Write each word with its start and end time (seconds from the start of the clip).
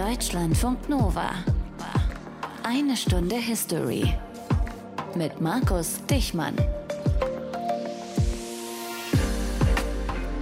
Deutschlandfunk 0.00 0.88
Nova. 0.88 1.28
Eine 2.62 2.96
Stunde 2.96 3.36
History. 3.36 4.14
Mit 5.14 5.42
Markus 5.42 6.00
Dichmann. 6.06 6.54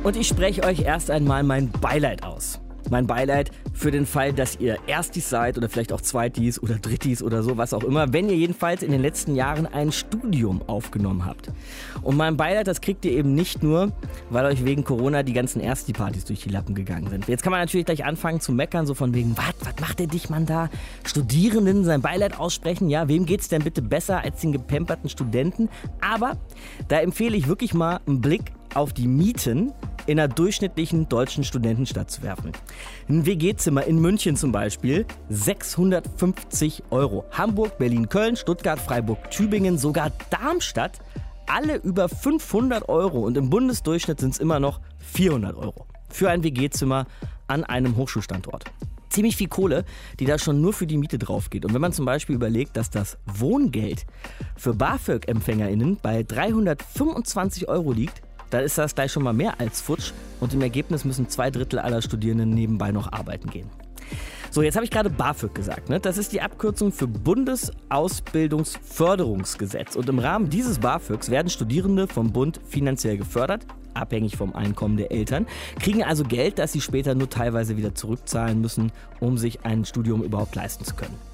Und 0.05 0.15
ich 0.15 0.29
spreche 0.29 0.63
euch 0.63 0.83
erst 0.83 1.11
einmal 1.11 1.43
mein 1.43 1.73
Beileid 1.73 2.23
aus. 2.23 2.61
Mein 2.89 3.09
Beileid 3.09 3.51
für 3.79 3.91
den 3.93 4.07
Fall, 4.07 4.33
dass 4.33 4.57
ihr 4.59 4.77
Erstis 4.87 5.31
seid 5.31 5.57
oder 5.57 5.69
vielleicht 5.69 5.93
auch 5.93 6.01
Zweitis 6.01 6.61
oder 6.61 6.75
Drittis 6.75 7.23
oder 7.23 7.43
so, 7.43 7.57
was 7.57 7.73
auch 7.73 7.85
immer, 7.85 8.13
wenn 8.13 8.29
ihr 8.29 8.37
jedenfalls 8.37 8.83
in 8.83 8.91
den 8.91 9.01
letzten 9.01 9.37
Jahren 9.37 9.67
ein 9.67 9.93
Studium 9.93 10.63
aufgenommen 10.67 11.25
habt. 11.25 11.51
Und 12.03 12.17
mein 12.17 12.37
Beileid, 12.37 12.67
das 12.67 12.81
kriegt 12.81 13.05
ihr 13.05 13.13
eben 13.13 13.35
nicht 13.35 13.63
nur, 13.63 13.93
weil 14.31 14.45
euch 14.47 14.65
wegen 14.65 14.83
Corona 14.83 15.23
die 15.23 15.33
ganzen 15.33 15.61
Ersti-Partys 15.61 16.25
durch 16.25 16.43
die 16.43 16.49
Lappen 16.49 16.75
gegangen 16.75 17.09
sind. 17.09 17.29
Jetzt 17.29 17.43
kann 17.43 17.53
man 17.53 17.61
natürlich 17.61 17.87
gleich 17.87 18.05
anfangen 18.05 18.41
zu 18.41 18.53
meckern, 18.53 18.87
so 18.87 18.95
von 18.95 19.15
wegen, 19.15 19.37
was, 19.37 19.55
was 19.61 19.81
macht 19.81 20.01
der 20.01 20.09
Dichmann 20.09 20.45
da? 20.45 20.71
Studierenden 21.05 21.85
sein 21.85 22.03
Beileid 22.03 22.39
aussprechen, 22.39 22.91
ja, 22.91 23.07
wem 23.07 23.27
geht's 23.27 23.49
denn 23.49 23.63
bitte 23.63 23.81
besser 23.81 24.23
als 24.23 24.41
den 24.41 24.53
gepemperten 24.53 25.09
Studenten? 25.09 25.69
Aber 26.01 26.37
da 26.89 26.99
empfehle 26.99 27.37
ich 27.37 27.47
wirklich 27.47 27.75
mal 27.75 28.01
einen 28.07 28.21
Blick 28.21 28.53
auf 28.75 28.93
die 28.93 29.07
Mieten 29.07 29.73
in 30.09 30.19
einer 30.19 30.29
durchschnittlichen 30.29 31.09
deutschen 31.09 31.45
Studentenstadt 31.45 32.11
zu 32.11 32.23
werfen. 32.23 32.53
Ein 33.09 33.27
WG-Zimmer 33.27 33.85
in 33.85 34.01
München 34.01 34.37
zum 34.37 34.53
Beispiel 34.53 35.05
650 35.29 36.85
Euro. 36.91 37.27
Hamburg, 37.31 37.77
Berlin, 37.77 38.09
Köln, 38.09 38.37
Stuttgart, 38.37 38.81
Freiburg, 38.81 39.31
Tübingen, 39.31 39.77
sogar 39.77 40.11
Darmstadt 40.31 41.01
alle 41.47 41.77
über 41.77 42.09
500 42.09 42.89
Euro 42.89 43.21
und 43.21 43.37
im 43.37 43.51
Bundesdurchschnitt 43.51 44.21
sind 44.21 44.35
es 44.35 44.39
immer 44.39 44.61
noch 44.61 44.81
400 44.99 45.57
Euro 45.57 45.87
für 46.09 46.31
ein 46.31 46.43
WG-Zimmer 46.43 47.07
an 47.47 47.65
einem 47.65 47.97
Hochschulstandort. 47.97 48.65
Ziemlich 49.11 49.37
viel 49.37 49.49
Kohle, 49.49 49.85
die 50.21 50.27
da 50.27 50.39
schon 50.39 50.61
nur 50.61 50.73
für 50.73 50.87
die 50.87 50.99
Miete 50.99 51.19
drauf 51.19 51.51
geht. 51.51 51.65
Und 51.65 51.75
wenn 51.75 51.81
man 51.81 51.93
zum 51.93 52.05
Beispiel 52.05 52.35
überlegt, 52.35 52.77
dass 52.77 52.91
das 52.91 53.19
Wohngeld 53.27 54.07
für 54.57 54.75
BAföG-EmpfängerInnen 54.75 55.99
bei 56.01 56.23
325 56.23 57.69
Euro 57.69 57.93
liegt, 57.93 58.23
dann 58.51 58.65
ist 58.65 58.79
das 58.79 58.95
gleich 58.95 59.13
schon 59.13 59.23
mal 59.23 59.33
mehr 59.33 59.61
als 59.61 59.81
futsch 59.81 60.13
und 60.41 60.55
im 60.55 60.63
Ergebnis 60.63 61.05
müssen 61.05 61.29
zwei 61.29 61.51
Drittel 61.51 61.79
aller 61.79 62.03
Studierenden 62.03 62.51
nebenbei 62.51 62.91
noch 62.91 63.13
arbeiten 63.13 63.51
gehen. 63.51 63.71
So, 64.51 64.63
jetzt 64.63 64.77
habe 64.77 64.85
ich 64.85 64.91
gerade 64.91 65.11
BAföG 65.11 65.55
gesagt. 65.55 65.91
Ne? 65.91 66.01
Das 66.01 66.17
ist 66.17 66.33
die 66.33 66.41
Abkürzung 66.41 66.91
für 66.91 67.07
Bundesausbildungsförderungsgesetz. 67.07 69.95
Und 69.95 70.09
im 70.09 70.19
Rahmen 70.19 70.49
dieses 70.49 70.79
BAföGs 70.79 71.31
werden 71.31 71.51
Studierende 71.51 72.07
vom 72.07 72.33
Bund 72.33 72.59
finanziell 72.67 73.19
gefördert, 73.19 73.67
abhängig 73.93 74.39
vom 74.39 74.55
Einkommen 74.55 74.97
der 74.97 75.13
Eltern, 75.13 75.47
kriegen 75.79 76.03
also 76.03 76.25
Geld, 76.25 76.59
das 76.59 76.73
sie 76.73 76.81
später 76.81 77.15
nur 77.15 77.29
teilweise 77.29 77.77
wieder 77.77 77.95
zurückzahlen 77.95 78.59
müssen, 78.61 78.91
um 79.21 79.37
sich 79.37 79.67
ein 79.67 79.85
Studium 79.85 80.23
überhaupt 80.23 80.55
leisten 80.55 80.85
zu 80.85 80.95
können. 80.95 81.28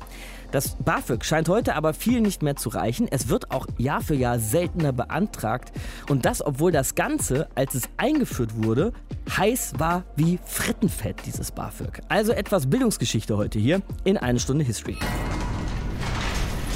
Das 0.55 0.77
BAföG 0.77 1.25
scheint 1.25 1.49
heute 1.49 1.75
aber 1.75 1.95
vielen 1.95 2.23
nicht 2.23 2.45
mehr 2.45 2.55
zu 2.55 2.69
reichen. 2.69 3.09
Es 3.11 3.29
wird 3.29 3.51
auch 3.51 3.67
Jahr 3.77 4.01
für 4.01 4.15
Jahr 4.15 4.39
seltener 4.39 4.93
beantragt. 4.93 5.73
Und 6.09 6.25
das, 6.25 6.47
obwohl 6.47 6.71
das 6.71 6.95
Ganze, 6.95 7.49
als 7.57 7.75
es 7.75 7.89
eingeführt 7.97 8.63
wurde, 8.63 8.93
heiß 9.37 9.73
war 9.79 10.05
wie 10.15 10.39
Frittenfett, 10.47 11.27
dieses 11.27 11.51
BAföG. 11.51 12.03
Also 12.09 12.31
etwas 12.31 12.71
Bildungsgeschichte 12.71 13.37
heute 13.37 13.59
hier 13.59 13.83
in 14.05 14.17
eine 14.17 14.39
Stunde 14.39 14.65
History. 14.65 14.97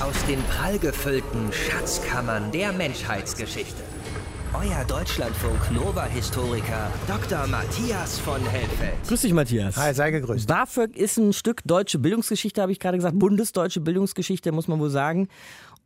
Aus 0.00 0.26
den 0.26 0.42
prallgefüllten 0.42 1.52
Schatzkammern 1.52 2.50
der 2.50 2.72
Menschheitsgeschichte. 2.72 3.87
Euer 4.54 4.82
Deutschlandfunk 4.86 5.70
Nova-Historiker 5.72 6.90
Dr. 7.06 7.46
Matthias 7.48 8.18
von 8.18 8.40
Helfeld. 8.46 8.94
Grüß 9.06 9.20
dich, 9.20 9.34
Matthias. 9.34 9.76
Hi, 9.76 9.92
sei 9.92 10.10
gegrüßt. 10.10 10.48
BAföG 10.48 10.96
ist 10.96 11.18
ein 11.18 11.34
Stück 11.34 11.60
deutsche 11.66 11.98
Bildungsgeschichte, 11.98 12.62
habe 12.62 12.72
ich 12.72 12.80
gerade 12.80 12.96
gesagt. 12.96 13.18
Bundesdeutsche 13.18 13.80
Bildungsgeschichte, 13.80 14.50
muss 14.52 14.66
man 14.66 14.80
wohl 14.80 14.88
sagen. 14.88 15.28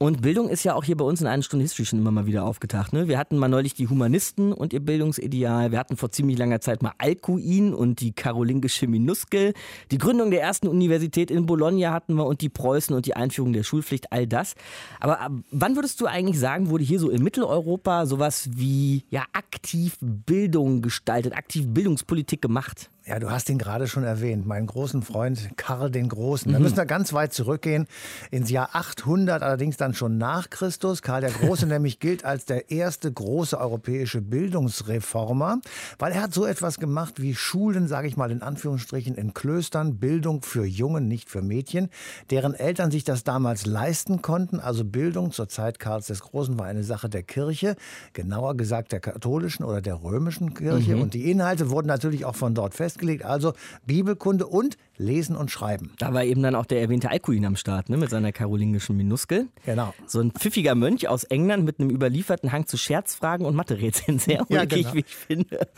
Und 0.03 0.21
Bildung 0.21 0.49
ist 0.49 0.65
ja 0.65 0.75
auch 0.75 0.83
hier 0.83 0.97
bei 0.97 1.05
uns 1.05 1.21
in 1.21 1.29
einer 1.29 1.45
Stunde 1.45 1.63
History 1.63 1.87
schon 1.87 2.01
immer 2.01 2.11
mal 2.11 2.27
wieder 2.27 2.45
aufgetaucht. 2.45 2.93
Ne? 2.93 3.07
Wir 3.07 3.19
hatten 3.19 3.39
mal 3.39 3.47
neulich 3.47 3.75
die 3.75 3.87
Humanisten 3.87 4.53
und 4.53 4.73
ihr 4.73 4.81
Bildungsideal. 4.81 5.71
Wir 5.71 5.79
hatten 5.79 5.97
vor 5.97 6.11
ziemlich 6.11 6.37
langer 6.39 6.61
Zeit 6.61 6.83
mal 6.83 6.91
Alcuin 6.99 7.73
und 7.73 8.01
die 8.01 8.11
karolingische 8.11 8.89
Minuskel. 8.89 9.55
Die 9.93 9.99
Gründung 9.99 10.33
der 10.33 10.43
ersten 10.43 10.67
Universität 10.67 11.31
in 11.31 11.47
Bologna 11.47 11.93
hatten 11.93 12.15
wir 12.15 12.27
und 12.27 12.41
die 12.41 12.49
Preußen 12.49 12.97
und 12.97 13.07
die 13.07 13.15
Einführung 13.15 13.53
der 13.53 13.63
Schulpflicht, 13.63 14.11
all 14.11 14.27
das. 14.27 14.57
Aber 14.99 15.21
ab 15.21 15.31
wann 15.53 15.77
würdest 15.77 16.01
du 16.01 16.07
eigentlich 16.07 16.41
sagen, 16.41 16.69
wurde 16.69 16.83
hier 16.83 16.99
so 16.99 17.09
in 17.09 17.23
Mitteleuropa 17.23 18.05
sowas 18.07 18.49
wie 18.57 19.05
ja, 19.09 19.23
aktiv 19.33 19.99
Bildung 20.01 20.83
gestaltet, 20.83 21.37
aktiv 21.37 21.67
Bildungspolitik 21.69 22.43
gemacht? 22.43 22.91
Ja, 23.05 23.19
du 23.19 23.33
hast 23.33 23.51
ihn 23.51 23.59
gerade 23.59 23.89
schon 23.89 24.05
erwähnt, 24.05 24.47
meinen 24.47 24.69
großen 24.69 25.03
Freund 25.03 25.51
Karl 25.57 25.91
den 25.91 26.09
Großen. 26.09 26.53
Da 26.53 26.61
müssen 26.61 26.77
wir 26.77 26.87
ganz 26.87 27.13
weit 27.13 27.33
zurückgehen, 27.33 27.89
ins 28.31 28.49
Jahr 28.49 28.71
800, 28.75 29.43
allerdings 29.43 29.77
dann 29.77 29.93
schon 29.93 30.19
nach 30.19 30.51
Christus. 30.51 31.03
Karl 31.03 31.21
der 31.21 31.33
Große 31.33 31.67
nämlich 31.73 31.99
gilt 31.99 32.25
als 32.25 32.45
der 32.45 32.71
erste 32.71 33.13
große 33.13 33.59
europäische 33.59 34.21
Bildungsreformer, 34.21 35.59
weil 35.99 36.13
er 36.13 36.23
hat 36.23 36.33
so 36.33 36.47
etwas 36.47 36.79
gemacht 36.79 37.21
wie 37.21 37.35
Schulen, 37.35 37.89
sage 37.89 38.07
ich 38.07 38.17
mal 38.17 38.31
in 38.31 38.41
Anführungsstrichen, 38.41 39.17
in 39.17 39.35
Klöstern, 39.35 39.97
Bildung 39.97 40.43
für 40.43 40.65
Jungen, 40.65 41.09
nicht 41.09 41.29
für 41.29 41.43
Mädchen, 41.43 41.89
deren 42.31 42.55
Eltern 42.55 42.93
sich 42.93 43.03
das 43.03 43.25
damals 43.25 43.67
leisten 43.67 44.23
konnten. 44.23 44.61
Also 44.61 44.85
Bildung 44.85 45.33
zur 45.33 45.49
Zeit 45.49 45.81
Karls 45.81 46.07
des 46.07 46.21
Großen 46.21 46.57
war 46.57 46.67
eine 46.67 46.85
Sache 46.85 47.09
der 47.09 47.25
Kirche, 47.25 47.75
genauer 48.13 48.57
gesagt 48.57 48.93
der 48.93 49.01
katholischen 49.01 49.65
oder 49.65 49.81
der 49.81 50.05
römischen 50.05 50.55
Kirche. 50.55 50.95
Mhm. 50.95 51.03
Und 51.03 51.15
die 51.15 51.29
Inhalte 51.29 51.71
wurden 51.71 51.89
natürlich 51.89 52.25
auch 52.25 52.37
von 52.37 52.55
dort 52.55 52.75
festgelegt. 52.93 53.25
Also 53.25 53.55
Bibelkunde 53.87 54.47
und 54.47 54.77
Lesen 55.03 55.37
und 55.37 55.51
Schreiben. 55.51 55.93
Da 55.99 56.15
war 56.15 56.25
eben 56.25 56.43
dann 56.43 56.55
auch 56.55 56.67
der 56.67 56.81
erwähnte 56.81 57.11
Alcuin 57.11 57.45
am 57.45 57.57
Start, 57.57 57.89
ne, 57.91 57.97
mit 57.97 58.11
seiner 58.11 58.33
karolingischen 58.33 58.97
Minuskel. 58.97 59.49
Genau. 59.67 59.93
So 60.07 60.21
ein 60.21 60.31
pfiffiger 60.31 60.75
Mönch 60.75 61.09
aus 61.09 61.25
England 61.25 61.65
mit 61.65 61.81
einem 61.81 61.91
überlieferten 61.91 62.53
Hang 62.53 62.67
zu 62.67 62.77
Scherzfragen 62.77 63.45
und 63.47 63.55
Mathe-Rätseln. 63.55 64.19
Sehr 64.19 64.45
Ja, 64.49 64.61
ulkig, 64.63 64.83
genau. 64.83 64.95
wie 64.95 65.01
ich 65.01 65.17
finde. 65.17 65.69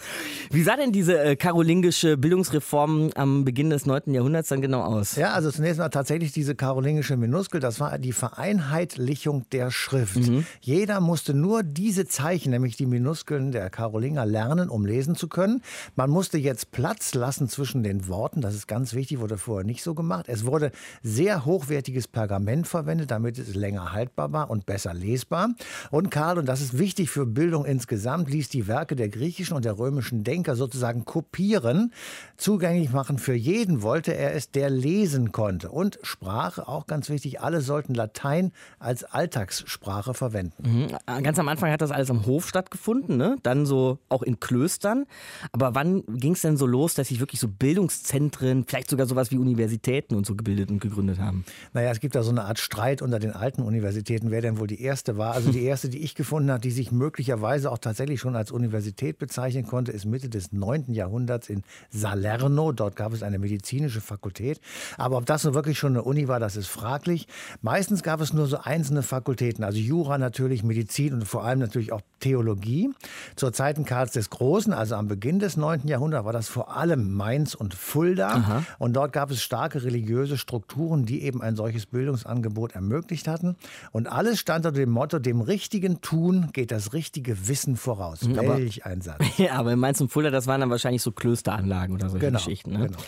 Wie 0.50 0.62
sah 0.62 0.76
denn 0.76 0.92
diese 0.92 1.18
äh, 1.18 1.36
karolingische 1.36 2.16
Bildungsreform 2.16 3.10
am 3.14 3.44
Beginn 3.44 3.70
des 3.70 3.86
9. 3.86 4.12
Jahrhunderts 4.14 4.48
dann 4.48 4.60
genau 4.60 4.82
aus? 4.82 5.16
Ja, 5.16 5.32
also 5.32 5.50
zunächst 5.50 5.78
mal 5.78 5.88
tatsächlich 5.88 6.32
diese 6.32 6.54
karolingische 6.54 7.16
Minuskel, 7.16 7.60
das 7.60 7.80
war 7.80 7.98
die 7.98 8.12
Vereinheitlichung 8.12 9.48
der 9.50 9.70
Schrift. 9.70 10.18
Jeder 10.60 11.00
musste 11.00 11.34
nur 11.34 11.62
diese 11.62 12.06
Zeichen, 12.06 12.50
nämlich 12.50 12.76
die 12.76 12.86
Minuskeln 12.86 13.52
der 13.52 13.70
Karolinger, 13.70 14.26
lernen, 14.26 14.68
um 14.68 14.84
lesen 14.86 15.14
zu 15.16 15.28
können. 15.28 15.62
Man 15.96 16.10
musste 16.10 16.38
jetzt 16.38 16.70
Platz 16.72 17.14
lassen 17.14 17.48
zwischen 17.48 17.82
den 17.82 18.08
Worten, 18.08 18.40
das 18.40 18.54
ist 18.54 18.66
ganz 18.68 18.94
wichtig, 18.94 19.13
wurde 19.20 19.38
vorher 19.38 19.64
nicht 19.64 19.82
so 19.82 19.94
gemacht. 19.94 20.26
Es 20.28 20.46
wurde 20.46 20.70
sehr 21.02 21.44
hochwertiges 21.44 22.08
Pergament 22.08 22.66
verwendet, 22.66 23.10
damit 23.10 23.38
es 23.38 23.54
länger 23.54 23.92
haltbar 23.92 24.32
war 24.32 24.50
und 24.50 24.66
besser 24.66 24.94
lesbar. 24.94 25.50
Und 25.90 26.10
Karl, 26.10 26.38
und 26.38 26.46
das 26.46 26.60
ist 26.60 26.78
wichtig 26.78 27.10
für 27.10 27.26
Bildung 27.26 27.64
insgesamt, 27.64 28.30
ließ 28.30 28.48
die 28.48 28.66
Werke 28.66 28.96
der 28.96 29.08
griechischen 29.08 29.56
und 29.56 29.64
der 29.64 29.78
römischen 29.78 30.24
Denker 30.24 30.56
sozusagen 30.56 31.04
kopieren, 31.04 31.92
zugänglich 32.36 32.92
machen 32.92 33.18
für 33.18 33.34
jeden, 33.34 33.82
wollte 33.82 34.14
er 34.14 34.34
es, 34.34 34.50
der 34.50 34.70
lesen 34.70 35.32
konnte. 35.32 35.70
Und 35.70 35.98
Sprache, 36.02 36.66
auch 36.68 36.86
ganz 36.86 37.08
wichtig, 37.08 37.40
alle 37.40 37.60
sollten 37.60 37.94
Latein 37.94 38.52
als 38.78 39.04
Alltagssprache 39.04 40.14
verwenden. 40.14 40.90
Mhm. 41.08 41.22
Ganz 41.22 41.38
am 41.38 41.48
Anfang 41.48 41.70
hat 41.70 41.80
das 41.80 41.90
alles 41.90 42.10
am 42.10 42.26
Hof 42.26 42.48
stattgefunden, 42.48 43.16
ne? 43.16 43.36
dann 43.42 43.66
so 43.66 43.98
auch 44.08 44.22
in 44.22 44.40
Klöstern. 44.40 45.06
Aber 45.52 45.74
wann 45.74 46.04
ging 46.08 46.32
es 46.32 46.42
denn 46.42 46.56
so 46.56 46.66
los, 46.66 46.94
dass 46.94 47.08
sich 47.08 47.20
wirklich 47.20 47.40
so 47.40 47.48
Bildungszentren, 47.48 48.64
vielleicht 48.66 48.90
sogar 48.90 49.03
sowas 49.06 49.30
wie 49.30 49.38
Universitäten 49.38 50.14
und 50.14 50.26
so 50.26 50.34
gebildet 50.34 50.70
und 50.70 50.80
gegründet 50.80 51.18
haben? 51.18 51.44
Naja, 51.72 51.90
es 51.90 52.00
gibt 52.00 52.14
da 52.14 52.22
so 52.22 52.30
eine 52.30 52.44
Art 52.44 52.58
Streit 52.58 53.02
unter 53.02 53.18
den 53.18 53.32
alten 53.32 53.62
Universitäten, 53.62 54.30
wer 54.30 54.40
denn 54.40 54.58
wohl 54.58 54.66
die 54.66 54.80
erste 54.80 55.16
war. 55.16 55.34
Also 55.34 55.52
die 55.52 55.62
erste, 55.64 55.88
die 55.88 55.98
ich 55.98 56.14
gefunden 56.14 56.50
habe, 56.50 56.60
die 56.60 56.70
sich 56.70 56.92
möglicherweise 56.92 57.70
auch 57.70 57.78
tatsächlich 57.78 58.20
schon 58.20 58.36
als 58.36 58.50
Universität 58.50 59.18
bezeichnen 59.18 59.66
konnte, 59.66 59.92
ist 59.92 60.04
Mitte 60.04 60.28
des 60.28 60.52
9. 60.52 60.92
Jahrhunderts 60.92 61.48
in 61.48 61.62
Salerno. 61.90 62.72
Dort 62.72 62.96
gab 62.96 63.12
es 63.12 63.22
eine 63.22 63.38
medizinische 63.38 64.00
Fakultät. 64.00 64.60
Aber 64.96 65.18
ob 65.18 65.26
das 65.26 65.42
so 65.42 65.54
wirklich 65.54 65.78
schon 65.78 65.92
eine 65.92 66.02
Uni 66.02 66.28
war, 66.28 66.40
das 66.40 66.56
ist 66.56 66.68
fraglich. 66.68 67.26
Meistens 67.62 68.02
gab 68.02 68.20
es 68.20 68.32
nur 68.32 68.46
so 68.46 68.58
einzelne 68.58 69.02
Fakultäten, 69.02 69.64
also 69.64 69.78
Jura 69.78 70.18
natürlich, 70.18 70.62
Medizin 70.64 71.14
und 71.14 71.24
vor 71.26 71.44
allem 71.44 71.58
natürlich 71.58 71.92
auch 71.92 72.00
Theologie. 72.20 72.90
Zur 73.36 73.52
Zeiten 73.52 73.84
Karls 73.84 74.12
des 74.12 74.30
Großen, 74.30 74.72
also 74.72 74.94
am 74.94 75.08
Beginn 75.08 75.38
des 75.38 75.56
9. 75.56 75.86
Jahrhunderts, 75.86 76.24
war 76.24 76.32
das 76.32 76.48
vor 76.48 76.76
allem 76.76 77.12
Mainz 77.12 77.54
und 77.54 77.74
Fulda. 77.74 78.64
Und 78.84 78.92
dort 78.92 79.14
gab 79.14 79.30
es 79.30 79.42
starke 79.42 79.82
religiöse 79.82 80.36
Strukturen, 80.36 81.06
die 81.06 81.22
eben 81.22 81.40
ein 81.40 81.56
solches 81.56 81.86
Bildungsangebot 81.86 82.72
ermöglicht 82.72 83.26
hatten. 83.26 83.56
Und 83.92 84.08
alles 84.08 84.38
stand 84.40 84.66
unter 84.66 84.78
dem 84.78 84.90
Motto, 84.90 85.18
dem 85.18 85.40
richtigen 85.40 86.02
Tun 86.02 86.50
geht 86.52 86.70
das 86.70 86.92
richtige 86.92 87.48
Wissen 87.48 87.76
voraus. 87.78 88.20
aber- 88.28 88.58
Welch 88.58 88.84
ein 88.84 89.00
Satz. 89.00 89.22
Ja, 89.38 89.52
aber 89.54 89.72
in 89.72 89.78
Mainz 89.78 90.02
und 90.02 90.10
Fulda, 90.12 90.28
das 90.30 90.46
waren 90.46 90.60
dann 90.60 90.68
wahrscheinlich 90.68 91.00
so 91.00 91.12
Klösteranlagen 91.12 91.94
oder 91.94 92.10
solche 92.10 92.26
Genau, 92.26 92.38
Geschichten. 92.38 92.72
Ne? 92.72 92.86
genau. 92.88 92.98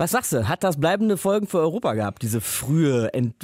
Was 0.00 0.12
sagst 0.12 0.32
du? 0.32 0.48
Hat 0.48 0.62
das 0.62 0.76
bleibende 0.76 1.16
Folgen 1.16 1.48
für 1.48 1.58
Europa 1.58 1.94
gehabt, 1.94 2.22
diese 2.22 2.40
frühe 2.40 3.12
Ent 3.12 3.34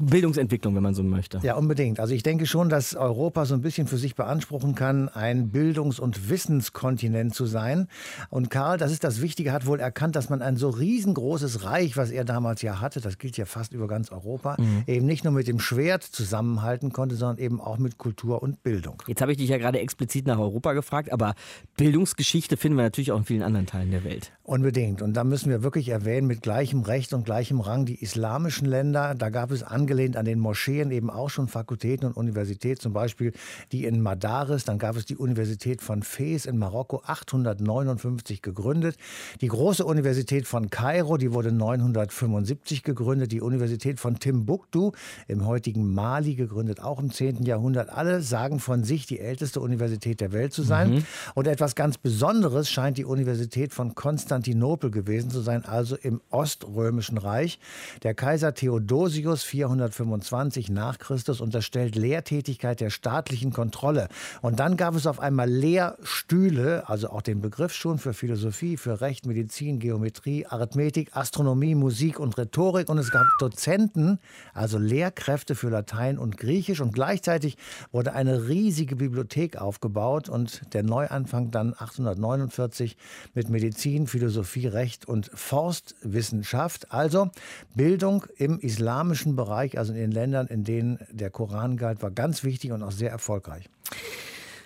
Bildungsentwicklung, 0.00 0.74
wenn 0.74 0.82
man 0.82 0.92
so 0.92 1.04
möchte? 1.04 1.38
Ja, 1.44 1.54
unbedingt. 1.54 2.00
Also 2.00 2.14
ich 2.14 2.24
denke 2.24 2.46
schon, 2.46 2.68
dass 2.68 2.96
Europa 2.96 3.46
so 3.46 3.54
ein 3.54 3.60
bisschen 3.60 3.86
für 3.86 3.96
sich 3.96 4.16
beanspruchen 4.16 4.74
kann, 4.74 5.08
ein 5.08 5.52
Bildungs- 5.52 6.00
und 6.00 6.28
Wissenskontinent 6.28 7.32
zu 7.32 7.46
sein. 7.46 7.86
Und 8.28 8.50
Karl, 8.50 8.76
das 8.76 8.90
ist 8.90 9.04
das 9.04 9.22
Wichtige, 9.22 9.52
hat 9.52 9.66
wohl 9.66 9.78
erkannt, 9.78 10.16
dass 10.16 10.28
man 10.30 10.42
ein 10.42 10.56
so 10.56 10.70
riesengroßes 10.70 11.62
Reich, 11.62 11.96
was 11.96 12.10
er 12.10 12.24
damals 12.24 12.60
ja 12.62 12.80
hatte, 12.80 13.00
das 13.00 13.16
gilt 13.18 13.36
ja 13.36 13.44
fast 13.44 13.72
über 13.72 13.86
ganz 13.86 14.10
Europa, 14.10 14.56
mhm. 14.58 14.82
eben 14.88 15.06
nicht 15.06 15.22
nur 15.22 15.32
mit 15.32 15.46
dem 15.46 15.60
Schwert 15.60 16.02
zusammenhalten 16.02 16.92
konnte, 16.92 17.14
sondern 17.14 17.38
eben 17.38 17.60
auch 17.60 17.78
mit 17.78 17.98
Kultur 17.98 18.42
und 18.42 18.64
Bildung. 18.64 19.00
Jetzt 19.06 19.22
habe 19.22 19.30
ich 19.30 19.38
dich 19.38 19.50
ja 19.50 19.58
gerade 19.58 19.78
explizit 19.78 20.26
nach 20.26 20.40
Europa 20.40 20.72
gefragt, 20.72 21.12
aber 21.12 21.34
Bildungsgeschichte 21.76 22.56
finden 22.56 22.78
wir 22.78 22.82
natürlich 22.82 23.12
auch 23.12 23.18
in 23.18 23.24
vielen 23.26 23.42
anderen 23.44 23.66
Teilen 23.66 23.92
der 23.92 24.02
Welt. 24.02 24.32
Unbedingt. 24.42 25.02
Und 25.02 25.14
da 25.14 25.22
müssen 25.22 25.50
wir 25.50 25.62
wirklich 25.62 25.88
erwähnen, 26.00 26.26
mit 26.26 26.42
gleichem 26.42 26.80
Recht 26.80 27.12
und 27.12 27.24
gleichem 27.24 27.60
Rang 27.60 27.84
die 27.84 28.02
islamischen 28.02 28.66
Länder. 28.66 29.14
Da 29.14 29.28
gab 29.28 29.50
es 29.50 29.62
angelehnt 29.62 30.16
an 30.16 30.24
den 30.24 30.38
Moscheen 30.38 30.90
eben 30.90 31.10
auch 31.10 31.30
schon 31.30 31.48
Fakultäten 31.48 32.06
und 32.06 32.16
Universitäten, 32.16 32.80
zum 32.80 32.92
Beispiel 32.92 33.32
die 33.72 33.84
in 33.84 34.00
Madaris. 34.00 34.64
Dann 34.64 34.78
gab 34.78 34.96
es 34.96 35.04
die 35.04 35.16
Universität 35.16 35.82
von 35.82 36.02
Fez 36.02 36.46
in 36.46 36.58
Marokko, 36.58 37.02
859 37.04 38.42
gegründet. 38.42 38.96
Die 39.40 39.48
große 39.48 39.84
Universität 39.84 40.46
von 40.46 40.70
Kairo, 40.70 41.16
die 41.16 41.32
wurde 41.32 41.52
975 41.52 42.82
gegründet. 42.82 43.32
Die 43.32 43.40
Universität 43.40 44.00
von 44.00 44.18
Timbuktu 44.18 44.92
im 45.28 45.46
heutigen 45.46 45.92
Mali 45.92 46.34
gegründet, 46.34 46.80
auch 46.80 46.98
im 46.98 47.12
10. 47.12 47.44
Jahrhundert. 47.44 47.90
Alle 47.90 48.22
sagen 48.22 48.58
von 48.60 48.84
sich, 48.84 49.06
die 49.06 49.20
älteste 49.20 49.60
Universität 49.60 50.20
der 50.20 50.32
Welt 50.32 50.52
zu 50.52 50.62
sein. 50.62 50.94
Mhm. 50.94 51.04
Und 51.34 51.46
etwas 51.46 51.74
ganz 51.74 51.98
Besonderes 51.98 52.70
scheint 52.70 52.98
die 52.98 53.04
Universität 53.04 53.72
von 53.72 53.94
Konstantinopel 53.94 54.50
Konstantinopel 54.50 54.90
gewesen 54.90 55.30
zu 55.30 55.40
sein, 55.40 55.64
also 55.64 55.89
im 55.96 56.20
Oströmischen 56.30 57.18
Reich. 57.18 57.58
Der 58.02 58.14
Kaiser 58.14 58.54
Theodosius 58.54 59.42
425 59.42 60.70
nach 60.70 60.98
Christus 60.98 61.40
unterstellt 61.40 61.96
Lehrtätigkeit 61.96 62.80
der 62.80 62.90
staatlichen 62.90 63.52
Kontrolle. 63.52 64.08
Und 64.42 64.60
dann 64.60 64.76
gab 64.76 64.94
es 64.94 65.06
auf 65.06 65.20
einmal 65.20 65.48
Lehrstühle, 65.50 66.88
also 66.88 67.10
auch 67.10 67.22
den 67.22 67.40
Begriff 67.40 67.72
schon 67.72 67.98
für 67.98 68.12
Philosophie, 68.12 68.76
für 68.76 69.00
Recht, 69.00 69.26
Medizin, 69.26 69.78
Geometrie, 69.78 70.46
Arithmetik, 70.46 71.16
Astronomie, 71.16 71.74
Musik 71.74 72.20
und 72.20 72.36
Rhetorik. 72.38 72.88
Und 72.88 72.98
es 72.98 73.10
gab 73.10 73.26
Dozenten, 73.38 74.18
also 74.54 74.78
Lehrkräfte 74.78 75.54
für 75.54 75.68
Latein 75.68 76.18
und 76.18 76.36
Griechisch. 76.36 76.80
Und 76.80 76.92
gleichzeitig 76.92 77.56
wurde 77.92 78.12
eine 78.12 78.48
riesige 78.48 78.96
Bibliothek 78.96 79.56
aufgebaut 79.56 80.28
und 80.28 80.62
der 80.72 80.82
Neuanfang 80.82 81.50
dann 81.50 81.74
849 81.76 82.96
mit 83.34 83.48
Medizin, 83.48 84.06
Philosophie, 84.06 84.66
Recht 84.66 85.06
und 85.06 85.30
Forstwissenschaft. 85.80 86.92
Also 86.92 87.30
Bildung 87.74 88.24
im 88.36 88.58
islamischen 88.60 89.36
Bereich, 89.36 89.78
also 89.78 89.92
in 89.92 89.98
den 89.98 90.12
Ländern, 90.12 90.46
in 90.46 90.64
denen 90.64 90.98
der 91.10 91.30
Koran 91.30 91.76
galt, 91.76 92.02
war 92.02 92.10
ganz 92.10 92.44
wichtig 92.44 92.72
und 92.72 92.82
auch 92.82 92.92
sehr 92.92 93.10
erfolgreich. 93.10 93.68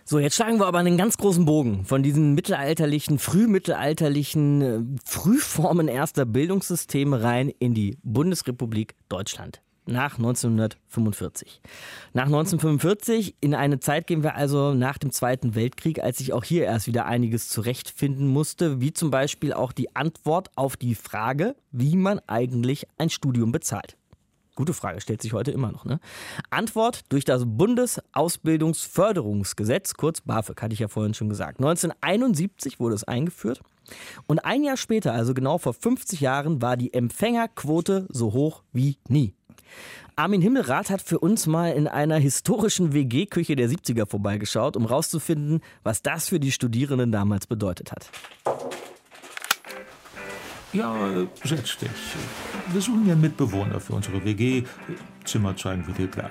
So, 0.07 0.19
jetzt 0.19 0.37
schlagen 0.37 0.59
wir 0.59 0.67
aber 0.67 0.81
einen 0.81 0.99
ganz 0.99 1.17
großen 1.17 1.47
Bogen 1.47 1.87
von 1.87 2.03
diesen 2.03 2.35
mittelalterlichen, 2.35 3.19
frühmittelalterlichen 3.19 4.63
äh, 4.63 4.81
Frühformen 5.03 5.89
erster 5.89 6.27
Bildungssysteme 6.27 7.23
rein 7.23 7.49
in 7.49 7.73
die 7.73 7.97
Bundesrepublik 8.03 8.95
Deutschland 9.09 9.63
nach 9.87 10.19
1945. 10.19 11.61
Nach 12.13 12.27
1945, 12.27 13.37
in 13.41 13.55
eine 13.55 13.81
Zeit 13.81 14.07
gehen 14.07 14.23
wir 14.23 14.35
also 14.35 14.75
nach 14.75 14.99
dem 14.99 15.11
Zweiten 15.11 15.55
Weltkrieg, 15.55 16.03
als 16.03 16.19
sich 16.19 16.33
auch 16.33 16.45
hier 16.45 16.65
erst 16.65 16.87
wieder 16.87 17.07
einiges 17.07 17.49
zurechtfinden 17.49 18.29
musste, 18.29 18.81
wie 18.81 18.93
zum 18.93 19.11
Beispiel 19.11 19.53
auch 19.53 19.73
die 19.73 19.95
Antwort 19.95 20.51
auf 20.57 20.77
die 20.77 20.95
Frage, 20.95 21.55
wie 21.71 21.97
man 21.97 22.21
eigentlich 22.27 22.87
ein 22.99 23.11
Studium 23.11 23.53
bezahlt. 23.53 23.97
Gute 24.57 24.73
Frage, 24.73 25.01
stellt 25.01 25.21
sich 25.21 25.33
heute 25.33 25.51
immer 25.51 25.73
noch. 25.73 25.85
Ne? 25.85 25.99
Antwort 26.51 27.01
durch 27.09 27.25
das 27.25 27.43
Bundesausbildungsförderungsgesetz, 27.45 29.95
kurz 29.95 30.21
BAföG, 30.21 30.63
hatte 30.63 30.75
ich 30.75 30.79
ja 30.79 30.87
vorhin 30.87 31.15
schon 31.15 31.29
gesagt. 31.29 31.59
1971 31.59 32.79
wurde 32.79 32.95
es 32.95 33.03
eingeführt. 33.03 33.63
Und 34.27 34.45
ein 34.45 34.63
Jahr 34.63 34.77
später, 34.77 35.13
also 35.13 35.35
genau 35.35 35.59
vor 35.59 35.75
50 35.75 36.21
Jahren, 36.21 36.63
war 36.63 36.77
die 36.77 36.95
Empfängerquote 36.95 38.07
so 38.11 38.33
hoch 38.33 38.63
wie 38.73 38.99
nie. 39.09 39.35
Armin 40.17 40.41
Himmelrath 40.41 40.91
hat 40.91 41.03
für 41.03 41.19
uns 41.19 41.47
mal 41.47 41.73
in 41.73 41.89
einer 41.89 42.19
historischen 42.19 42.93
WG-Küche 42.93 43.57
der 43.57 43.69
70er 43.69 44.09
vorbeigeschaut, 44.09 44.77
um 44.77 44.87
herauszufinden, 44.87 45.61
was 45.83 46.03
das 46.03 46.29
für 46.29 46.39
die 46.39 46.53
Studierenden 46.53 47.11
damals 47.11 47.47
bedeutet 47.47 47.91
hat. 47.91 48.09
Ja, 50.73 50.95
setz 51.45 51.79
dich. 51.79 51.91
Wir 52.73 52.81
suchen 52.81 53.07
ja 53.07 53.13
einen 53.13 53.23
Mitbewohner 53.23 53.79
für 53.79 53.93
unsere 53.93 54.25
WG. 54.25 54.65
Zimmer 55.25 55.57
zeigen 55.57 55.87
wir 55.87 55.95
dir 55.95 56.09
gleich. 56.09 56.31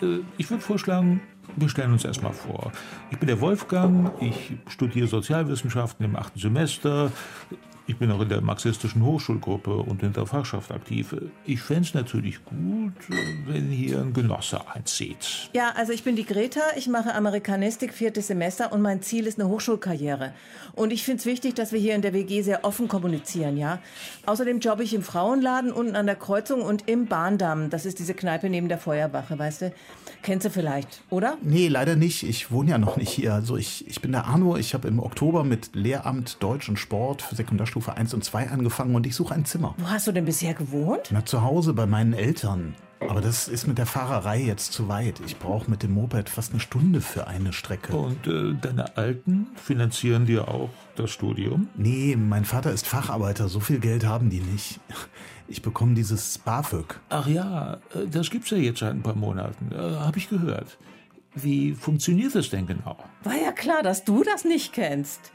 Äh, 0.00 0.20
ich 0.38 0.48
würde 0.48 0.62
vorschlagen, 0.62 1.20
wir 1.56 1.68
stellen 1.68 1.92
uns 1.92 2.04
erstmal 2.04 2.32
vor. 2.32 2.70
Ich 3.10 3.18
bin 3.18 3.26
der 3.26 3.40
Wolfgang, 3.40 4.10
ich 4.20 4.52
studiere 4.68 5.08
Sozialwissenschaften 5.08 6.04
im 6.04 6.14
achten 6.14 6.38
Semester. 6.38 7.10
Ich 7.90 7.96
bin 7.96 8.12
auch 8.12 8.20
in 8.20 8.28
der 8.28 8.40
marxistischen 8.40 9.04
Hochschulgruppe 9.04 9.74
und 9.74 10.04
in 10.04 10.12
der 10.12 10.24
Fachschaft 10.24 10.70
aktiv. 10.70 11.12
Ich 11.44 11.60
fände 11.60 11.82
es 11.82 11.92
natürlich 11.92 12.44
gut, 12.44 12.92
wenn 13.48 13.68
hier 13.68 13.98
ein 13.98 14.12
Genosse 14.12 14.60
einzieht. 14.72 15.50
Ja, 15.54 15.72
also 15.74 15.92
ich 15.92 16.04
bin 16.04 16.14
die 16.14 16.24
Greta, 16.24 16.60
ich 16.76 16.86
mache 16.86 17.12
Amerikanistik 17.12 17.92
viertes 17.92 18.28
Semester 18.28 18.72
und 18.72 18.80
mein 18.80 19.02
Ziel 19.02 19.26
ist 19.26 19.40
eine 19.40 19.48
Hochschulkarriere. 19.48 20.32
Und 20.76 20.92
ich 20.92 21.02
finde 21.02 21.18
es 21.18 21.26
wichtig, 21.26 21.54
dass 21.54 21.72
wir 21.72 21.80
hier 21.80 21.96
in 21.96 22.02
der 22.02 22.12
WG 22.12 22.42
sehr 22.42 22.64
offen 22.64 22.86
kommunizieren, 22.86 23.56
ja. 23.56 23.80
Außerdem 24.24 24.60
jobbe 24.60 24.84
ich 24.84 24.94
im 24.94 25.02
Frauenladen 25.02 25.72
unten 25.72 25.96
an 25.96 26.06
der 26.06 26.14
Kreuzung 26.14 26.62
und 26.62 26.88
im 26.88 27.06
Bahndamm. 27.06 27.70
Das 27.70 27.86
ist 27.86 27.98
diese 27.98 28.14
Kneipe 28.14 28.48
neben 28.48 28.68
der 28.68 28.78
Feuerwache, 28.78 29.36
weißt 29.36 29.62
du? 29.62 29.72
Kennst 30.22 30.46
du 30.46 30.50
vielleicht, 30.50 31.02
oder? 31.10 31.38
Nee, 31.42 31.66
leider 31.66 31.96
nicht. 31.96 32.22
Ich 32.22 32.52
wohne 32.52 32.70
ja 32.70 32.78
noch 32.78 32.96
nicht 32.98 33.10
hier. 33.10 33.34
Also 33.34 33.56
ich, 33.56 33.88
ich 33.88 34.00
bin 34.00 34.12
der 34.12 34.26
Arno. 34.26 34.56
Ich 34.56 34.74
habe 34.74 34.86
im 34.86 35.00
Oktober 35.00 35.42
mit 35.42 35.74
Lehramt 35.74 36.42
Deutsch 36.42 36.68
und 36.68 36.78
Sport 36.78 37.22
für 37.22 37.34
Sekundarstufe 37.34 37.79
Stufe 37.80 37.96
1 37.96 38.12
und 38.12 38.22
2 38.22 38.50
angefangen 38.50 38.94
und 38.94 39.06
ich 39.06 39.14
suche 39.14 39.34
ein 39.34 39.46
Zimmer. 39.46 39.74
Wo 39.78 39.88
hast 39.88 40.06
du 40.06 40.12
denn 40.12 40.26
bisher 40.26 40.52
gewohnt? 40.52 41.08
Na, 41.10 41.24
zu 41.24 41.42
Hause 41.42 41.72
bei 41.72 41.86
meinen 41.86 42.12
Eltern. 42.12 42.74
Aber 43.00 43.22
das 43.22 43.48
ist 43.48 43.66
mit 43.66 43.78
der 43.78 43.86
Fahrerei 43.86 44.42
jetzt 44.42 44.74
zu 44.74 44.86
weit. 44.88 45.22
Ich 45.24 45.38
brauche 45.38 45.70
mit 45.70 45.82
dem 45.82 45.94
Moped 45.94 46.28
fast 46.28 46.52
eine 46.52 46.60
Stunde 46.60 47.00
für 47.00 47.26
eine 47.26 47.54
Strecke. 47.54 47.96
Und 47.96 48.26
äh, 48.26 48.52
deine 48.60 48.98
Alten 48.98 49.46
finanzieren 49.56 50.26
dir 50.26 50.48
auch 50.48 50.68
das 50.96 51.10
Studium? 51.10 51.68
Nee, 51.74 52.16
mein 52.16 52.44
Vater 52.44 52.70
ist 52.70 52.86
Facharbeiter. 52.86 53.48
So 53.48 53.60
viel 53.60 53.78
Geld 53.78 54.04
haben 54.04 54.28
die 54.28 54.40
nicht. 54.40 54.78
Ich 55.48 55.62
bekomme 55.62 55.94
dieses 55.94 56.36
BAföG. 56.36 57.00
Ach 57.08 57.26
ja, 57.26 57.78
äh, 57.94 58.06
das 58.10 58.28
gibt's 58.28 58.50
ja 58.50 58.58
jetzt 58.58 58.80
seit 58.80 58.90
ein 58.90 59.02
paar 59.02 59.16
Monaten. 59.16 59.72
Äh, 59.72 59.78
Habe 59.78 60.18
ich 60.18 60.28
gehört. 60.28 60.76
Wie 61.34 61.72
funktioniert 61.72 62.34
das 62.34 62.50
denn 62.50 62.66
genau? 62.66 62.98
War 63.24 63.36
ja 63.42 63.52
klar, 63.52 63.82
dass 63.82 64.04
du 64.04 64.22
das 64.22 64.44
nicht 64.44 64.74
kennst. 64.74 65.32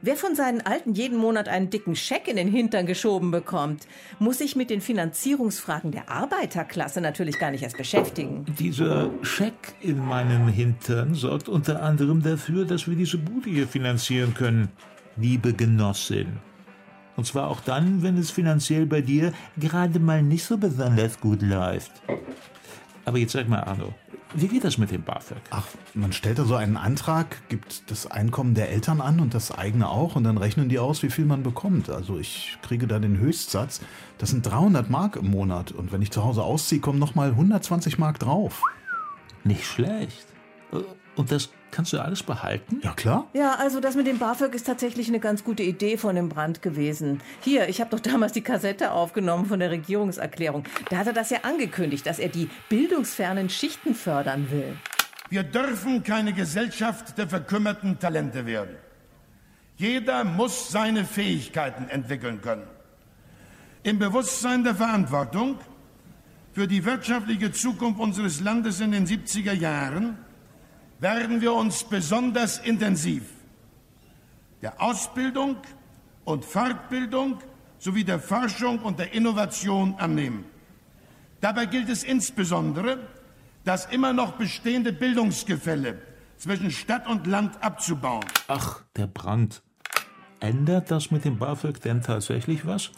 Wer 0.00 0.16
von 0.16 0.36
seinen 0.36 0.60
Alten 0.60 0.94
jeden 0.94 1.18
Monat 1.18 1.48
einen 1.48 1.70
dicken 1.70 1.96
Scheck 1.96 2.28
in 2.28 2.36
den 2.36 2.48
Hintern 2.48 2.86
geschoben 2.86 3.32
bekommt, 3.32 3.88
muss 4.20 4.38
sich 4.38 4.54
mit 4.54 4.70
den 4.70 4.80
Finanzierungsfragen 4.80 5.90
der 5.90 6.08
Arbeiterklasse 6.08 7.00
natürlich 7.00 7.38
gar 7.40 7.50
nicht 7.50 7.64
erst 7.64 7.76
beschäftigen. 7.76 8.46
Dieser 8.58 9.10
Scheck 9.22 9.74
in 9.80 9.98
meinem 9.98 10.46
Hintern 10.46 11.14
sorgt 11.14 11.48
unter 11.48 11.82
anderem 11.82 12.22
dafür, 12.22 12.64
dass 12.64 12.86
wir 12.86 12.94
diese 12.94 13.18
Bude 13.18 13.50
hier 13.50 13.66
finanzieren 13.66 14.34
können, 14.34 14.68
liebe 15.16 15.52
Genossin. 15.52 16.38
Und 17.16 17.26
zwar 17.26 17.48
auch 17.48 17.60
dann, 17.60 18.04
wenn 18.04 18.16
es 18.16 18.30
finanziell 18.30 18.86
bei 18.86 19.00
dir 19.00 19.32
gerade 19.56 19.98
mal 19.98 20.22
nicht 20.22 20.44
so 20.44 20.56
besonders 20.56 21.18
gut 21.18 21.42
läuft. 21.42 21.90
Aber 23.04 23.18
jetzt 23.18 23.32
sag 23.32 23.48
mal, 23.48 23.64
Arno, 23.64 23.94
wie 24.34 24.48
geht 24.48 24.64
das 24.64 24.78
mit 24.78 24.90
dem 24.90 25.02
BAföG? 25.02 25.38
Ach, 25.50 25.66
man 25.94 26.12
stellt 26.12 26.38
da 26.38 26.44
so 26.44 26.54
einen 26.54 26.76
Antrag, 26.76 27.48
gibt 27.48 27.90
das 27.90 28.06
Einkommen 28.06 28.54
der 28.54 28.70
Eltern 28.70 29.00
an 29.00 29.20
und 29.20 29.34
das 29.34 29.50
eigene 29.50 29.88
auch 29.88 30.16
und 30.16 30.24
dann 30.24 30.36
rechnen 30.36 30.68
die 30.68 30.78
aus, 30.78 31.02
wie 31.02 31.10
viel 31.10 31.24
man 31.24 31.42
bekommt. 31.42 31.88
Also 31.88 32.18
ich 32.18 32.58
kriege 32.62 32.86
da 32.86 32.98
den 32.98 33.18
Höchstsatz. 33.18 33.80
Das 34.18 34.30
sind 34.30 34.42
300 34.42 34.90
Mark 34.90 35.16
im 35.16 35.30
Monat 35.30 35.72
und 35.72 35.92
wenn 35.92 36.02
ich 36.02 36.10
zu 36.10 36.24
Hause 36.24 36.42
ausziehe, 36.42 36.80
kommen 36.80 36.98
nochmal 36.98 37.30
120 37.30 37.98
Mark 37.98 38.18
drauf. 38.18 38.62
Nicht 39.44 39.64
schlecht. 39.64 40.26
Und 41.18 41.32
das 41.32 41.48
kannst 41.72 41.92
du 41.92 41.98
alles 41.98 42.22
behalten? 42.22 42.80
Ja, 42.84 42.92
klar. 42.92 43.26
Ja, 43.34 43.56
also 43.56 43.80
das 43.80 43.96
mit 43.96 44.06
dem 44.06 44.20
BAföG 44.20 44.54
ist 44.54 44.66
tatsächlich 44.66 45.08
eine 45.08 45.18
ganz 45.18 45.42
gute 45.42 45.64
Idee 45.64 45.96
von 45.96 46.14
dem 46.14 46.28
Brand 46.28 46.62
gewesen. 46.62 47.20
Hier, 47.40 47.68
ich 47.68 47.80
habe 47.80 47.90
doch 47.90 47.98
damals 47.98 48.32
die 48.32 48.40
Kassette 48.40 48.92
aufgenommen 48.92 49.46
von 49.46 49.58
der 49.58 49.72
Regierungserklärung. 49.72 50.62
Da 50.90 50.98
hat 50.98 51.08
er 51.08 51.12
das 51.12 51.30
ja 51.30 51.38
angekündigt, 51.42 52.06
dass 52.06 52.20
er 52.20 52.28
die 52.28 52.48
bildungsfernen 52.68 53.50
Schichten 53.50 53.96
fördern 53.96 54.48
will. 54.52 54.76
Wir 55.28 55.42
dürfen 55.42 56.04
keine 56.04 56.32
Gesellschaft 56.32 57.18
der 57.18 57.28
verkümmerten 57.28 57.98
Talente 57.98 58.46
werden. 58.46 58.76
Jeder 59.76 60.22
muss 60.22 60.70
seine 60.70 61.04
Fähigkeiten 61.04 61.88
entwickeln 61.88 62.40
können. 62.40 62.68
Im 63.82 63.98
Bewusstsein 63.98 64.62
der 64.62 64.76
Verantwortung 64.76 65.58
für 66.52 66.68
die 66.68 66.84
wirtschaftliche 66.84 67.50
Zukunft 67.50 67.98
unseres 67.98 68.40
Landes 68.40 68.80
in 68.80 68.92
den 68.92 69.04
70er 69.04 69.52
Jahren 69.52 70.16
werden 71.00 71.40
wir 71.40 71.52
uns 71.52 71.84
besonders 71.84 72.58
intensiv 72.58 73.22
der 74.62 74.80
Ausbildung 74.82 75.56
und 76.24 76.44
Fortbildung 76.44 77.38
sowie 77.78 78.04
der 78.04 78.18
Forschung 78.18 78.80
und 78.80 78.98
der 78.98 79.14
Innovation 79.14 79.94
annehmen. 79.98 80.44
Dabei 81.40 81.66
gilt 81.66 81.88
es 81.88 82.02
insbesondere, 82.02 82.98
das 83.64 83.86
immer 83.86 84.12
noch 84.12 84.32
bestehende 84.32 84.92
Bildungsgefälle 84.92 85.98
zwischen 86.36 86.70
Stadt 86.70 87.06
und 87.06 87.26
Land 87.26 87.62
abzubauen. 87.62 88.24
Ach, 88.48 88.82
der 88.96 89.06
Brand. 89.06 89.62
Ändert 90.40 90.90
das 90.90 91.10
mit 91.10 91.24
dem 91.24 91.38
BAföG 91.38 91.80
denn 91.80 92.00
tatsächlich 92.02 92.66
was? 92.66 92.92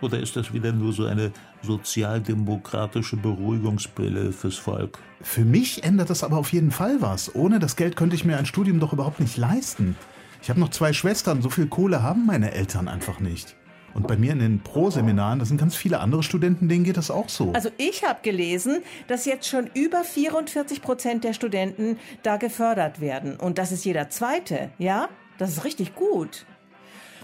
Oder 0.00 0.20
ist 0.20 0.36
das 0.36 0.52
wieder 0.52 0.72
nur 0.72 0.92
so 0.92 1.06
eine 1.06 1.32
sozialdemokratische 1.62 3.16
Beruhigungspille 3.16 4.32
fürs 4.32 4.56
Volk? 4.56 4.98
Für 5.22 5.44
mich 5.44 5.82
ändert 5.82 6.10
das 6.10 6.22
aber 6.22 6.38
auf 6.38 6.52
jeden 6.52 6.70
Fall 6.70 7.00
was. 7.00 7.34
Ohne 7.34 7.58
das 7.58 7.76
Geld 7.76 7.96
könnte 7.96 8.14
ich 8.14 8.24
mir 8.24 8.36
ein 8.36 8.46
Studium 8.46 8.78
doch 8.78 8.92
überhaupt 8.92 9.20
nicht 9.20 9.36
leisten. 9.36 9.96
Ich 10.40 10.50
habe 10.50 10.60
noch 10.60 10.70
zwei 10.70 10.92
Schwestern, 10.92 11.42
so 11.42 11.50
viel 11.50 11.66
Kohle 11.66 12.02
haben 12.02 12.26
meine 12.26 12.52
Eltern 12.52 12.86
einfach 12.86 13.18
nicht. 13.18 13.56
Und 13.94 14.06
bei 14.06 14.16
mir 14.16 14.32
in 14.32 14.38
den 14.38 14.60
Pro-Seminaren, 14.60 15.40
da 15.40 15.44
sind 15.44 15.58
ganz 15.58 15.74
viele 15.74 15.98
andere 15.98 16.22
Studenten, 16.22 16.68
denen 16.68 16.84
geht 16.84 16.96
das 16.96 17.10
auch 17.10 17.28
so. 17.28 17.52
Also 17.54 17.70
ich 17.78 18.04
habe 18.04 18.20
gelesen, 18.22 18.82
dass 19.08 19.24
jetzt 19.24 19.48
schon 19.48 19.68
über 19.74 20.04
44 20.04 20.82
Prozent 20.82 21.24
der 21.24 21.32
Studenten 21.32 21.98
da 22.22 22.36
gefördert 22.36 23.00
werden. 23.00 23.36
Und 23.36 23.58
das 23.58 23.72
ist 23.72 23.84
jeder 23.84 24.08
zweite, 24.08 24.70
ja? 24.78 25.08
Das 25.38 25.50
ist 25.50 25.64
richtig 25.64 25.96
gut. 25.96 26.46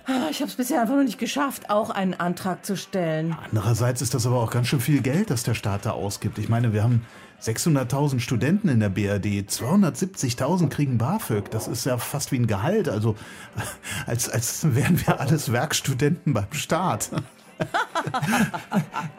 Ah, 0.06 0.28
Ich 0.30 0.40
habe 0.40 0.50
es 0.50 0.56
bisher 0.56 0.82
einfach 0.82 0.96
noch 0.96 1.02
nicht 1.04 1.18
geschafft, 1.18 1.70
auch 1.70 1.90
einen 1.90 2.14
Antrag 2.14 2.64
zu 2.64 2.76
stellen. 2.76 3.37
Andererseits 3.50 4.02
ist 4.02 4.14
das 4.14 4.26
aber 4.26 4.37
auch 4.42 4.50
ganz 4.50 4.68
schön 4.68 4.80
viel 4.80 5.00
Geld, 5.00 5.30
das 5.30 5.42
der 5.44 5.54
Staat 5.54 5.87
da 5.87 5.92
ausgibt. 5.92 6.38
Ich 6.38 6.49
meine, 6.49 6.73
wir 6.73 6.82
haben 6.82 7.06
600.000 7.42 8.20
Studenten 8.20 8.68
in 8.68 8.80
der 8.80 8.88
BRD, 8.90 9.49
270.000 9.49 10.68
kriegen 10.68 10.99
BAföG. 10.99 11.50
Das 11.50 11.68
ist 11.68 11.84
ja 11.87 11.99
fast 11.99 12.32
wie 12.32 12.37
ein 12.37 12.46
Gehalt, 12.46 12.88
also 12.88 13.16
als, 14.06 14.28
als 14.28 14.75
wären 14.75 15.04
wir 15.06 15.20
alles 15.20 15.52
Werkstudenten 15.52 16.32
beim 16.34 16.52
Staat. 16.52 17.11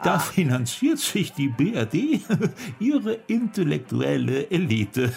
Da 0.02 0.18
finanziert 0.18 0.98
sich 0.98 1.32
die 1.32 1.48
BRD 1.48 2.20
ihre 2.78 3.14
intellektuelle 3.26 4.50
Elite. 4.50 5.12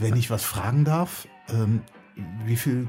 Wenn 0.00 0.16
ich 0.16 0.28
was 0.28 0.44
fragen 0.44 0.84
darf, 0.84 1.28
ähm, 1.48 1.82
wie 2.44 2.56
viel 2.56 2.88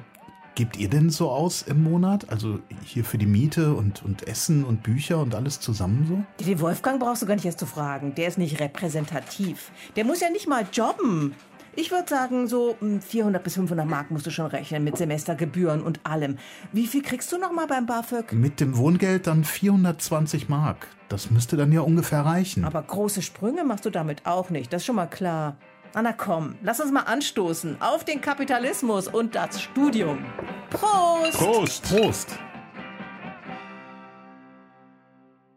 gebt 0.56 0.78
ihr 0.78 0.90
denn 0.90 1.10
so 1.10 1.30
aus 1.30 1.62
im 1.62 1.84
Monat? 1.84 2.30
Also 2.30 2.60
hier 2.84 3.04
für 3.04 3.18
die 3.18 3.26
Miete 3.26 3.74
und, 3.74 4.04
und 4.04 4.28
Essen 4.28 4.64
und 4.64 4.84
Bücher 4.84 5.20
und 5.20 5.36
alles 5.36 5.60
zusammen 5.60 6.06
so? 6.08 6.46
Den 6.46 6.60
Wolfgang 6.62 7.00
brauchst 7.00 7.22
du 7.22 7.26
gar 7.26 7.36
nicht 7.36 7.46
erst 7.46 7.60
zu 7.60 7.66
fragen. 7.66 8.16
Der 8.16 8.28
ist 8.28 8.38
nicht 8.38 8.60
repräsentativ. 8.60 9.72
Der 9.96 10.06
muss 10.06 10.22
ja 10.22 10.30
nicht 10.30 10.48
mal 10.48 10.66
jobben. 10.72 11.36
Ich 11.78 11.92
würde 11.92 12.08
sagen, 12.08 12.48
so 12.48 12.78
hm, 12.80 13.02
400 13.02 13.44
bis 13.44 13.56
500 13.56 13.86
Mark 13.86 14.10
musst 14.10 14.26
du 14.26 14.32
schon 14.32 14.46
rechnen 14.46 14.86
mit 14.86 14.98
Semestergebühren 14.98 15.84
und 15.84 16.00
allem. 16.06 16.38
Wie 16.72 16.88
viel 16.88 17.02
kriegst 17.02 17.32
du 17.34 17.38
noch 17.38 17.52
mal 17.52 17.68
beim 17.68 17.86
BAföG? 17.86 18.32
Mit 18.32 18.62
dem 18.62 18.78
Wohngeld 18.78 19.28
dann 19.28 19.44
420 19.44 20.48
Mark. 20.48 20.88
Das 21.10 21.30
müsste 21.32 21.58
dann 21.58 21.74
ja 21.74 21.82
ungefähr 21.82 22.22
reichen. 22.22 22.64
Aber 22.64 22.82
große 22.82 23.22
Sprünge 23.22 23.66
machst 23.66 23.86
du 23.86 23.90
damit 23.90 24.26
auch 24.26 24.50
nicht. 24.50 24.72
Das 24.72 24.82
ist 24.82 24.86
schon 24.86 24.96
mal 24.96 25.08
klar. 25.08 25.58
Na, 25.96 26.02
na 26.02 26.12
komm, 26.12 26.58
lass 26.62 26.82
uns 26.82 26.92
mal 26.92 27.04
anstoßen 27.04 27.82
auf 27.82 28.04
den 28.04 28.20
Kapitalismus 28.20 29.08
und 29.08 29.34
das 29.34 29.62
Studium. 29.62 30.26
Prost! 30.70 31.38
Prost! 31.38 31.84
Prost! 31.84 32.40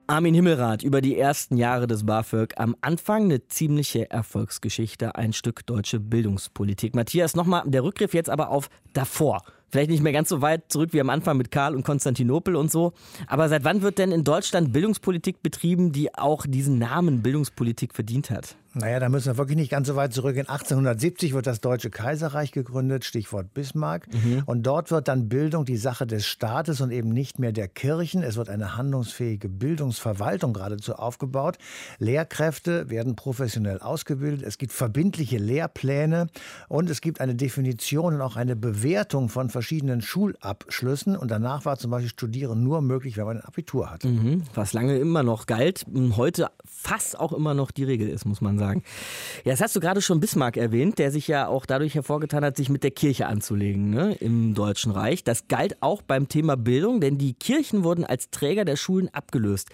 Armin 0.06 0.34
Himmelrath 0.34 0.84
über 0.84 1.00
die 1.00 1.18
ersten 1.18 1.56
Jahre 1.56 1.88
des 1.88 2.06
BAföG. 2.06 2.54
Am 2.56 2.76
Anfang 2.82 3.24
eine 3.24 3.48
ziemliche 3.48 4.12
Erfolgsgeschichte, 4.12 5.16
ein 5.16 5.32
Stück 5.32 5.66
deutsche 5.66 5.98
Bildungspolitik. 5.98 6.94
Matthias, 6.94 7.34
nochmal 7.34 7.64
der 7.66 7.82
Rückgriff 7.82 8.14
jetzt 8.14 8.30
aber 8.30 8.50
auf 8.50 8.70
davor. 8.92 9.42
Vielleicht 9.70 9.90
nicht 9.90 10.02
mehr 10.02 10.12
ganz 10.12 10.28
so 10.28 10.40
weit 10.40 10.70
zurück 10.72 10.92
wie 10.92 11.00
am 11.00 11.10
Anfang 11.10 11.36
mit 11.36 11.50
Karl 11.50 11.74
und 11.74 11.82
Konstantinopel 11.82 12.56
und 12.56 12.70
so. 12.70 12.92
Aber 13.26 13.48
seit 13.48 13.64
wann 13.64 13.82
wird 13.82 13.98
denn 13.98 14.12
in 14.12 14.24
Deutschland 14.24 14.72
Bildungspolitik 14.72 15.42
betrieben, 15.42 15.92
die 15.92 16.14
auch 16.14 16.46
diesen 16.46 16.78
Namen 16.78 17.22
Bildungspolitik 17.22 17.92
verdient 17.92 18.30
hat? 18.30 18.56
Naja, 18.78 19.00
da 19.00 19.08
müssen 19.08 19.26
wir 19.26 19.38
wirklich 19.38 19.56
nicht 19.56 19.70
ganz 19.70 19.88
so 19.88 19.96
weit 19.96 20.12
zurück. 20.12 20.36
In 20.36 20.48
1870 20.48 21.34
wird 21.34 21.48
das 21.48 21.60
Deutsche 21.60 21.90
Kaiserreich 21.90 22.52
gegründet, 22.52 23.04
Stichwort 23.04 23.52
Bismarck. 23.52 24.06
Und 24.46 24.62
dort 24.62 24.92
wird 24.92 25.08
dann 25.08 25.28
Bildung 25.28 25.64
die 25.64 25.76
Sache 25.76 26.06
des 26.06 26.26
Staates 26.26 26.80
und 26.80 26.92
eben 26.92 27.08
nicht 27.08 27.40
mehr 27.40 27.50
der 27.50 27.66
Kirchen. 27.66 28.22
Es 28.22 28.36
wird 28.36 28.48
eine 28.48 28.76
handlungsfähige 28.76 29.48
Bildungsverwaltung 29.48 30.52
geradezu 30.52 30.94
aufgebaut. 30.94 31.58
Lehrkräfte 31.98 32.88
werden 32.88 33.16
professionell 33.16 33.80
ausgebildet. 33.80 34.42
Es 34.46 34.58
gibt 34.58 34.72
verbindliche 34.72 35.38
Lehrpläne 35.38 36.28
und 36.68 36.88
es 36.88 37.00
gibt 37.00 37.20
eine 37.20 37.34
Definition 37.34 38.14
und 38.14 38.20
auch 38.20 38.36
eine 38.36 38.54
Bewertung 38.54 39.28
von 39.28 39.50
verschiedenen 39.50 40.02
Schulabschlüssen. 40.02 41.16
Und 41.16 41.32
danach 41.32 41.64
war 41.64 41.78
zum 41.78 41.90
Beispiel 41.90 42.10
Studieren 42.10 42.62
nur 42.62 42.80
möglich, 42.80 43.16
wenn 43.16 43.24
man 43.24 43.38
ein 43.38 43.44
Abitur 43.44 43.90
hatte. 43.90 44.06
Mhm, 44.06 44.44
was 44.54 44.72
lange 44.72 44.98
immer 44.98 45.24
noch 45.24 45.46
galt, 45.46 45.84
heute 46.16 46.48
fast 46.64 47.18
auch 47.18 47.32
immer 47.32 47.54
noch 47.54 47.72
die 47.72 47.84
Regel 47.84 48.08
ist, 48.08 48.24
muss 48.24 48.40
man 48.40 48.56
sagen. 48.56 48.67
Ja, 48.76 49.52
das 49.52 49.60
hast 49.60 49.76
du 49.76 49.80
gerade 49.80 50.02
schon 50.02 50.20
Bismarck 50.20 50.56
erwähnt, 50.56 50.98
der 50.98 51.10
sich 51.10 51.28
ja 51.28 51.46
auch 51.48 51.66
dadurch 51.66 51.94
hervorgetan 51.94 52.44
hat, 52.44 52.56
sich 52.56 52.68
mit 52.68 52.84
der 52.84 52.90
Kirche 52.90 53.26
anzulegen 53.26 53.90
ne, 53.90 54.14
im 54.20 54.54
Deutschen 54.54 54.92
Reich. 54.92 55.24
Das 55.24 55.48
galt 55.48 55.76
auch 55.80 56.02
beim 56.02 56.28
Thema 56.28 56.56
Bildung, 56.56 57.00
denn 57.00 57.18
die 57.18 57.34
Kirchen 57.34 57.84
wurden 57.84 58.04
als 58.04 58.30
Träger 58.30 58.64
der 58.64 58.76
Schulen 58.76 59.08
abgelöst. 59.12 59.70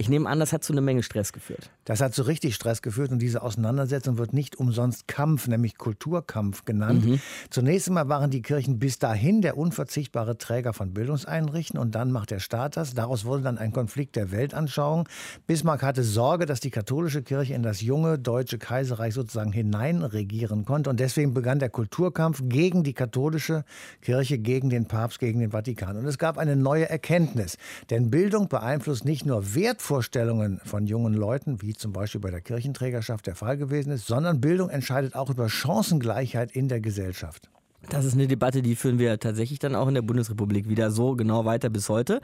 Ich 0.00 0.08
nehme 0.08 0.28
an, 0.28 0.38
das 0.38 0.52
hat 0.52 0.62
zu 0.62 0.72
einer 0.72 0.80
Menge 0.80 1.02
Stress 1.02 1.32
geführt. 1.32 1.70
Das 1.84 2.00
hat 2.00 2.14
zu 2.14 2.22
richtig 2.22 2.54
Stress 2.54 2.82
geführt 2.82 3.10
und 3.10 3.18
diese 3.18 3.42
Auseinandersetzung 3.42 4.16
wird 4.16 4.32
nicht 4.32 4.54
umsonst 4.54 5.08
Kampf, 5.08 5.48
nämlich 5.48 5.76
Kulturkampf 5.76 6.64
genannt. 6.64 7.04
Mhm. 7.04 7.20
Zunächst 7.50 7.88
einmal 7.88 8.08
waren 8.08 8.30
die 8.30 8.40
Kirchen 8.40 8.78
bis 8.78 9.00
dahin 9.00 9.42
der 9.42 9.58
unverzichtbare 9.58 10.38
Träger 10.38 10.72
von 10.72 10.94
Bildungseinrichten 10.94 11.80
und 11.80 11.96
dann 11.96 12.12
macht 12.12 12.30
der 12.30 12.38
Staat 12.38 12.76
das. 12.76 12.94
Daraus 12.94 13.24
wurde 13.24 13.42
dann 13.42 13.58
ein 13.58 13.72
Konflikt 13.72 14.14
der 14.14 14.30
Weltanschauung. 14.30 15.08
Bismarck 15.48 15.82
hatte 15.82 16.04
Sorge, 16.04 16.46
dass 16.46 16.60
die 16.60 16.70
katholische 16.70 17.22
Kirche 17.22 17.54
in 17.54 17.64
das 17.64 17.80
junge 17.80 18.20
deutsche 18.20 18.58
Kaiserreich 18.58 19.14
sozusagen 19.14 19.50
hineinregieren 19.50 20.64
konnte 20.64 20.90
und 20.90 21.00
deswegen 21.00 21.34
begann 21.34 21.58
der 21.58 21.70
Kulturkampf 21.70 22.40
gegen 22.44 22.84
die 22.84 22.94
katholische 22.94 23.64
Kirche, 24.00 24.38
gegen 24.38 24.70
den 24.70 24.86
Papst, 24.86 25.18
gegen 25.18 25.40
den 25.40 25.50
Vatikan. 25.50 25.96
Und 25.96 26.06
es 26.06 26.18
gab 26.18 26.38
eine 26.38 26.54
neue 26.54 26.88
Erkenntnis, 26.88 27.56
denn 27.90 28.10
Bildung 28.10 28.48
beeinflusst 28.48 29.04
nicht 29.04 29.26
nur 29.26 29.54
Wertvorstellungen 29.88 30.60
von 30.66 30.86
jungen 30.86 31.14
Leuten, 31.14 31.62
wie 31.62 31.72
zum 31.72 31.94
Beispiel 31.94 32.20
bei 32.20 32.30
der 32.30 32.42
Kirchenträgerschaft 32.42 33.26
der 33.26 33.34
Fall 33.34 33.56
gewesen 33.56 33.90
ist, 33.90 34.06
sondern 34.06 34.38
Bildung 34.38 34.68
entscheidet 34.68 35.14
auch 35.14 35.30
über 35.30 35.48
Chancengleichheit 35.48 36.52
in 36.52 36.68
der 36.68 36.80
Gesellschaft. 36.80 37.48
Das 37.90 38.04
ist 38.04 38.14
eine 38.14 38.28
Debatte, 38.28 38.60
die 38.60 38.76
führen 38.76 38.98
wir 38.98 39.18
tatsächlich 39.18 39.58
dann 39.58 39.74
auch 39.74 39.88
in 39.88 39.94
der 39.94 40.02
Bundesrepublik 40.02 40.68
wieder 40.68 40.90
so 40.90 41.16
genau 41.16 41.46
weiter 41.46 41.70
bis 41.70 41.88
heute. 41.88 42.20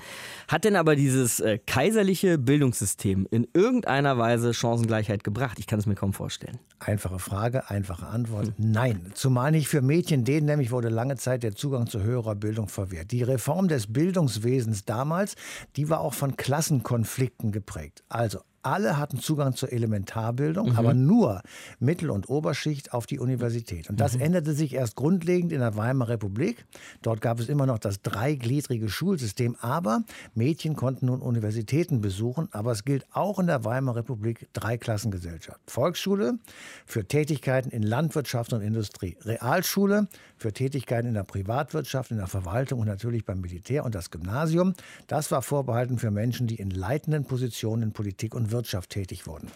Hat 0.47 0.64
denn 0.64 0.76
aber 0.76 0.94
dieses 0.94 1.40
äh, 1.40 1.59
kaiserliche 1.59 2.37
Bildungssystem 2.37 3.26
in 3.30 3.49
irgendeiner 3.54 4.18
Weise 4.18 4.52
Chancengleichheit 4.52 5.25
gebracht? 5.25 5.59
Ich 5.59 5.66
kann 5.66 5.78
es 5.78 5.87
mir 5.87 5.94
kaum 5.94 6.12
vorstellen. 6.12 6.59
Einfache 6.80 7.18
Frage, 7.18 7.71
einfache 7.71 8.06
Antwort. 8.06 8.52
Nein. 8.59 9.12
Zumal 9.14 9.52
nicht 9.52 9.68
für 9.68 9.80
Mädchen, 9.80 10.25
denen 10.25 10.47
nämlich 10.47 10.71
wurde 10.71 10.90
lange 10.90 11.16
Zeit 11.16 11.42
der 11.42 11.54
Zugang 11.54 11.87
zu 11.87 12.02
höherer 12.02 12.35
Bildung 12.35 12.68
verwehrt. 12.68 13.11
Die 13.11 13.23
Reform 13.23 13.68
des 13.68 13.90
Bildungswesens 13.90 14.85
damals, 14.85 15.35
die 15.76 15.88
war 15.88 16.00
auch 16.00 16.14
von 16.14 16.37
Klassenkonflikten 16.37 17.52
geprägt. 17.52 18.04
Also 18.11 18.40
alle 18.64 18.99
hatten 18.99 19.18
Zugang 19.18 19.54
zur 19.54 19.73
Elementarbildung, 19.73 20.76
aber 20.76 20.94
nur 20.94 21.42
Mittel- 21.78 22.11
und 22.11 22.28
Oberschicht 22.28 22.92
auf 22.92 23.06
die 23.06 23.18
Universität. 23.18 23.90
Und 23.90 24.00
das 24.00 24.16
änderte 24.16 24.52
sich 24.54 24.75
erst 24.75 24.97
grundlegend 24.97 25.52
in 25.52 25.61
der 25.61 25.76
Weimarer 25.76 26.14
Republik. 26.14 26.64
Dort 27.02 27.21
gab 27.21 27.40
es 27.40 27.49
immer 27.49 27.66
noch 27.66 27.78
das 27.78 28.00
dreigliedrige 28.02 28.88
Schulsystem, 28.88 29.56
aber 29.61 30.02
Mädchen 30.35 30.76
konnten 30.76 31.06
nun 31.06 31.21
Universitäten 31.21 32.00
besuchen. 32.00 32.49
Aber 32.52 32.73
es 32.73 32.85
gilt 32.85 33.06
auch 33.12 33.38
in 33.38 33.47
der 33.47 33.64
Weimarer 33.64 33.97
Republik 33.97 34.49
Dreiklassengesellschaft. 34.52 35.61
Volksschule 35.66 36.38
für 36.87 37.06
Tätigkeiten 37.06 37.71
in 37.71 37.83
Landwirtschaft 37.83 38.52
und 38.52 38.62
Industrie. 38.62 39.16
Realschule 39.23 40.09
für 40.37 40.52
Tätigkeiten 40.52 41.09
in 41.09 41.14
der 41.14 41.25
Privatwirtschaft, 41.25 42.11
in 42.11 42.18
der 42.18 42.26
Verwaltung 42.26 42.80
und 42.80 42.87
natürlich 42.87 43.25
beim 43.25 43.40
Militär. 43.40 43.85
Und 43.85 43.94
das 43.94 44.11
Gymnasium, 44.11 44.75
das 45.06 45.30
war 45.30 45.42
vorbehalten 45.42 45.99
für 45.99 46.11
Menschen, 46.11 46.47
die 46.47 46.56
in 46.56 46.71
leitenden 46.71 47.25
Positionen 47.25 47.83
in 47.83 47.92
Politik 47.92 48.35
und 48.35 48.52
Wirtschaft 48.54 48.88
tätig 48.88 49.26
wurden. 49.26 49.50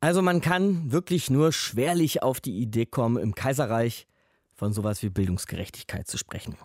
Also 0.00 0.22
man 0.22 0.40
kann 0.40 0.92
wirklich 0.92 1.30
nur 1.30 1.52
schwerlich 1.52 2.22
auf 2.22 2.40
die 2.40 2.58
Idee 2.58 2.86
kommen, 2.86 3.22
im 3.22 3.34
Kaiserreich 3.34 4.06
von 4.54 4.72
sowas 4.72 5.02
wie 5.02 5.08
Bildungsgerechtigkeit 5.08 6.06
zu 6.06 6.18
sprechen. 6.18 6.56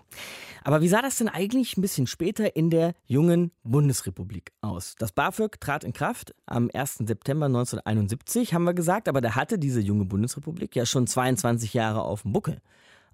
Aber 0.63 0.81
wie 0.81 0.87
sah 0.87 1.01
das 1.01 1.17
denn 1.17 1.29
eigentlich 1.29 1.77
ein 1.77 1.81
bisschen 1.81 2.05
später 2.05 2.55
in 2.55 2.69
der 2.69 2.93
jungen 3.07 3.51
Bundesrepublik 3.63 4.51
aus? 4.61 4.95
Das 4.99 5.11
BAföG 5.11 5.59
trat 5.59 5.83
in 5.83 5.93
Kraft 5.93 6.35
am 6.45 6.69
1. 6.71 6.97
September 7.05 7.47
1971, 7.47 8.53
haben 8.53 8.65
wir 8.65 8.75
gesagt, 8.75 9.07
aber 9.07 9.21
da 9.21 9.33
hatte 9.33 9.57
diese 9.57 9.81
junge 9.81 10.05
Bundesrepublik 10.05 10.75
ja 10.75 10.85
schon 10.85 11.07
22 11.07 11.73
Jahre 11.73 12.03
auf 12.03 12.21
dem 12.21 12.33
Buckel. 12.33 12.61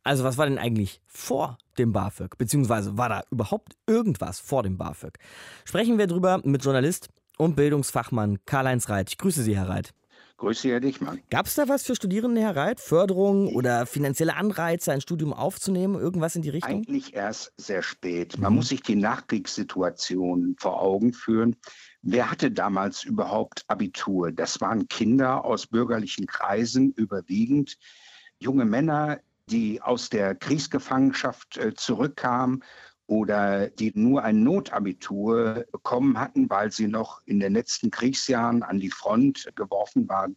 Also 0.03 0.25
was 0.25 0.38
war 0.38 0.47
denn 0.47 0.57
eigentlich 0.57 1.00
vor 1.07 1.57
dem 1.77 1.93
BAföG? 1.93 2.38
Beziehungsweise 2.38 2.97
war 2.97 3.07
da 3.07 3.23
überhaupt 3.31 3.77
irgendwas 3.88 4.39
vor 4.39 4.63
dem 4.63 4.77
BAföG? 4.77 5.17
Sprechen 5.63 5.97
wir 5.97 6.07
drüber 6.07 6.41
mit 6.43 6.63
Journalist 6.63 7.09
und 7.38 7.56
Bildungsfachmann 7.56 8.40
Karl-Heinz 8.46 8.90
Reit. 8.90 9.10
Ich 9.10 9.18
grüße 9.18 9.44
Sie, 9.44 9.56
Herr 9.56 9.70
Reit. 9.70 9.94
Grüße, 10.38 10.68
Herr 10.68 10.80
Dichmann. 10.80 11.22
Gab 11.30 11.46
es 11.46 11.56
da 11.56 11.70
was 11.70 11.84
für 11.84 11.96
Studierende, 11.96 12.42
Herr 12.42 12.56
Reit? 12.56 12.82
Förderung 12.82 13.56
oder 13.56 13.86
finanzielle 13.86 14.36
Anreize, 14.36 14.92
ein 14.92 15.00
Studium 15.00 15.32
aufzunehmen? 15.32 15.96
Irgendwas 15.96 16.36
in 16.36 16.42
die 16.42 16.50
Richtung? 16.50 16.72
Eigentlich 16.72 17.13
erst 17.13 17.54
sehr 17.56 17.82
spät. 17.82 18.38
Man 18.38 18.52
mhm. 18.52 18.58
muss 18.58 18.70
sich 18.70 18.82
die 18.82 18.96
Nachkriegssituation 18.96 20.56
vor 20.60 20.82
Augen 20.82 21.13
führen. 21.13 21.56
Wer 22.02 22.30
hatte 22.30 22.52
damals 22.52 23.06
überhaupt 23.06 23.63
Abitur? 23.68 24.32
Das 24.32 24.60
waren 24.60 24.88
Kinder 24.90 25.46
aus 25.46 25.68
bürgerlichen 25.68 26.25
Kreisen 26.25 26.92
überwiegend, 26.92 27.78
junge 28.40 28.66
Männer, 28.66 29.20
die 29.50 29.82
aus 29.82 30.10
der 30.10 30.36
Kriegsgefangenschaft 30.36 31.58
äh, 31.58 31.74
zurückkamen 31.74 32.63
oder 33.13 33.70
die 33.70 33.91
nur 33.93 34.24
ein 34.24 34.41
Notabitur 34.43 35.65
bekommen 35.72 36.20
hatten, 36.20 36.50
weil 36.50 36.72
sie 36.72 36.88
noch 36.88 37.22
in 37.25 37.39
den 37.39 37.53
letzten 37.53 37.91
Kriegsjahren 37.91 38.63
an 38.63 38.79
die 38.79 38.89
Front 38.89 39.51
geworfen 39.53 40.10
waren. 40.10 40.36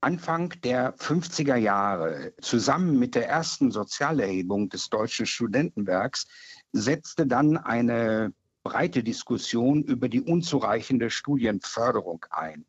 Anfang 0.00 0.54
der 0.64 0.96
50er 0.96 1.56
Jahre, 1.56 2.32
zusammen 2.40 2.98
mit 2.98 3.14
der 3.14 3.28
ersten 3.28 3.70
Sozialerhebung 3.70 4.70
des 4.70 4.88
Deutschen 4.88 5.26
Studentenwerks, 5.26 6.26
setzte 6.72 7.26
dann 7.26 7.58
eine 7.58 8.32
breite 8.62 9.02
Diskussion 9.02 9.82
über 9.82 10.08
die 10.08 10.22
unzureichende 10.22 11.10
Studienförderung 11.10 12.24
ein. 12.30 12.64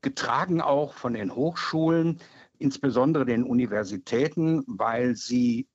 Getragen 0.00 0.62
auch 0.62 0.94
von 0.94 1.12
den 1.12 1.34
Hochschulen, 1.34 2.20
insbesondere 2.58 3.26
den 3.26 3.42
Universitäten, 3.42 4.64
weil 4.66 5.14
sie 5.14 5.68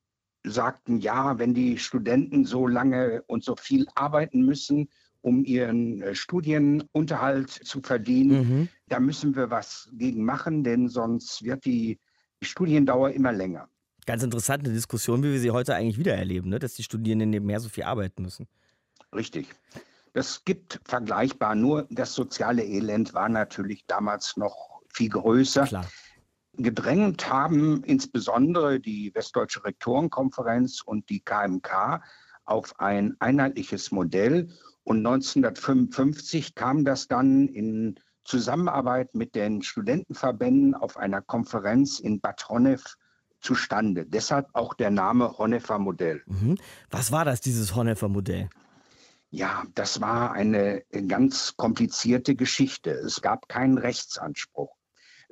sagten, 0.44 0.98
ja, 0.98 1.38
wenn 1.38 1.54
die 1.54 1.78
Studenten 1.78 2.44
so 2.44 2.66
lange 2.66 3.22
und 3.26 3.44
so 3.44 3.56
viel 3.56 3.86
arbeiten 3.94 4.42
müssen, 4.42 4.88
um 5.20 5.44
ihren 5.44 6.02
äh, 6.02 6.14
Studienunterhalt 6.14 7.50
zu 7.50 7.80
verdienen, 7.80 8.48
mhm. 8.48 8.68
da 8.88 9.00
müssen 9.00 9.36
wir 9.36 9.50
was 9.50 9.88
gegen 9.92 10.24
machen, 10.24 10.64
denn 10.64 10.88
sonst 10.88 11.44
wird 11.44 11.64
die 11.64 11.98
Studiendauer 12.42 13.10
immer 13.10 13.32
länger. 13.32 13.68
Ganz 14.04 14.24
interessante 14.24 14.72
Diskussion, 14.72 15.22
wie 15.22 15.32
wir 15.32 15.38
sie 15.38 15.52
heute 15.52 15.76
eigentlich 15.76 15.98
wieder 15.98 16.14
erleben, 16.14 16.48
ne? 16.48 16.58
dass 16.58 16.74
die 16.74 16.82
Studierenden 16.82 17.30
nebenher 17.30 17.60
so 17.60 17.68
viel 17.68 17.84
arbeiten 17.84 18.22
müssen. 18.22 18.48
Richtig. 19.14 19.46
Das 20.12 20.44
gibt 20.44 20.80
vergleichbar, 20.84 21.54
nur 21.54 21.86
das 21.90 22.14
soziale 22.14 22.64
Elend 22.64 23.14
war 23.14 23.28
natürlich 23.28 23.86
damals 23.86 24.36
noch 24.36 24.82
viel 24.88 25.08
größer. 25.08 25.66
Klar. 25.66 25.86
Gedrängt 26.54 27.30
haben 27.30 27.82
insbesondere 27.84 28.78
die 28.78 29.14
Westdeutsche 29.14 29.64
Rektorenkonferenz 29.64 30.82
und 30.84 31.08
die 31.08 31.20
KMK 31.20 32.02
auf 32.44 32.78
ein 32.78 33.16
einheitliches 33.20 33.90
Modell. 33.90 34.48
Und 34.84 34.98
1955 34.98 36.54
kam 36.54 36.84
das 36.84 37.08
dann 37.08 37.48
in 37.48 37.98
Zusammenarbeit 38.24 39.14
mit 39.14 39.34
den 39.34 39.62
Studentenverbänden 39.62 40.74
auf 40.74 40.96
einer 40.96 41.22
Konferenz 41.22 41.98
in 42.00 42.20
Bad 42.20 42.48
Honnef 42.48 42.96
zustande. 43.40 44.06
Deshalb 44.06 44.48
auch 44.52 44.74
der 44.74 44.90
Name 44.90 45.38
Honnefer 45.38 45.78
Modell. 45.78 46.22
Mhm. 46.26 46.58
Was 46.90 47.10
war 47.10 47.24
das, 47.24 47.40
dieses 47.40 47.74
Honnefer 47.74 48.08
Modell? 48.08 48.48
Ja, 49.30 49.64
das 49.74 50.00
war 50.00 50.32
eine 50.32 50.82
ganz 51.08 51.56
komplizierte 51.56 52.34
Geschichte. 52.34 52.90
Es 52.90 53.22
gab 53.22 53.48
keinen 53.48 53.78
Rechtsanspruch. 53.78 54.76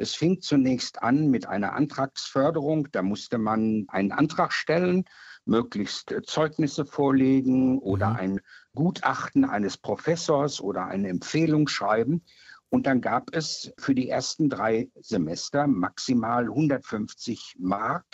Es 0.00 0.14
fing 0.14 0.40
zunächst 0.40 1.02
an 1.02 1.28
mit 1.28 1.46
einer 1.46 1.74
Antragsförderung. 1.74 2.88
Da 2.90 3.02
musste 3.02 3.36
man 3.36 3.84
einen 3.88 4.12
Antrag 4.12 4.50
stellen, 4.54 5.04
möglichst 5.44 6.10
äh, 6.10 6.22
Zeugnisse 6.22 6.86
vorlegen 6.86 7.78
oder 7.78 8.08
mhm. 8.10 8.16
ein 8.16 8.40
Gutachten 8.74 9.44
eines 9.44 9.76
Professors 9.76 10.62
oder 10.62 10.86
eine 10.86 11.08
Empfehlung 11.08 11.68
schreiben. 11.68 12.24
Und 12.70 12.86
dann 12.86 13.02
gab 13.02 13.34
es 13.36 13.72
für 13.76 13.94
die 13.94 14.08
ersten 14.08 14.48
drei 14.48 14.88
Semester 15.00 15.66
maximal 15.66 16.44
150 16.44 17.56
Mark 17.58 18.06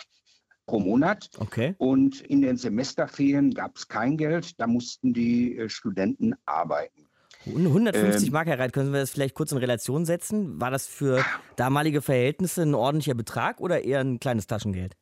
pro 0.65 0.79
Monat. 0.79 1.29
Okay. 1.37 1.73
Und 1.77 2.19
in 2.19 2.41
den 2.41 2.57
Semesterferien 2.57 3.51
gab 3.53 3.77
es 3.77 3.87
kein 3.87 4.17
Geld, 4.17 4.59
da 4.59 4.67
mussten 4.67 5.13
die 5.13 5.57
äh, 5.57 5.69
Studenten 5.69 6.35
arbeiten. 6.45 7.06
150 7.45 8.27
ähm, 8.27 8.33
Mark, 8.33 8.47
Herr 8.47 8.59
Reit, 8.59 8.73
können 8.73 8.91
wir 8.91 8.99
das 8.99 9.11
vielleicht 9.11 9.35
kurz 9.35 9.51
in 9.51 9.57
Relation 9.57 10.05
setzen? 10.05 10.59
War 10.59 10.71
das 10.71 10.87
für 10.87 11.23
damalige 11.55 12.01
Verhältnisse 12.01 12.63
ein 12.63 12.75
ordentlicher 12.75 13.15
Betrag 13.15 13.61
oder 13.61 13.83
eher 13.83 13.99
ein 13.99 14.19
kleines 14.19 14.47
Taschengeld? 14.47 14.95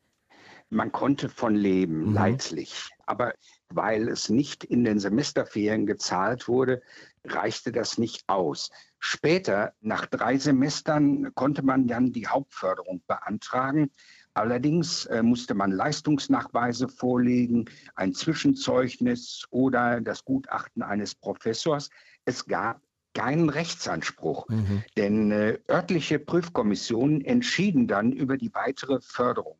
Man 0.69 0.91
konnte 0.91 1.29
von 1.29 1.55
leben, 1.55 2.09
mhm. 2.09 2.13
leidlich. 2.13 2.89
Aber 3.05 3.33
weil 3.69 4.07
es 4.09 4.29
nicht 4.29 4.63
in 4.63 4.83
den 4.83 4.99
Semesterferien 4.99 5.85
gezahlt 5.85 6.47
wurde, 6.47 6.81
reichte 7.23 7.71
das 7.71 7.97
nicht 7.97 8.23
aus. 8.27 8.71
Später, 8.99 9.73
nach 9.81 10.05
drei 10.07 10.37
Semestern, 10.37 11.33
konnte 11.35 11.63
man 11.63 11.87
dann 11.87 12.11
die 12.11 12.27
Hauptförderung 12.27 13.01
beantragen. 13.07 13.91
Allerdings 14.33 15.05
äh, 15.05 15.23
musste 15.23 15.53
man 15.53 15.71
Leistungsnachweise 15.71 16.89
vorlegen, 16.89 17.65
ein 17.95 18.13
Zwischenzeugnis 18.13 19.45
oder 19.49 20.01
das 20.01 20.25
Gutachten 20.25 20.81
eines 20.81 21.15
Professors 21.15 21.89
es 22.25 22.45
gab 22.45 22.81
keinen 23.13 23.49
Rechtsanspruch, 23.49 24.47
mhm. 24.49 24.83
denn 24.97 25.31
äh, 25.31 25.59
örtliche 25.69 26.19
Prüfkommissionen 26.19 27.21
entschieden 27.21 27.87
dann 27.87 28.11
über 28.11 28.37
die 28.37 28.53
weitere 28.53 28.99
Förderung. 29.01 29.57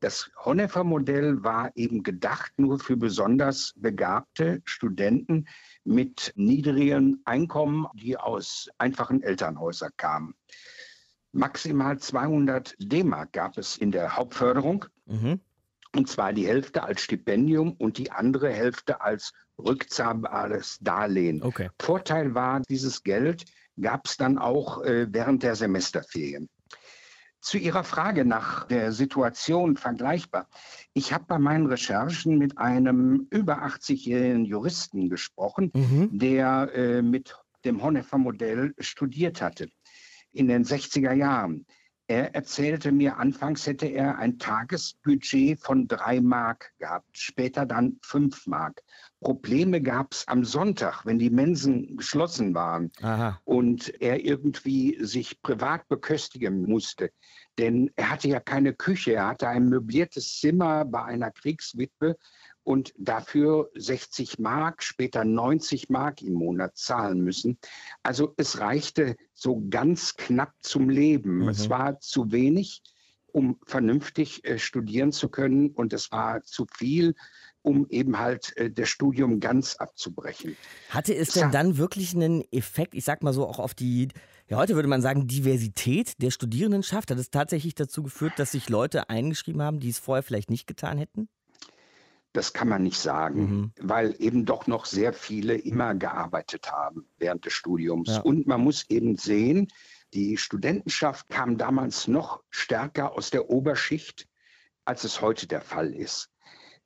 Das 0.00 0.30
Honnefer-Modell 0.44 1.44
war 1.44 1.70
eben 1.76 2.02
gedacht 2.02 2.52
nur 2.56 2.78
für 2.78 2.96
besonders 2.96 3.74
begabte 3.76 4.62
Studenten 4.64 5.46
mit 5.84 6.32
niedrigen 6.36 7.20
Einkommen, 7.26 7.86
die 7.94 8.16
aus 8.16 8.70
einfachen 8.78 9.22
Elternhäusern 9.22 9.92
kamen. 9.98 10.34
Maximal 11.32 11.98
200 11.98 12.74
D-Mark 12.78 13.32
gab 13.32 13.58
es 13.58 13.76
in 13.76 13.92
der 13.92 14.16
Hauptförderung. 14.16 14.86
Mhm. 15.04 15.40
Und 15.94 16.08
zwar 16.08 16.32
die 16.32 16.46
Hälfte 16.46 16.84
als 16.84 17.00
Stipendium 17.02 17.72
und 17.72 17.98
die 17.98 18.12
andere 18.12 18.50
Hälfte 18.50 19.00
als 19.00 19.32
rückzahlbares 19.58 20.78
Darlehen. 20.80 21.42
Okay. 21.42 21.68
Vorteil 21.80 22.34
war, 22.34 22.60
dieses 22.60 23.02
Geld 23.02 23.44
gab 23.80 24.06
es 24.06 24.16
dann 24.16 24.38
auch 24.38 24.82
äh, 24.82 25.06
während 25.10 25.42
der 25.42 25.56
Semesterferien. 25.56 26.48
Zu 27.40 27.56
Ihrer 27.56 27.84
Frage 27.84 28.26
nach 28.26 28.66
der 28.66 28.92
Situation 28.92 29.76
vergleichbar. 29.76 30.46
Ich 30.92 31.12
habe 31.14 31.24
bei 31.26 31.38
meinen 31.38 31.66
Recherchen 31.66 32.36
mit 32.36 32.58
einem 32.58 33.26
über 33.30 33.64
80-jährigen 33.64 34.44
Juristen 34.44 35.08
gesprochen, 35.08 35.70
mhm. 35.74 36.10
der 36.18 36.70
äh, 36.74 37.02
mit 37.02 37.34
dem 37.64 37.82
Honefer-Modell 37.82 38.74
studiert 38.78 39.40
hatte 39.40 39.68
in 40.32 40.48
den 40.48 40.64
60er 40.64 41.12
Jahren. 41.14 41.66
Er 42.10 42.34
erzählte 42.34 42.90
mir, 42.90 43.18
anfangs 43.18 43.68
hätte 43.68 43.86
er 43.86 44.18
ein 44.18 44.36
Tagesbudget 44.40 45.60
von 45.60 45.86
drei 45.86 46.20
Mark 46.20 46.72
gehabt, 46.80 47.06
später 47.16 47.64
dann 47.66 48.00
fünf 48.02 48.48
Mark. 48.48 48.82
Probleme 49.20 49.80
gab 49.80 50.12
es 50.12 50.26
am 50.26 50.44
Sonntag, 50.44 51.06
wenn 51.06 51.20
die 51.20 51.30
Mensen 51.30 51.96
geschlossen 51.96 52.52
waren 52.52 52.90
Aha. 53.00 53.40
und 53.44 53.94
er 54.02 54.24
irgendwie 54.24 54.98
sich 55.04 55.40
privat 55.40 55.86
beköstigen 55.86 56.62
musste. 56.62 57.12
Denn 57.58 57.92
er 57.94 58.10
hatte 58.10 58.26
ja 58.26 58.40
keine 58.40 58.74
Küche, 58.74 59.12
er 59.12 59.28
hatte 59.28 59.46
ein 59.46 59.68
möbliertes 59.68 60.40
Zimmer 60.40 60.84
bei 60.84 61.04
einer 61.04 61.30
Kriegswitwe 61.30 62.16
und 62.64 62.92
dafür 62.98 63.70
60 63.74 64.38
Mark, 64.38 64.82
später 64.82 65.24
90 65.24 65.88
Mark 65.88 66.22
im 66.22 66.34
Monat 66.34 66.76
zahlen 66.76 67.20
müssen. 67.20 67.58
Also 68.02 68.34
es 68.36 68.60
reichte 68.60 69.16
so 69.32 69.64
ganz 69.70 70.16
knapp 70.16 70.54
zum 70.60 70.88
Leben. 70.88 71.38
Mhm. 71.38 71.48
Es 71.48 71.70
war 71.70 72.00
zu 72.00 72.32
wenig, 72.32 72.82
um 73.32 73.58
vernünftig 73.66 74.44
äh, 74.44 74.58
studieren 74.58 75.12
zu 75.12 75.28
können 75.28 75.70
und 75.70 75.92
es 75.92 76.12
war 76.12 76.42
zu 76.42 76.66
viel, 76.76 77.14
um 77.62 77.86
eben 77.88 78.18
halt 78.18 78.56
äh, 78.56 78.70
das 78.70 78.88
Studium 78.88 79.40
ganz 79.40 79.76
abzubrechen. 79.76 80.56
Hatte 80.90 81.14
es 81.14 81.30
denn 81.30 81.50
dann 81.50 81.76
wirklich 81.76 82.14
einen 82.14 82.42
Effekt, 82.52 82.94
ich 82.94 83.04
sag 83.04 83.22
mal 83.22 83.32
so, 83.32 83.46
auch 83.46 83.58
auf 83.58 83.74
die, 83.74 84.08
ja 84.48 84.56
heute 84.56 84.74
würde 84.74 84.88
man 84.88 85.02
sagen, 85.02 85.26
Diversität 85.26 86.20
der 86.20 86.30
Studierendenschaft? 86.30 87.10
Hat 87.10 87.18
es 87.18 87.30
tatsächlich 87.30 87.74
dazu 87.74 88.02
geführt, 88.02 88.34
dass 88.36 88.52
sich 88.52 88.68
Leute 88.68 89.08
eingeschrieben 89.08 89.62
haben, 89.62 89.80
die 89.80 89.90
es 89.90 89.98
vorher 89.98 90.22
vielleicht 90.22 90.50
nicht 90.50 90.66
getan 90.66 90.98
hätten? 90.98 91.28
Das 92.32 92.52
kann 92.52 92.68
man 92.68 92.82
nicht 92.84 92.98
sagen, 92.98 93.40
mhm. 93.40 93.72
weil 93.80 94.14
eben 94.18 94.44
doch 94.44 94.66
noch 94.66 94.84
sehr 94.86 95.12
viele 95.12 95.54
immer 95.54 95.94
gearbeitet 95.94 96.70
haben 96.70 97.06
während 97.18 97.44
des 97.44 97.54
Studiums. 97.54 98.08
Ja. 98.08 98.20
Und 98.20 98.46
man 98.46 98.60
muss 98.60 98.88
eben 98.88 99.16
sehen, 99.16 99.68
die 100.14 100.36
Studentenschaft 100.36 101.28
kam 101.28 101.56
damals 101.56 102.08
noch 102.08 102.42
stärker 102.50 103.12
aus 103.12 103.30
der 103.30 103.50
Oberschicht, 103.50 104.28
als 104.84 105.04
es 105.04 105.20
heute 105.20 105.46
der 105.46 105.60
Fall 105.60 105.92
ist. 105.92 106.30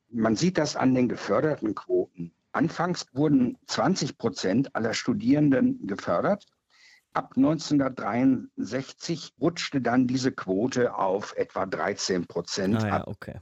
Man 0.09 0.35
sieht 0.35 0.57
das 0.57 0.75
an 0.75 0.93
den 0.93 1.09
geförderten 1.09 1.73
Quoten. 1.75 2.33
Anfangs 2.51 3.07
wurden 3.13 3.57
20 3.67 4.17
Prozent 4.17 4.75
aller 4.75 4.93
Studierenden 4.93 5.87
gefördert. 5.87 6.45
Ab 7.13 7.33
1963 7.35 9.33
rutschte 9.39 9.81
dann 9.81 10.07
diese 10.07 10.31
Quote 10.31 10.95
auf 10.95 11.35
etwa 11.35 11.65
13 11.65 12.27
Prozent 12.27 12.83
ah, 12.83 12.87
ja, 12.87 13.07
okay. 13.07 13.39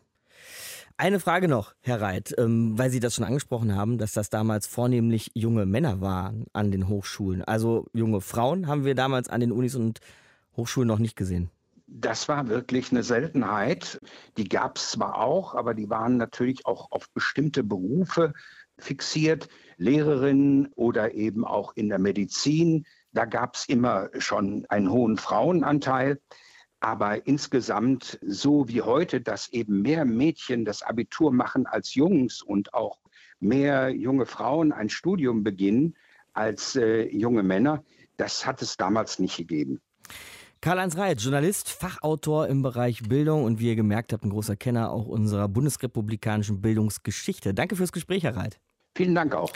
Eine 1.03 1.19
Frage 1.19 1.49
noch, 1.49 1.75
Herr 1.81 1.99
Reit, 1.99 2.33
ähm, 2.37 2.77
weil 2.77 2.89
Sie 2.89 3.01
das 3.01 3.15
schon 3.15 3.25
angesprochen 3.25 3.75
haben, 3.75 3.97
dass 3.97 4.13
das 4.13 4.29
damals 4.29 4.67
vornehmlich 4.67 5.31
junge 5.33 5.65
Männer 5.65 5.99
waren 5.99 6.45
an 6.53 6.71
den 6.71 6.87
Hochschulen. 6.87 7.43
Also 7.43 7.87
junge 7.91 8.21
Frauen 8.21 8.67
haben 8.67 8.85
wir 8.85 8.95
damals 8.95 9.27
an 9.27 9.41
den 9.41 9.51
Unis 9.51 9.75
und 9.75 9.99
Hochschulen 10.55 10.87
noch 10.87 10.99
nicht 10.99 11.17
gesehen. 11.17 11.49
Das 11.87 12.29
war 12.29 12.47
wirklich 12.47 12.89
eine 12.91 13.03
Seltenheit. 13.03 13.99
Die 14.37 14.47
gab 14.47 14.77
es 14.77 14.91
zwar 14.91 15.17
auch, 15.17 15.55
aber 15.55 15.73
die 15.73 15.89
waren 15.89 16.15
natürlich 16.15 16.65
auch 16.65 16.89
auf 16.91 17.09
bestimmte 17.09 17.65
Berufe 17.65 18.31
fixiert, 18.77 19.49
Lehrerinnen 19.75 20.71
oder 20.73 21.13
eben 21.15 21.43
auch 21.43 21.73
in 21.75 21.89
der 21.89 21.99
Medizin. 21.99 22.85
Da 23.11 23.25
gab 23.25 23.55
es 23.55 23.67
immer 23.67 24.09
schon 24.19 24.65
einen 24.69 24.89
hohen 24.89 25.17
Frauenanteil. 25.17 26.21
Aber 26.83 27.25
insgesamt, 27.25 28.19
so 28.21 28.67
wie 28.67 28.81
heute, 28.81 29.21
dass 29.21 29.47
eben 29.53 29.83
mehr 29.83 30.03
Mädchen 30.03 30.65
das 30.65 30.81
Abitur 30.81 31.31
machen 31.31 31.65
als 31.65 31.95
Jungs 31.95 32.41
und 32.41 32.73
auch 32.73 32.99
mehr 33.39 33.89
junge 33.89 34.25
Frauen 34.25 34.73
ein 34.73 34.89
Studium 34.89 35.43
beginnen 35.45 35.95
als 36.33 36.75
äh, 36.75 37.03
junge 37.07 37.41
Männer, 37.41 37.85
das 38.17 38.45
hat 38.45 38.61
es 38.61 38.75
damals 38.75 39.17
nicht 39.17 39.37
gegeben. 39.37 39.79
Karl-Heinz 40.59 40.97
Reit, 40.97 41.21
Journalist, 41.21 41.69
Fachautor 41.69 42.47
im 42.49 42.61
Bereich 42.63 43.01
Bildung 43.03 43.45
und 43.45 43.61
wie 43.61 43.69
ihr 43.69 43.77
gemerkt 43.77 44.11
habt, 44.11 44.25
ein 44.25 44.29
großer 44.29 44.57
Kenner 44.57 44.91
auch 44.91 45.07
unserer 45.07 45.47
bundesrepublikanischen 45.47 46.59
Bildungsgeschichte. 46.59 47.53
Danke 47.53 47.77
fürs 47.77 47.93
Gespräch, 47.93 48.23
Herr 48.23 48.35
Reit. 48.35 48.59
Vielen 48.97 49.15
Dank 49.15 49.35
auch. 49.35 49.53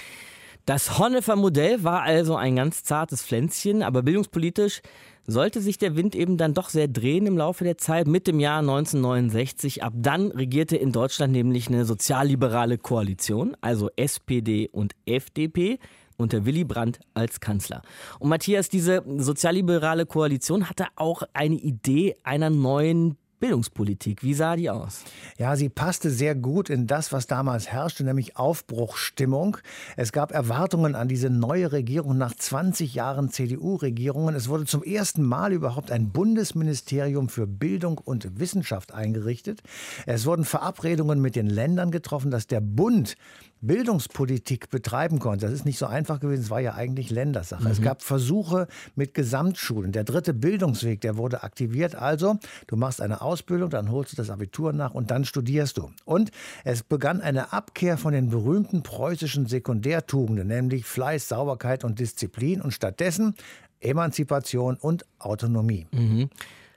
Das 0.66 0.98
Honnefer 1.00 1.38
Modell 1.38 1.84
war 1.86 2.04
also 2.04 2.36
ein 2.36 2.58
ganz 2.58 2.84
zartes 2.84 3.24
Pflänzchen, 3.24 3.84
aber 3.84 4.04
bildungspolitisch 4.04 4.82
sollte 5.28 5.62
sich 5.62 5.78
der 5.78 5.98
Wind 5.98 6.16
eben 6.16 6.38
dann 6.38 6.54
doch 6.54 6.70
sehr 6.70 6.88
drehen 6.88 7.28
im 7.28 7.38
Laufe 7.38 7.66
der 7.66 7.78
Zeit 7.78 8.08
mit 8.08 8.28
dem 8.28 8.40
Jahr 8.40 8.60
1969. 8.60 9.84
Ab 9.84 9.94
dann 9.98 10.32
regierte 10.32 10.78
in 10.78 10.94
Deutschland 10.94 11.34
nämlich 11.34 11.68
eine 11.68 11.84
sozialliberale 11.84 12.78
Koalition, 12.78 13.56
also 13.60 13.90
SPD 13.98 14.70
und 14.72 14.94
FDP 15.06 15.80
unter 16.16 16.46
Willy 16.46 16.63
Brandt 16.63 17.00
als 17.13 17.42
Kanzler. 17.42 17.82
Und 18.20 18.30
Matthias, 18.30 18.70
diese 18.70 19.04
sozialliberale 19.18 20.06
Koalition 20.06 20.70
hatte 20.70 20.86
auch 20.96 21.22
eine 21.34 21.56
Idee 21.56 22.16
einer 22.24 22.50
neuen 22.50 23.18
Bildungspolitik. 23.39 24.23
Wie 24.23 24.34
sah 24.34 24.56
die 24.56 24.69
aus? 24.69 25.04
Ja, 25.38 25.56
sie 25.56 25.69
passte 25.69 26.10
sehr 26.10 26.34
gut 26.34 26.69
in 26.69 26.88
das, 26.88 27.12
was 27.12 27.28
damals 27.28 27.67
herrschte, 27.67 28.04
nämlich 28.04 28.36
Aufbruchsstimmung. 28.38 29.58
Es 29.95 30.12
gab 30.12 30.32
Erwartungen 30.32 30.95
an 30.95 31.08
diese 31.08 31.30
neue 31.30 31.71
Regierung 31.71 32.17
nach 32.17 32.34
20 32.34 32.95
Jahren 32.95 33.30
CDU-Regierungen. 33.30 34.34
Es 34.34 34.50
wurde 34.50 34.65
zum 34.65 34.84
ersten 34.84 35.23
Mal 35.23 35.54
überhaupt 35.54 35.91
ein 35.91 36.10
Bundesministerium 36.10 37.30
für 37.30 37.45
Bildung 37.45 38.00
und 38.00 38.39
Wissenschaft 38.39 38.93
eingerichtet. 38.93 39.62
Es 40.06 40.26
wurden 40.26 40.43
Verabredungen 40.43 41.21
mit 41.21 41.36
den 41.36 41.47
Ländern 41.47 41.91
getroffen, 41.91 42.32
dass 42.32 42.47
der 42.47 42.62
Bund 42.62 43.17
Bildungspolitik 43.62 44.70
betreiben 44.70 45.20
konnte. 45.20 45.46
Das 45.46 45.54
ist 45.54 45.65
nicht 45.65 45.78
so 45.80 45.86
einfach 45.86 46.20
gewesen, 46.20 46.41
es 46.41 46.50
war 46.50 46.60
ja 46.60 46.76
eigentlich 46.76 47.10
Ländersache. 47.10 47.63
Mhm. 47.63 47.72
Es 47.72 47.82
gab 47.82 48.02
Versuche 48.02 48.67
mit 48.96 49.13
Gesamtschulen. 49.13 49.91
Der 49.91 50.04
dritte 50.04 50.34
Bildungsweg, 50.34 51.02
der 51.02 51.17
wurde 51.17 51.43
aktiviert. 51.43 51.96
Also, 51.96 52.38
du 52.67 52.76
machst 52.76 53.02
eine 53.02 53.22
Ausbildung, 53.22 53.70
dann 53.70 53.91
holst 53.91 54.13
du 54.13 54.17
das 54.17 54.30
Abitur 54.30 54.74
nach 54.74 54.93
und 54.93 55.12
dann 55.12 55.26
studierst 55.26 55.78
du. 55.78 55.91
Und 56.06 56.32
es 56.63 56.84
begann 56.84 57.22
eine 57.22 57.54
Abkehr 57.54 57.98
von 57.98 58.13
den 58.13 58.30
berühmten 58.30 58.84
preußischen 58.84 59.48
Sekundärtugenden, 59.48 60.48
nämlich 60.48 60.86
Fleiß, 60.86 61.28
Sauberkeit 61.28 61.84
und 61.84 62.00
Disziplin 62.00 62.62
und 62.62 62.72
stattdessen 62.72 63.36
Emanzipation 63.80 64.76
und 64.76 65.06
Autonomie. 65.20 65.88
Mhm. 65.91 66.30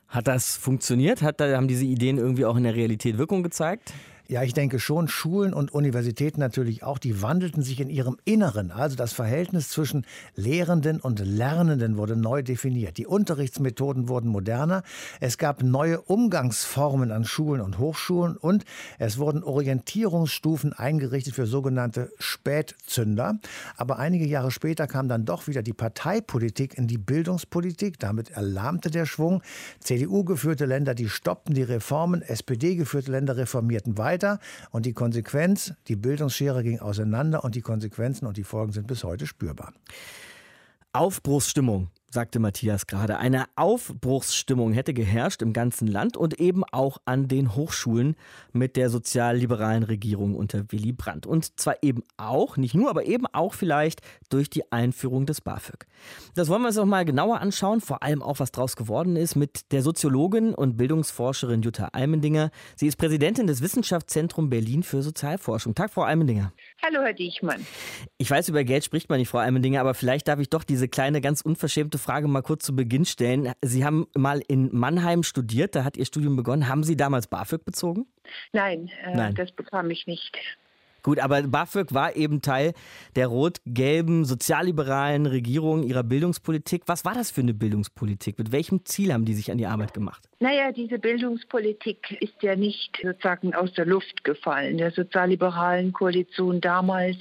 Hat 0.09 0.27
das 0.27 0.57
funktioniert? 0.57 1.23
Hat, 1.23 1.41
haben 1.41 1.69
diese 1.69 1.85
Ideen 1.85 2.19
irgendwie 2.19 2.45
auch 2.45 2.57
in 2.57 2.65
der 2.65 2.75
Realität 2.75 3.17
Wirkung 3.17 3.43
gezeigt? 3.43 3.93
Ja, 4.31 4.45
ich 4.45 4.55
denke 4.55 4.79
schon, 4.79 5.09
Schulen 5.09 5.53
und 5.53 5.75
Universitäten 5.75 6.39
natürlich 6.39 6.85
auch, 6.85 6.99
die 6.99 7.21
wandelten 7.21 7.65
sich 7.65 7.81
in 7.81 7.91
ihrem 7.91 8.17
Inneren. 8.25 8.71
Also 8.71 8.95
das 8.95 9.13
Verhältnis 9.13 9.71
zwischen 9.71 10.07
Lehrenden 10.37 11.01
und 11.01 11.19
Lernenden 11.19 11.97
wurde 11.97 12.15
neu 12.15 12.45
definiert. 12.45 12.97
Die 12.97 13.09
Unterrichtsmethoden 13.09 14.09
wurden 14.09 14.29
moderner. 14.29 14.85
Es 15.19 15.37
gab 15.37 15.65
neue 15.65 16.01
Umgangsformen 16.01 17.11
an 17.11 17.25
Schulen 17.25 17.61
und 17.61 17.79
Hochschulen 17.79 18.37
und 18.37 18.65
es 19.01 19.19
wurden 19.19 19.43
Orientierungsstufen 19.43 20.75
eingerichtet 20.75 21.35
für 21.35 21.47
sogenannte 21.47 22.13
Spätzünder. 22.21 23.41
Aber 23.77 23.99
einige 23.99 24.29
Jahre 24.29 24.53
später 24.53 24.87
kam 24.87 25.09
dann 25.09 25.25
doch 25.25 25.49
wieder 25.49 25.65
die 25.65 25.73
Parteipolitik 25.73 26.79
in 26.79 26.87
die 26.87 26.99
Bildungspolitik. 26.99 27.99
Damit 27.99 28.31
erlahmte 28.31 28.93
der 28.93 29.07
Schwung. 29.07 29.43
CDU-geführte 29.81 30.67
Länder, 30.67 30.95
die 30.95 31.09
stoppten 31.09 31.53
die 31.53 31.65
Reformen. 31.65 32.23
SPD-geführte 32.23 33.11
Länder 33.11 33.37
reformierten 33.37 33.99
weiter 33.99 34.20
weiter 34.21 34.39
und 34.71 34.87
die 34.87 34.93
Konsequenz, 34.93 35.73
die 35.89 35.97
Bildungsschere 35.97 36.63
ging 36.63 36.81
auseinander 36.81 37.45
und 37.45 37.55
die 37.55 37.63
Konsequenzen 37.63 38.27
und 38.27 38.37
die 38.37 38.45
Folgen 38.45 38.73
sind 38.73 38.87
bis 38.87 39.05
heute 39.05 39.27
spürbar. 39.27 39.73
Aufbruchsstimmung 40.93 41.89
sagte 42.11 42.41
Matthias 42.41 42.87
gerade. 42.87 43.19
Eine 43.19 43.45
Aufbruchsstimmung 43.55 44.73
hätte 44.73 44.93
geherrscht 44.93 45.43
im 45.43 45.53
ganzen 45.53 45.87
Land 45.87 46.17
und 46.17 46.41
eben 46.41 46.65
auch 46.65 46.99
an 47.05 47.29
den 47.29 47.55
Hochschulen 47.55 48.17
mit 48.53 48.77
der 48.77 48.91
sozialliberalen 48.91 49.85
Regierung 49.85 50.35
unter 50.35 50.71
Willy 50.73 50.93
Brandt. 50.93 51.27
Und 51.27 51.59
zwar 51.59 51.77
eben 51.83 52.03
auch, 52.17 52.57
nicht 52.57 52.75
nur, 52.75 52.91
aber 52.91 53.07
eben 53.07 53.27
auch 53.27 53.55
vielleicht 53.55 54.01
durch 54.29 54.51
die 54.51 54.71
Einführung 54.73 55.25
des 55.25 55.41
BAföG. 55.41 55.87
Das 56.35 56.49
wollen 56.49 56.63
wir 56.63 56.69
uns 56.69 56.79
auch 56.79 56.85
mal 56.85 57.05
genauer 57.05 57.41
anschauen, 57.41 57.81
vor 57.81 58.03
allem 58.03 58.23
auch, 58.23 58.41
was 58.41 58.51
daraus 58.51 58.75
geworden 58.75 59.15
ist 59.15 59.37
mit 59.37 59.71
der 59.71 59.83
Soziologin 59.83 60.55
und 60.55 60.77
Bildungsforscherin 60.77 61.63
Jutta 61.63 61.91
Almendinger. 61.93 62.51
Sie 62.75 62.89
ist 62.89 62.97
Präsidentin 62.97 63.47
des 63.47 63.63
Wissenschaftszentrums 63.63 64.51
Berlin 64.51 64.83
für 64.83 65.03
Sozialforschung. 65.03 65.75
Tag, 65.77 65.93
Frau 65.93 66.03
Almendinger. 66.03 66.53
Hallo, 66.83 67.03
Herr 67.03 67.13
Diechmann. 67.13 67.67
Ich 68.17 68.31
weiß, 68.31 68.49
über 68.49 68.65
Geld 68.65 68.85
spricht 68.85 69.11
man 69.11 69.19
nicht, 69.19 69.29
Frau 69.29 69.39
Almendinger, 69.39 69.81
aber 69.81 69.93
vielleicht 69.93 70.29
darf 70.29 70.39
ich 70.41 70.49
doch 70.49 70.65
diese 70.65 70.89
kleine, 70.89 71.21
ganz 71.21 71.43
unverschämte 71.43 71.99
Frage 71.99 72.27
mal 72.27 72.41
kurz 72.41 72.65
zu 72.65 72.75
Beginn 72.75 73.05
stellen. 73.05 73.53
Sie 73.61 73.85
haben 73.85 74.07
mal 74.17 74.41
in 74.49 74.75
Mannheim 74.75 75.23
studiert, 75.23 75.75
da 75.75 75.85
hat 75.85 75.99
Ihr 75.99 76.07
Studium 76.07 76.37
begonnen. 76.37 76.69
Haben 76.69 76.83
Sie 76.83 76.97
damals 76.97 77.27
BAföG 77.27 77.67
bezogen? 77.67 78.07
Nein, 78.53 78.91
äh, 79.05 79.15
Nein. 79.15 79.35
das 79.35 79.53
bekam 79.53 79.91
ich 79.91 80.07
nicht. 80.07 80.39
Gut, 81.03 81.19
aber 81.19 81.43
BAföG 81.43 81.93
war 81.93 82.17
eben 82.17 82.41
Teil 82.41 82.73
der 83.15 83.27
rot-gelben 83.27 84.25
sozialliberalen 84.25 85.27
Regierung 85.27 85.83
ihrer 85.83 86.03
Bildungspolitik. 86.03 86.85
Was 86.87 87.05
war 87.05 87.15
das 87.15 87.31
für 87.31 87.43
eine 87.43 87.55
Bildungspolitik? 87.55 88.39
Mit 88.39 88.53
welchem 88.53 88.87
Ziel 88.87 89.13
haben 89.13 89.27
die 89.27 89.35
sich 89.35 89.51
an 89.51 89.59
die 89.59 89.67
Arbeit 89.67 89.93
gemacht? 89.93 90.30
Naja, 90.43 90.73
diese 90.73 90.99
Bildungspolitik 90.99 92.17
ist 92.23 92.43
ja 92.43 92.57
nicht 92.57 92.99
sozusagen 93.03 93.55
aus 93.55 93.75
der 93.75 93.85
Luft 93.85 94.25
gefallen. 94.25 94.79
Der 94.79 94.91
sozialliberalen 94.91 95.93
Koalition 95.93 96.63
damals, 96.63 97.19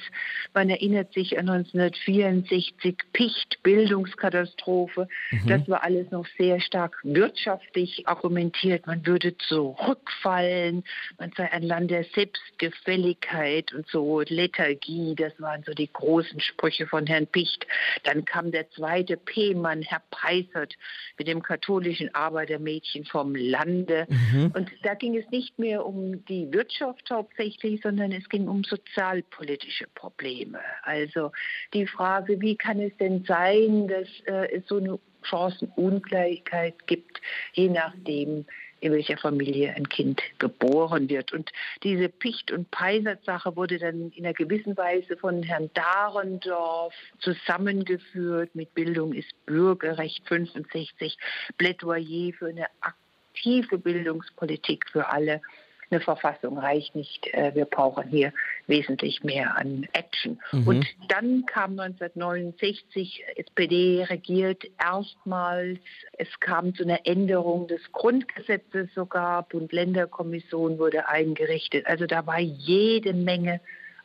man 0.54 0.70
erinnert 0.70 1.12
sich 1.12 1.38
an 1.38 1.50
1964, 1.50 2.96
Picht, 3.12 3.62
Bildungskatastrophe. 3.62 5.10
Mhm. 5.32 5.48
Das 5.50 5.68
war 5.68 5.84
alles 5.84 6.10
noch 6.12 6.26
sehr 6.38 6.62
stark 6.62 6.96
wirtschaftlich 7.04 8.08
argumentiert. 8.08 8.88
Man 8.88 9.06
würde 9.06 9.36
zurückfallen, 9.38 10.86
man 11.18 11.34
sei 11.36 11.52
ein 11.52 11.64
Land 11.64 11.92
der 11.92 12.06
Selbstgefälligkeit 12.16 13.74
und 13.74 13.86
so 13.90 14.22
Lethargie. 14.22 15.14
Das 15.16 15.34
waren 15.42 15.64
so 15.64 15.74
die 15.74 15.92
großen 15.92 16.40
Sprüche 16.40 16.88
von 16.88 17.06
Herrn 17.06 17.28
Picht. 17.28 17.68
Dann 18.04 18.24
kam 18.24 18.52
der 18.52 18.70
zweite 18.70 19.18
P-Mann, 19.18 19.82
Herr 19.82 20.04
Peisert, 20.10 20.76
mit 21.18 21.28
dem 21.28 21.44
katholischen 21.44 22.16
Arbeitermädchen 22.16 23.09
vom 23.10 23.36
Lande. 23.36 24.08
Mhm. 24.10 24.52
Und 24.56 24.72
da 24.84 24.94
ging 24.94 25.16
es 25.16 25.30
nicht 25.30 25.58
mehr 25.60 25.86
um 25.86 26.24
die 26.26 26.52
Wirtschaft 26.52 27.10
hauptsächlich, 27.10 27.82
sondern 27.82 28.12
es 28.12 28.28
ging 28.30 28.48
um 28.48 28.64
sozialpolitische 28.64 29.88
Probleme. 29.96 30.60
Also 30.84 31.32
die 31.74 31.88
Frage, 31.88 32.40
wie 32.42 32.56
kann 32.56 32.80
es 32.80 32.96
denn 32.98 33.24
sein, 33.26 33.88
dass 33.88 34.08
äh, 34.26 34.56
es 34.56 34.68
so 34.68 34.78
eine 34.78 35.00
Chancenungleichheit 35.24 36.88
gibt, 36.88 37.22
je 37.54 37.70
nachdem, 37.70 38.46
in 38.80 38.94
welcher 38.94 39.18
Familie 39.18 39.74
ein 39.76 39.90
Kind 39.90 40.22
geboren 40.38 41.10
wird. 41.10 41.34
Und 41.34 41.52
diese 41.84 42.10
Picht- 42.10 42.52
und 42.52 42.72
Peisert-Sache 42.72 43.56
wurde 43.56 43.80
dann 43.80 44.12
in 44.12 44.26
einer 44.26 44.34
gewissen 44.34 44.78
Weise 44.78 45.18
von 45.18 45.44
Herrn 45.44 45.70
Dahrendorf 45.74 46.94
zusammengeführt 47.20 48.56
mit 48.56 48.74
Bildung 48.74 49.14
ist 49.14 49.30
Bürgerrecht 49.46 50.28
65, 50.28 51.18
Plädoyer 51.58 52.34
für 52.34 52.48
eine 52.48 52.68
aktive 52.82 53.78
Bildungspolitik 53.78 54.86
für 54.90 55.08
alle. 55.10 55.42
Eine 55.92 56.02
Verfassung 56.02 56.58
reicht 56.58 56.96
nicht. 56.96 57.34
Äh, 57.34 57.56
wir 57.56 57.66
brauchen 57.66 58.08
hier 58.08 58.32
wesentlich 58.68 59.24
mehr 59.24 59.58
an 59.58 59.88
Action. 59.94 60.40
Mhm. 60.52 60.68
Und 60.68 60.88
dann 61.08 61.46
kam 61.46 61.80
1969, 61.80 63.24
SPD 63.36 64.04
regiert 64.04 64.64
erstmals. 64.80 65.80
Es 66.14 66.28
kam 66.40 66.76
zu 66.76 66.84
einer 66.84 67.06
Änderung 67.06 67.68
des 67.68 67.92
Grundgesetzes 67.92 68.94
sogar. 68.94 69.44
Bund-Länder-Kommission 69.44 70.78
wurde 70.78 71.08
eingerichtet. 71.08 71.88
Also 71.88 72.06
da 72.06 72.26
war 72.28 72.40
jede 72.40 73.14
Menge 73.14 73.60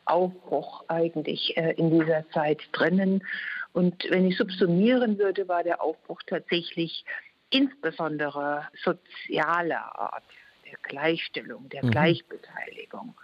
Aufbruch 0.05 0.85
eigentlich 0.87 1.55
äh, 1.57 1.73
in 1.73 1.99
dieser 1.99 2.27
Zeit 2.29 2.61
drinnen. 2.71 3.23
Und 3.73 4.05
wenn 4.09 4.27
ich 4.27 4.37
subsumieren 4.37 5.17
würde, 5.17 5.47
war 5.47 5.63
der 5.63 5.81
Aufbruch 5.81 6.21
tatsächlich 6.25 7.03
insbesondere 7.49 8.67
sozialer 8.83 9.99
Art, 9.99 10.23
Gleichstellung, 10.81 11.69
der 11.69 11.83
mhm. 11.83 11.91
Gleichbeteiligung. 11.91 13.15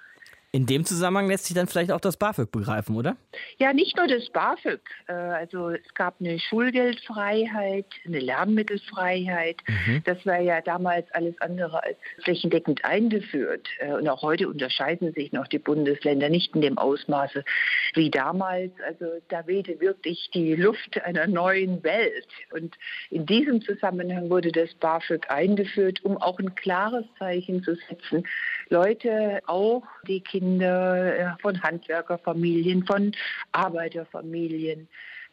In 0.53 0.65
dem 0.65 0.83
Zusammenhang 0.83 1.29
lässt 1.29 1.45
sich 1.45 1.55
dann 1.55 1.67
vielleicht 1.67 1.93
auch 1.93 2.01
das 2.01 2.17
BAföG 2.17 2.51
begreifen, 2.51 2.97
oder? 2.97 3.15
Ja, 3.57 3.71
nicht 3.71 3.95
nur 3.95 4.07
das 4.07 4.29
BAföG. 4.31 4.81
Äh, 5.07 5.13
also 5.13 5.69
es 5.69 5.93
gab 5.93 6.19
eine 6.19 6.39
Schulgeldfreiheit, 6.39 7.85
eine 8.05 8.19
Lernmittelfreiheit. 8.19 9.61
Mhm. 9.65 10.01
Das 10.03 10.25
war 10.25 10.41
ja 10.41 10.59
damals 10.59 11.09
alles 11.13 11.39
andere 11.39 11.81
als 11.81 11.97
flächendeckend 12.25 12.83
eingeführt. 12.83 13.69
Äh, 13.79 13.93
und 13.93 14.09
auch 14.09 14.23
heute 14.23 14.49
unterscheiden 14.49 15.13
sich 15.13 15.31
noch 15.31 15.47
die 15.47 15.57
Bundesländer 15.57 16.27
nicht 16.27 16.53
in 16.53 16.59
dem 16.59 16.77
Ausmaße 16.77 17.45
wie 17.93 18.09
damals. 18.09 18.73
Also 18.85 19.05
da 19.29 19.47
wehte 19.47 19.79
wirklich 19.79 20.31
die 20.33 20.55
Luft 20.55 21.01
einer 21.01 21.27
neuen 21.27 21.81
Welt. 21.85 22.27
Und 22.51 22.75
in 23.09 23.25
diesem 23.25 23.61
Zusammenhang 23.61 24.29
wurde 24.29 24.51
das 24.51 24.73
BAföG 24.73 25.29
eingeführt, 25.29 26.03
um 26.03 26.17
auch 26.17 26.39
ein 26.39 26.55
klares 26.55 27.05
Zeichen 27.17 27.63
zu 27.63 27.75
setzen. 27.87 28.25
Leute, 28.71 29.41
auch 29.47 29.83
die 30.07 30.21
Kinder, 30.21 31.11
Kinder 31.11 31.37
von 31.41 31.61
Handwerkerfamilien, 31.61 32.85
von 32.85 33.11
Arbeiterfamilien 33.51 34.87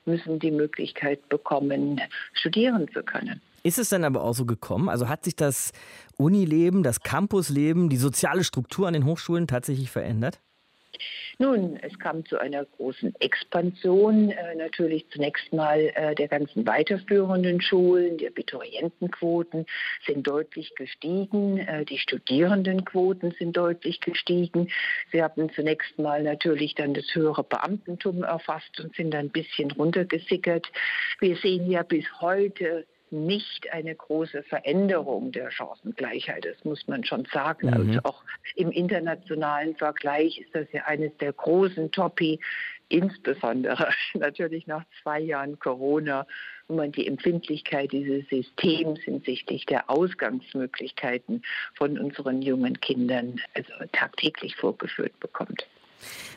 müssen 0.05 0.39
die 0.39 0.51
Möglichkeit 0.51 1.29
bekommen, 1.29 2.01
studieren 2.33 2.89
zu 2.93 3.03
können. 3.03 3.41
Ist 3.63 3.79
es 3.79 3.91
dann 3.91 4.05
aber 4.05 4.23
auch 4.23 4.35
so 4.35 4.45
gekommen? 4.45 4.89
Also 4.89 5.09
hat 5.09 5.25
sich 5.25 5.37
das 5.37 5.73
Unileben, 6.17 6.83
das 6.83 7.01
Campusleben, 7.01 7.89
die 7.89 7.97
soziale 7.97 8.45
Struktur 8.45 8.89
an 8.89 8.95
den 8.95 9.05
Hochschulen 9.05 9.47
tatsächlich 9.47 9.91
verändert? 9.91 10.41
Nun, 11.39 11.77
es 11.83 11.97
kam 11.99 12.25
zu 12.27 12.39
einer 12.39 12.65
großen 12.65 13.15
Expansion, 13.21 14.31
äh, 14.31 14.55
natürlich 14.57 15.09
zunächst 15.11 15.53
mal 15.53 15.93
äh, 15.95 16.15
der 16.15 16.29
ganzen 16.29 16.67
weiterführenden 16.67 17.61
Schulen. 17.61 18.19
Die 18.19 18.27
Abiturientenquoten 18.27 19.67
sind 20.07 20.27
deutlich 20.27 20.75
gestiegen, 20.75 21.59
äh, 21.59 21.85
die 21.85 21.99
Studierendenquoten 21.99 23.33
sind 23.39 23.57
deutlich 23.57 24.01
gestiegen. 24.01 24.69
Sie 25.13 25.23
haben 25.23 25.51
zunächst 25.53 25.99
mal 25.99 26.23
natürlich 26.23 26.75
dann 26.75 26.95
das 26.95 27.15
höhere 27.15 27.45
Beamtentum 27.45 28.25
erfasst 28.25 28.81
und 28.81 28.95
sind 28.97 29.13
dann 29.13 29.27
ein 29.27 29.31
bisschen 29.31 29.71
runtergesickert. 29.71 30.67
Wir 31.21 31.37
sehen 31.37 31.71
ja 31.71 31.83
bis 31.83 32.05
heute 32.21 32.87
nicht 33.11 33.73
eine 33.73 33.95
große 33.95 34.43
Veränderung 34.45 35.33
der 35.33 35.51
Chancengleichheit. 35.51 36.45
Das 36.45 36.65
muss 36.65 36.87
man 36.89 37.05
schon 37.05 37.27
sagen. 37.33 37.69
Mhm. 37.69 37.75
Also 37.75 38.01
auch 38.05 38.23
im 38.55 38.71
internationalen 38.71 39.77
Vergleich 39.77 40.39
ist 40.39 40.55
das 40.55 40.67
ja 40.73 40.85
eines 40.85 41.17
der 41.19 41.33
großen 41.33 41.91
Topi, 41.91 42.41
insbesondere 42.89 43.91
natürlich 44.15 44.67
nach 44.67 44.85
zwei 45.03 45.21
Jahren 45.21 45.59
Corona, 45.59 46.27
wo 46.69 46.77
man 46.77 46.93
die 46.93 47.07
Empfindlichkeit 47.07 47.93
dieses 47.93 48.29
Systems 48.29 49.01
hinsichtlich 49.01 49.67
der 49.67 49.89
Ausgangsmöglichkeiten 49.91 51.43
von 51.75 51.99
unseren 51.99 52.43
jungen 52.43 52.81
Kindern 52.81 53.41
also 53.55 53.73
tagtäglich 53.93 54.57
vorgeführt 54.57 55.19
bekommt. 55.21 55.67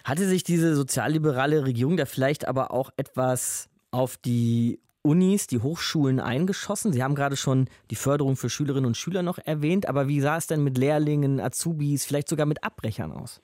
Hatte 0.04 0.26
sich 0.26 0.44
diese 0.44 0.76
sozialliberale 0.76 1.66
Regierung 1.66 1.98
da 1.98 2.06
vielleicht 2.06 2.48
aber 2.48 2.72
auch 2.72 2.92
etwas 2.98 3.70
auf 3.92 4.18
die 4.18 4.80
Unis, 5.04 5.48
die 5.48 5.60
Hochschulen 5.60 6.20
eingeschossen. 6.20 6.94
Sie 6.94 7.04
haben 7.04 7.16
gerade 7.16 7.36
schon 7.36 7.68
die 7.90 7.96
Förderung 7.96 8.36
für 8.36 8.50
Schülerinnen 8.50 8.86
und 8.86 8.98
Schüler 8.98 9.24
noch 9.24 9.40
erwähnt, 9.40 9.88
aber 9.88 10.08
wie 10.08 10.22
sah 10.22 10.38
es 10.38 10.48
denn 10.48 10.64
mit 10.64 10.78
Lehrlingen, 10.78 11.40
Azubis, 11.40 12.06
vielleicht 12.06 12.28
sogar 12.28 12.46
mit 12.46 12.64
Abbrechern 12.64 13.12
aus? 13.12 13.42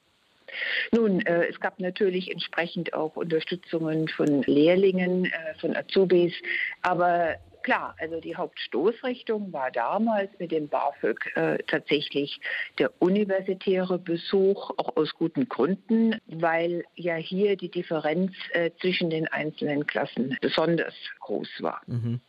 Nun, 0.91 1.21
äh, 1.25 1.47
es 1.47 1.59
gab 1.59 1.79
natürlich 1.79 2.31
entsprechend 2.31 2.93
auch 2.93 3.15
Unterstützungen 3.15 4.07
von 4.07 4.43
Lehrlingen, 4.43 5.25
äh, 5.25 5.29
von 5.59 5.75
Azubis, 5.75 6.33
aber 6.81 7.35
klar, 7.67 7.95
also 7.99 8.21
die 8.21 8.33
Hauptstoßrichtung 8.33 9.51
war 9.51 9.71
damals 9.71 10.31
mit 10.39 10.51
dem 10.53 10.69
BAföG 10.69 11.35
äh, 11.35 11.57
tatsächlich 11.67 12.39
der 12.79 12.93
universitäre 12.99 13.99
Besuch, 13.99 14.71
auch 14.77 14.95
aus 14.95 15.13
guten 15.13 15.49
Gründen, 15.49 16.15
weil 16.27 16.85
ja 16.95 17.15
hier 17.15 17.57
die 17.57 17.69
Differenz 17.69 18.31
äh, 18.53 18.71
zwischen 18.79 19.09
den 19.09 19.27
einzelnen 19.27 19.85
Klassen 19.85 20.37
besonders 20.39 20.93
groß 21.19 21.49
war. 21.59 21.81
Mhm. 21.87 22.21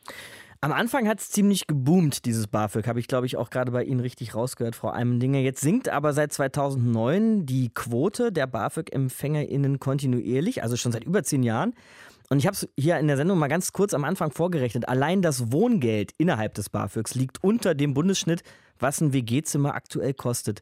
Am 0.61 0.73
Anfang 0.73 1.07
hat 1.07 1.21
es 1.21 1.31
ziemlich 1.31 1.69
geboomt, 1.69 2.25
dieses 2.25 2.49
BAföG, 2.49 2.89
habe 2.89 2.99
ich 2.99 3.07
glaube 3.07 3.27
ich 3.27 3.37
auch 3.37 3.51
gerade 3.51 3.71
bei 3.71 3.85
Ihnen 3.85 4.01
richtig 4.01 4.35
rausgehört, 4.35 4.75
Frau 4.75 4.91
Eimendinger. 4.91 5.39
Jetzt 5.39 5.61
sinkt 5.61 5.89
aber 5.89 6.15
seit 6.15 6.33
2009 6.33 7.47
die 7.47 7.71
Quote 7.73 8.33
der 8.33 8.49
BAföG-EmpfängerInnen 8.49 9.79
kontinuierlich, 9.79 10.65
also 10.65 10.77
schon 10.77 10.91
seit 10.91 11.05
über 11.05 11.23
zehn 11.23 11.45
Jahren. 11.45 11.75
Und 12.31 12.39
ich 12.39 12.47
habe 12.47 12.55
es 12.55 12.69
hier 12.79 12.99
in 12.99 13.07
der 13.09 13.17
Sendung 13.17 13.39
mal 13.39 13.49
ganz 13.49 13.73
kurz 13.73 13.95
am 13.95 14.05
Anfang 14.05 14.31
vorgerechnet. 14.31 14.89
Allein 14.89 15.23
das 15.23 15.51
Wohngeld 15.51 16.13
innerhalb 16.19 16.55
des 16.55 16.69
BAföGs 16.69 17.15
liegt 17.15 17.43
unter 17.43 17.75
dem 17.75 17.95
Bundesschnitt, 17.95 18.43
was 18.79 19.01
ein 19.01 19.13
WG-Zimmer 19.13 19.75
aktuell 19.75 20.13
kostet. 20.13 20.61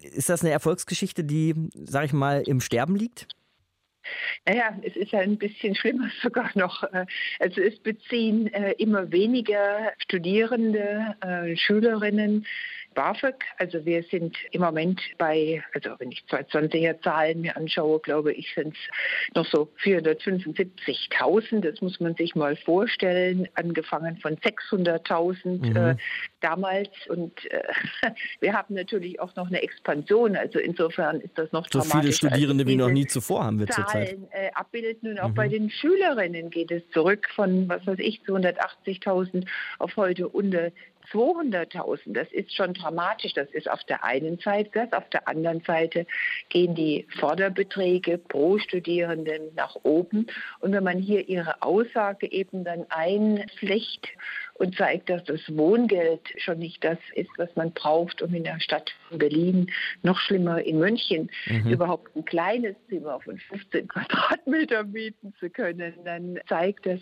Ist 0.00 0.28
das 0.28 0.42
eine 0.42 0.50
Erfolgsgeschichte, 0.50 1.24
die, 1.24 1.54
sag 1.74 2.04
ich 2.06 2.12
mal, 2.12 2.42
im 2.46 2.60
Sterben 2.60 2.96
liegt? 2.96 3.28
Naja, 4.46 4.76
es 4.82 4.96
ist 4.96 5.12
ja 5.12 5.20
ein 5.20 5.38
bisschen 5.38 5.74
schlimmer 5.74 6.10
sogar 6.22 6.50
noch. 6.54 6.82
Äh, 6.82 7.06
also 7.38 7.60
es 7.60 7.78
beziehen 7.78 8.52
äh, 8.52 8.72
immer 8.72 9.12
weniger 9.12 9.92
Studierende, 9.98 11.14
äh, 11.20 11.56
Schülerinnen 11.56 12.46
BAföG. 12.94 13.34
Also 13.58 13.84
wir 13.84 14.02
sind 14.04 14.36
im 14.50 14.60
Moment 14.60 15.00
bei, 15.18 15.62
also 15.74 15.90
wenn 15.98 16.10
ich 16.12 16.24
2020er 16.28 17.00
Zahlen 17.02 17.40
mir 17.42 17.56
anschaue, 17.56 18.00
glaube 18.00 18.32
ich, 18.32 18.52
sind 18.54 18.74
es 18.74 19.34
noch 19.34 19.46
so 19.46 19.70
475.000. 19.82 21.60
Das 21.60 21.80
muss 21.80 22.00
man 22.00 22.14
sich 22.14 22.34
mal 22.34 22.56
vorstellen, 22.56 23.48
angefangen 23.54 24.18
von 24.18 24.36
600.000 24.36 25.70
mhm. 25.70 25.76
äh, 25.76 25.96
damals. 26.40 26.90
Und 27.08 27.32
äh, 27.50 27.62
wir 28.40 28.52
haben 28.52 28.74
natürlich 28.74 29.20
auch 29.20 29.34
noch 29.36 29.48
eine 29.48 29.62
Expansion. 29.62 30.36
Also 30.36 30.58
insofern 30.58 31.20
ist 31.20 31.36
das 31.36 31.52
noch 31.52 31.66
so 31.70 31.80
viele 31.82 32.12
Studierende 32.12 32.66
wie 32.66 32.76
noch 32.76 32.90
nie 32.90 33.06
zuvor 33.06 33.44
haben 33.44 33.58
wir 33.58 33.66
zurzeit. 33.66 34.18
Äh, 34.30 34.50
abbilden 34.54 35.12
und 35.12 35.18
auch 35.20 35.28
mhm. 35.28 35.34
bei 35.34 35.48
den 35.48 35.70
Schülerinnen 35.70 36.50
geht 36.50 36.70
es 36.70 36.82
zurück 36.90 37.28
von, 37.34 37.68
was 37.68 37.86
weiß 37.86 37.98
ich, 37.98 38.20
280.000 38.22 39.46
auf 39.78 39.96
heute 39.96 40.28
unter 40.28 40.70
200.000, 41.12 42.12
das 42.12 42.30
ist 42.32 42.54
schon 42.54 42.74
dramatisch. 42.74 43.32
Das 43.34 43.50
ist 43.50 43.70
auf 43.70 43.82
der 43.84 44.04
einen 44.04 44.38
Seite 44.38 44.70
das. 44.72 44.92
Auf 44.92 45.08
der 45.10 45.28
anderen 45.28 45.60
Seite 45.60 46.06
gehen 46.48 46.74
die 46.74 47.06
Förderbeträge 47.18 48.18
pro 48.18 48.58
Studierenden 48.58 49.54
nach 49.54 49.76
oben. 49.82 50.26
Und 50.60 50.72
wenn 50.72 50.84
man 50.84 50.98
hier 50.98 51.28
ihre 51.28 51.62
Aussage 51.62 52.30
eben 52.30 52.64
dann 52.64 52.86
einflecht 52.88 54.08
und 54.62 54.76
zeigt, 54.76 55.10
dass 55.10 55.24
das 55.24 55.40
Wohngeld 55.48 56.20
schon 56.36 56.60
nicht 56.60 56.84
das 56.84 56.98
ist, 57.16 57.30
was 57.36 57.48
man 57.56 57.72
braucht, 57.72 58.22
um 58.22 58.32
in 58.32 58.44
der 58.44 58.60
Stadt 58.60 58.94
von 59.08 59.18
Berlin, 59.18 59.66
noch 60.02 60.20
schlimmer 60.20 60.62
in 60.62 60.78
München, 60.78 61.30
mhm. 61.46 61.68
überhaupt 61.68 62.14
ein 62.14 62.24
kleines 62.24 62.76
Zimmer 62.88 63.18
von 63.20 63.38
15 63.38 63.88
Quadratmeter 63.88 64.84
mieten 64.84 65.34
zu 65.40 65.50
können, 65.50 65.94
dann 66.04 66.38
zeigt 66.48 66.86
das, 66.86 67.00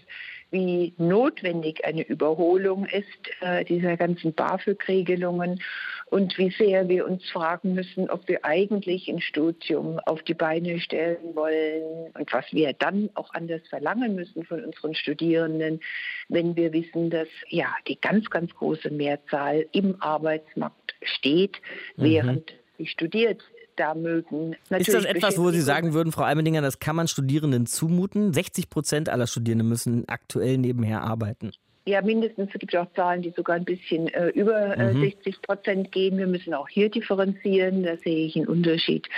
wie 0.51 0.95
notwendig 0.97 1.85
eine 1.85 2.03
Überholung 2.03 2.87
ist 2.87 3.07
äh, 3.43 3.63
dieser 3.65 3.99
ganzen 3.99 4.33
BAföG-Regelungen 4.33 5.61
und 6.07 6.37
wie 6.39 6.51
sehr 6.51 6.89
wir 6.89 7.07
uns 7.07 7.29
fragen 7.31 7.75
müssen, 7.75 8.11
ob 8.11 8.27
wir 8.27 8.45
eigentlich 8.45 9.09
ein 9.09 9.21
Studium 9.21 10.01
auf 10.07 10.23
die 10.23 10.35
Beine 10.35 10.81
stellen 10.81 11.35
wollen 11.35 12.11
und 12.19 12.33
was 12.33 12.45
wir 12.53 12.73
dann 12.73 13.11
auch 13.15 13.33
anders 13.33 13.63
verlangen 13.69 14.17
müssen 14.17 14.45
von 14.45 14.65
unseren 14.65 14.95
Studierenden, 14.95 15.81
wenn 16.29 16.57
wir 16.57 16.73
wissen, 16.73 17.11
dass 17.11 17.29
ja 17.51 17.69
die 17.89 18.01
ganz, 18.01 18.31
ganz 18.31 18.55
große 18.55 18.91
Mehrzahl 18.91 19.67
im 19.73 20.01
Arbeitsmarkt 20.01 20.95
steht, 21.03 21.61
mhm. 21.97 22.03
während 22.03 22.53
sie 22.79 22.87
studiert 22.87 23.43
da 23.77 23.95
mögen. 23.95 24.57
Natürlich 24.69 24.89
ist 24.89 24.95
das 24.95 25.05
etwas, 25.05 25.39
wo 25.39 25.51
Sie 25.51 25.61
sagen 25.61 25.95
würden, 25.95 26.13
Frau 26.13 26.23
Almendinger, 26.23 26.61
das 26.61 26.81
kann 26.81 26.97
man 26.97 27.09
Studierenden 27.09 27.67
zumuten? 27.67 28.33
60 28.33 28.69
Prozent 28.69 29.09
aller 29.09 29.27
Studierenden 29.27 29.69
müssen 29.69 30.09
aktuell 30.09 30.59
nebenher 30.59 31.03
arbeiten. 31.03 31.53
Ja, 31.87 32.03
mindestens. 32.03 32.51
Es 32.53 32.61
gibt 32.61 32.77
auch 32.77 32.93
Zahlen, 32.95 33.23
die 33.23 33.31
sogar 33.31 33.57
ein 33.57 33.65
bisschen 33.65 34.09
äh, 34.09 34.29
über 34.29 34.77
äh, 34.77 34.93
mhm. 34.93 35.01
60 35.01 35.41
Prozent 35.41 35.93
gehen. 35.93 36.19
Wir 36.19 36.27
müssen 36.27 36.53
auch 36.53 36.69
hier 36.69 36.91
differenzieren. 36.91 37.85
Da 37.85 37.97
sehe 37.97 38.27
ich 38.27 38.37
einen 38.37 38.49
Unterschied 38.49 39.09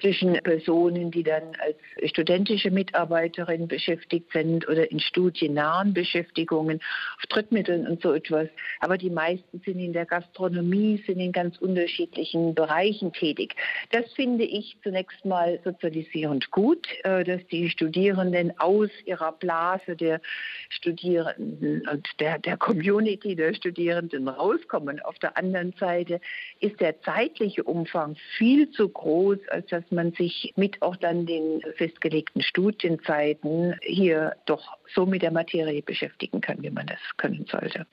zwischen 0.00 0.32
Personen, 0.42 1.12
die 1.12 1.22
dann 1.22 1.44
als 1.60 2.10
studentische 2.10 2.72
Mitarbeiterin 2.72 3.68
beschäftigt 3.68 4.32
sind 4.32 4.66
oder 4.68 4.90
in 4.90 4.98
studiennahen 4.98 5.94
Beschäftigungen 5.94 6.80
auf 7.18 7.26
Drittmitteln 7.28 7.86
und 7.86 8.02
so 8.02 8.12
etwas. 8.12 8.48
Aber 8.80 8.98
die 8.98 9.10
meisten 9.10 9.60
sind 9.64 9.78
in 9.78 9.92
der 9.92 10.04
Gastronomie, 10.04 11.00
sind 11.06 11.20
in 11.20 11.30
ganz 11.30 11.56
unterschiedlichen 11.58 12.52
Bereichen 12.52 13.12
tätig. 13.12 13.54
Das 13.92 14.12
finde 14.14 14.42
ich 14.42 14.76
zunächst 14.82 15.24
mal 15.24 15.60
sozialisierend 15.62 16.50
gut, 16.50 16.88
äh, 17.04 17.22
dass 17.22 17.46
die 17.46 17.70
Studierenden 17.70 18.58
aus 18.58 18.90
ihrer 19.04 19.30
Blase 19.30 19.94
der 19.94 20.20
Studierenden 20.68 21.86
und 21.88 22.07
der, 22.18 22.38
der 22.38 22.56
Community 22.56 23.34
der 23.36 23.54
Studierenden 23.54 24.28
rauskommen. 24.28 25.00
Auf 25.00 25.18
der 25.18 25.36
anderen 25.36 25.72
Seite 25.78 26.20
ist 26.60 26.80
der 26.80 27.00
zeitliche 27.02 27.64
Umfang 27.64 28.16
viel 28.36 28.70
zu 28.70 28.88
groß, 28.88 29.38
als 29.48 29.66
dass 29.68 29.84
man 29.90 30.12
sich 30.12 30.52
mit 30.56 30.80
auch 30.82 30.96
dann 30.96 31.26
den 31.26 31.62
festgelegten 31.76 32.42
Studienzeiten 32.42 33.76
hier 33.82 34.36
doch 34.46 34.76
so 34.94 35.06
mit 35.06 35.22
der 35.22 35.32
Materie 35.32 35.82
beschäftigen 35.82 36.40
kann, 36.40 36.62
wie 36.62 36.70
man 36.70 36.86
das 36.86 37.00
können 37.16 37.46
sollte. 37.50 37.86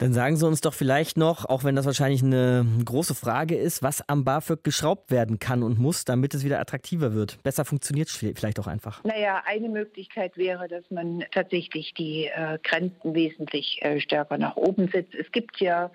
Dann 0.00 0.14
sagen 0.14 0.36
Sie 0.36 0.46
uns 0.46 0.62
doch 0.62 0.72
vielleicht 0.72 1.18
noch, 1.18 1.44
auch 1.44 1.62
wenn 1.62 1.76
das 1.76 1.84
wahrscheinlich 1.84 2.22
eine 2.22 2.64
große 2.86 3.14
Frage 3.14 3.54
ist, 3.54 3.82
was 3.82 4.08
am 4.08 4.24
BAföG 4.24 4.64
geschraubt 4.64 5.10
werden 5.10 5.38
kann 5.38 5.62
und 5.62 5.78
muss, 5.78 6.06
damit 6.06 6.32
es 6.32 6.42
wieder 6.42 6.58
attraktiver 6.58 7.12
wird. 7.12 7.36
Besser 7.42 7.66
funktioniert 7.66 8.08
es 8.08 8.16
vielleicht 8.16 8.58
auch 8.58 8.66
einfach. 8.66 9.04
Naja, 9.04 9.42
eine 9.44 9.68
Möglichkeit 9.68 10.38
wäre, 10.38 10.68
dass 10.68 10.90
man 10.90 11.22
tatsächlich 11.32 11.92
die 11.92 12.30
äh, 12.34 12.58
Grenzen 12.62 13.14
wesentlich 13.14 13.78
äh, 13.82 14.00
stärker 14.00 14.38
nach 14.38 14.56
oben 14.56 14.88
setzt. 14.88 15.14
Es 15.14 15.30
gibt 15.32 15.60
ja 15.60 15.90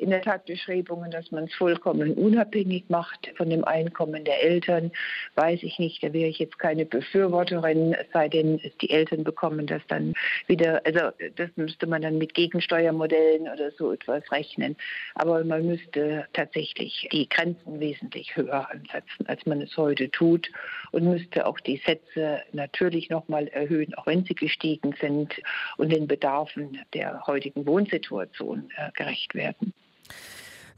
in 0.00 0.10
der 0.10 0.22
Tat 0.22 0.46
Bestrebungen, 0.46 1.10
dass 1.10 1.30
man 1.30 1.44
es 1.44 1.54
vollkommen 1.54 2.14
unabhängig 2.14 2.84
macht 2.88 3.30
von 3.36 3.50
dem 3.50 3.64
Einkommen 3.64 4.24
der 4.24 4.42
Eltern. 4.42 4.90
Weiß 5.34 5.62
ich 5.62 5.78
nicht, 5.78 6.02
da 6.02 6.12
wäre 6.12 6.28
ich 6.28 6.38
jetzt 6.38 6.58
keine 6.58 6.86
Befürworterin, 6.86 7.92
es 7.92 8.06
sei 8.12 8.28
denn, 8.28 8.60
die 8.80 8.90
Eltern 8.90 9.24
bekommen 9.24 9.66
das 9.66 9.82
dann 9.88 10.14
wieder, 10.46 10.80
also 10.86 11.10
das 11.36 11.50
müsste 11.56 11.86
man 11.86 12.00
dann 12.00 12.16
mit 12.16 12.32
Gegensteuermodellen 12.32 13.42
oder 13.42 13.70
so 13.72 13.92
etwas 13.92 14.22
rechnen. 14.32 14.74
Aber 15.14 15.44
man 15.44 15.66
müsste 15.66 16.26
tatsächlich 16.32 17.06
die 17.12 17.28
Grenzen 17.28 17.78
wesentlich 17.78 18.34
höher 18.34 18.70
ansetzen, 18.70 19.26
als 19.26 19.44
man 19.44 19.60
es 19.60 19.76
heute 19.76 20.10
tut 20.10 20.50
und 20.92 21.04
müsste 21.04 21.46
auch 21.46 21.60
die 21.60 21.76
Sätze 21.84 22.40
natürlich 22.52 23.10
nochmal 23.10 23.48
erhöhen, 23.48 23.94
auch 23.94 24.06
wenn 24.06 24.24
sie 24.24 24.34
gestiegen 24.34 24.94
sind 24.98 25.34
und 25.76 25.92
den 25.92 26.06
Bedarfen 26.06 26.78
der 26.94 27.26
heutigen 27.26 27.66
Wohnsituation 27.66 28.70
äh, 28.76 28.90
gerecht 28.92 29.34
werden. 29.34 29.74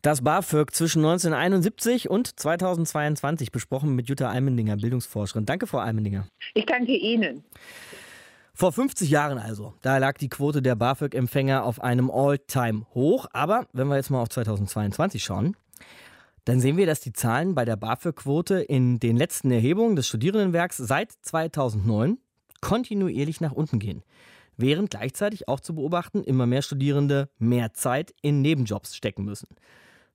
Das 0.03 0.23
BAföG 0.23 0.75
zwischen 0.75 0.99
1971 1.05 2.11
und 2.11 2.39
2022 2.39 3.53
besprochen 3.53 3.95
mit 3.95 4.09
Jutta 4.09 4.29
Almendinger, 4.29 4.77
Bildungsforscherin. 4.77 5.47
Danke, 5.47 5.69
Frau 5.69 5.79
Almendinger. 5.79 6.27
Ich 6.55 6.67
danke 6.67 6.97
Ihnen. 6.97 7.45
Vor 8.53 8.73
50 8.73 9.09
Jahren 9.09 9.39
also, 9.39 9.75
da 9.81 9.99
lag 9.99 10.19
die 10.19 10.29
Quote 10.29 10.61
der 10.61 10.75
BAföG-Empfänger 10.75 11.65
auf 11.65 11.81
einem 11.81 12.11
All-Time-Hoch. 12.11 13.27
Aber 13.33 13.67
wenn 13.73 13.87
wir 13.87 13.97
jetzt 13.97 14.11
mal 14.11 14.21
auf 14.21 14.29
2022 14.29 15.23
schauen, 15.23 15.57
dann 16.45 16.61
sehen 16.61 16.77
wir, 16.77 16.87
dass 16.87 17.01
die 17.01 17.13
Zahlen 17.13 17.55
bei 17.55 17.65
der 17.65 17.77
BAföG-Quote 17.77 18.61
in 18.61 18.99
den 18.99 19.17
letzten 19.17 19.53
Erhebungen 19.53 19.95
des 19.95 20.09
Studierendenwerks 20.09 20.77
seit 20.77 21.13
2009 21.23 22.19
kontinuierlich 22.61 23.41
nach 23.41 23.53
unten 23.53 23.79
gehen. 23.79 24.03
Während 24.57 24.91
gleichzeitig 24.91 25.49
auch 25.49 25.61
zu 25.61 25.75
beobachten, 25.75 26.23
immer 26.23 26.47
mehr 26.47 26.63
Studierende 26.63 27.29
mehr 27.39 27.73
Zeit 27.73 28.15
in 28.23 28.43
Nebenjobs 28.43 28.97
stecken 28.97 29.25
müssen. 29.25 29.49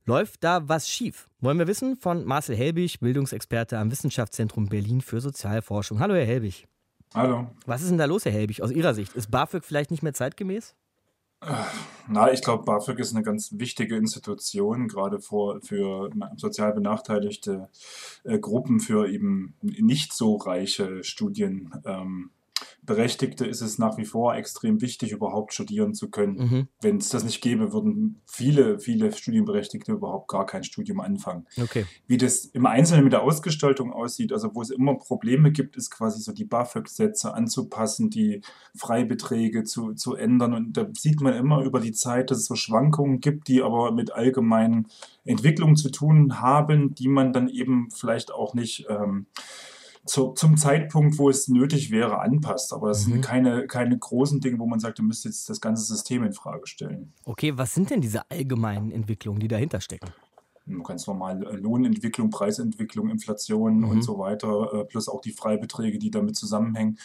Läuft 0.06 0.44
da 0.44 0.68
was 0.70 0.88
schief? 0.88 1.30
Wollen 1.42 1.60
wir 1.60 1.68
wissen 1.68 1.98
von 1.98 2.24
Marcel 2.24 2.56
Helbig, 2.56 3.00
Bildungsexperte 3.00 3.78
am 3.78 3.92
Wissenschaftszentrum 3.92 4.68
Berlin 4.70 5.02
für 5.02 5.20
Sozialforschung. 5.20 6.00
Hallo, 6.00 6.14
Herr 6.14 6.26
Helbig. 6.26 6.68
Hallo. 7.14 7.48
Was 7.66 7.82
ist 7.82 7.90
denn 7.90 7.98
da 7.98 8.06
los, 8.06 8.26
Herr 8.26 8.32
Helbig, 8.32 8.62
aus 8.62 8.72
Ihrer 8.72 8.94
Sicht? 8.94 9.14
Ist 9.16 9.32
BAföG 9.32 9.64
vielleicht 9.64 9.92
nicht 9.92 10.04
mehr 10.04 10.14
zeitgemäß? 10.14 10.76
Na, 12.08 12.32
ich 12.32 12.42
glaube, 12.42 12.64
BAföG 12.64 13.00
ist 13.00 13.14
eine 13.14 13.24
ganz 13.24 13.52
wichtige 13.54 13.96
Institution, 13.96 14.88
gerade 14.88 15.20
vor, 15.20 15.62
für 15.62 16.10
sozial 16.36 16.74
benachteiligte 16.74 17.70
äh, 18.24 18.40
Gruppen, 18.40 18.80
für 18.80 19.08
eben 19.08 19.56
nicht 19.62 20.14
so 20.14 20.36
reiche 20.38 21.04
Studien. 21.04 21.72
Ähm, 21.86 22.32
Berechtigte 22.88 23.46
ist 23.46 23.62
es 23.62 23.78
nach 23.78 23.98
wie 23.98 24.06
vor 24.06 24.36
extrem 24.36 24.82
wichtig, 24.82 25.12
überhaupt 25.12 25.54
studieren 25.54 25.94
zu 25.94 26.10
können. 26.10 26.38
Mhm. 26.38 26.68
Wenn 26.82 26.98
es 26.98 27.10
das 27.10 27.26
nicht 27.26 27.42
gäbe, 27.42 27.74
würden 27.74 28.22
viele, 28.26 28.80
viele 28.80 29.12
Studienberechtigte 29.12 29.92
überhaupt 29.92 30.30
gar 30.30 30.46
kein 30.46 30.64
Studium 30.64 31.02
anfangen. 31.02 31.46
Okay. 31.62 31.86
Wie 32.08 32.18
das 32.18 32.46
im 32.46 32.66
Einzelnen 32.66 33.04
mit 33.04 33.14
der 33.14 33.24
Ausgestaltung 33.24 33.92
aussieht, 33.92 34.32
also 34.32 34.56
wo 34.56 34.62
es 34.62 34.70
immer 34.70 34.96
Probleme 34.96 35.52
gibt, 35.52 35.76
ist 35.76 35.92
quasi 35.92 36.22
so 36.22 36.32
die 36.32 36.46
BAföG-Sätze 36.46 37.34
anzupassen, 37.34 38.10
die 38.10 38.42
Freibeträge 38.74 39.66
zu, 39.66 39.94
zu 39.94 40.16
ändern. 40.16 40.54
Und 40.54 40.78
da 40.78 40.88
sieht 40.98 41.20
man 41.20 41.34
immer 41.34 41.64
über 41.64 41.82
die 41.82 41.92
Zeit, 41.92 42.32
dass 42.32 42.40
es 42.40 42.46
so 42.46 42.56
Schwankungen 42.56 43.20
gibt, 43.20 43.50
die 43.50 43.62
aber 43.62 43.92
mit 43.92 44.14
allgemeinen 44.14 44.88
Entwicklungen 45.26 45.76
zu 45.76 45.92
tun 45.92 46.40
haben, 46.40 46.96
die 46.96 47.10
man 47.10 47.34
dann 47.34 47.50
eben 47.50 47.90
vielleicht 47.92 48.32
auch 48.32 48.54
nicht 48.54 48.86
ähm, 48.90 49.26
zu, 50.08 50.32
zum 50.32 50.58
Zeitpunkt, 50.58 51.18
wo 51.18 51.30
es 51.30 51.48
nötig 51.48 51.92
wäre, 51.92 52.20
anpasst. 52.20 52.74
Aber 52.74 52.90
es 52.90 53.06
mhm. 53.06 53.12
sind 53.12 53.22
keine, 53.26 53.68
keine 53.68 53.98
großen 53.98 54.40
Dinge, 54.40 54.60
wo 54.60 54.66
man 54.66 54.80
sagt, 54.80 55.00
du 55.00 55.04
müsst 55.04 55.26
jetzt 55.26 55.50
das 55.50 55.62
ganze 55.62 55.84
System 55.84 56.24
in 56.24 56.34
Frage 56.34 56.66
stellen. 56.66 57.14
Okay, 57.26 57.58
was 57.58 57.74
sind 57.74 57.90
denn 57.90 58.02
diese 58.02 58.30
allgemeinen 58.30 58.92
Entwicklungen, 58.92 59.40
die 59.40 59.48
dahinter 59.48 59.82
stecken? 59.82 60.10
Ganz 60.84 61.08
normal 61.08 61.44
äh, 61.44 61.56
Lohnentwicklung, 61.56 62.30
Preisentwicklung, 62.30 63.10
Inflation 63.10 63.80
mhm. 63.80 63.90
und 63.90 64.02
so 64.02 64.18
weiter, 64.18 64.74
äh, 64.74 64.86
plus 64.86 65.08
auch 65.08 65.22
die 65.22 65.32
Freibeträge, 65.32 65.98
die 65.98 66.12
damit 66.12 66.36
zusammenhängen. 66.36 66.98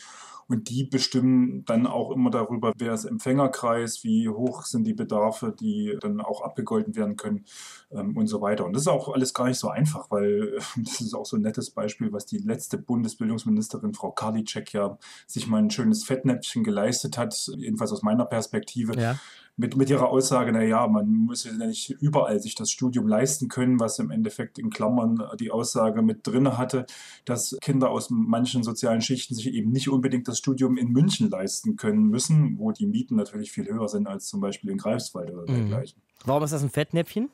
Und 0.52 0.68
die 0.68 0.84
bestimmen 0.84 1.64
dann 1.64 1.86
auch 1.86 2.10
immer 2.10 2.28
darüber, 2.28 2.74
wer 2.76 2.92
ist 2.92 3.06
Empfängerkreis, 3.06 4.04
wie 4.04 4.28
hoch 4.28 4.64
sind 4.64 4.84
die 4.84 4.92
Bedarfe, 4.92 5.56
die 5.58 5.96
dann 5.98 6.20
auch 6.20 6.42
abgegolten 6.42 6.94
werden 6.94 7.16
können 7.16 7.46
ähm, 7.90 8.14
und 8.18 8.26
so 8.26 8.42
weiter. 8.42 8.66
Und 8.66 8.74
das 8.74 8.82
ist 8.82 8.88
auch 8.88 9.08
alles 9.08 9.32
gar 9.32 9.48
nicht 9.48 9.56
so 9.56 9.70
einfach, 9.70 10.10
weil 10.10 10.58
das 10.76 11.00
ist 11.00 11.14
auch 11.14 11.24
so 11.24 11.38
ein 11.38 11.42
nettes 11.42 11.70
Beispiel, 11.70 12.12
was 12.12 12.26
die 12.26 12.36
letzte 12.36 12.76
Bundesbildungsministerin 12.76 13.94
Frau 13.94 14.10
Karliczek 14.10 14.74
ja 14.74 14.98
sich 15.26 15.46
mal 15.46 15.56
ein 15.56 15.70
schönes 15.70 16.04
Fettnäpfchen 16.04 16.64
geleistet 16.64 17.16
hat, 17.16 17.34
jedenfalls 17.56 17.92
aus 17.92 18.02
meiner 18.02 18.26
Perspektive. 18.26 18.94
Ja 19.00 19.18
mit, 19.56 19.76
mit 19.76 19.90
ihrer 19.90 20.08
Aussage, 20.08 20.52
naja, 20.52 20.86
man 20.86 21.08
muss 21.10 21.44
ja 21.44 21.52
nicht 21.52 21.90
überall 22.00 22.40
sich 22.40 22.54
das 22.54 22.70
Studium 22.70 23.06
leisten 23.06 23.48
können, 23.48 23.78
was 23.80 23.98
im 23.98 24.10
Endeffekt 24.10 24.58
in 24.58 24.70
Klammern 24.70 25.22
die 25.38 25.50
Aussage 25.50 26.02
mit 26.02 26.26
drin 26.26 26.56
hatte, 26.56 26.86
dass 27.24 27.56
Kinder 27.60 27.90
aus 27.90 28.08
manchen 28.10 28.62
sozialen 28.62 29.02
Schichten 29.02 29.34
sich 29.34 29.52
eben 29.52 29.70
nicht 29.70 29.88
unbedingt 29.88 30.26
das 30.26 30.38
Studium 30.38 30.76
in 30.78 30.88
München 30.88 31.28
leisten 31.28 31.76
können 31.76 32.08
müssen, 32.08 32.58
wo 32.58 32.72
die 32.72 32.86
Mieten 32.86 33.16
natürlich 33.16 33.52
viel 33.52 33.68
höher 33.68 33.88
sind 33.88 34.06
als 34.06 34.26
zum 34.26 34.40
Beispiel 34.40 34.70
in 34.70 34.78
Greifswald 34.78 35.30
oder 35.30 35.42
mhm. 35.42 35.68
dergleichen. 35.68 36.00
Warum 36.24 36.42
ist 36.44 36.52
das 36.52 36.62
ein 36.62 36.70
Fettnäpfchen? 36.70 37.28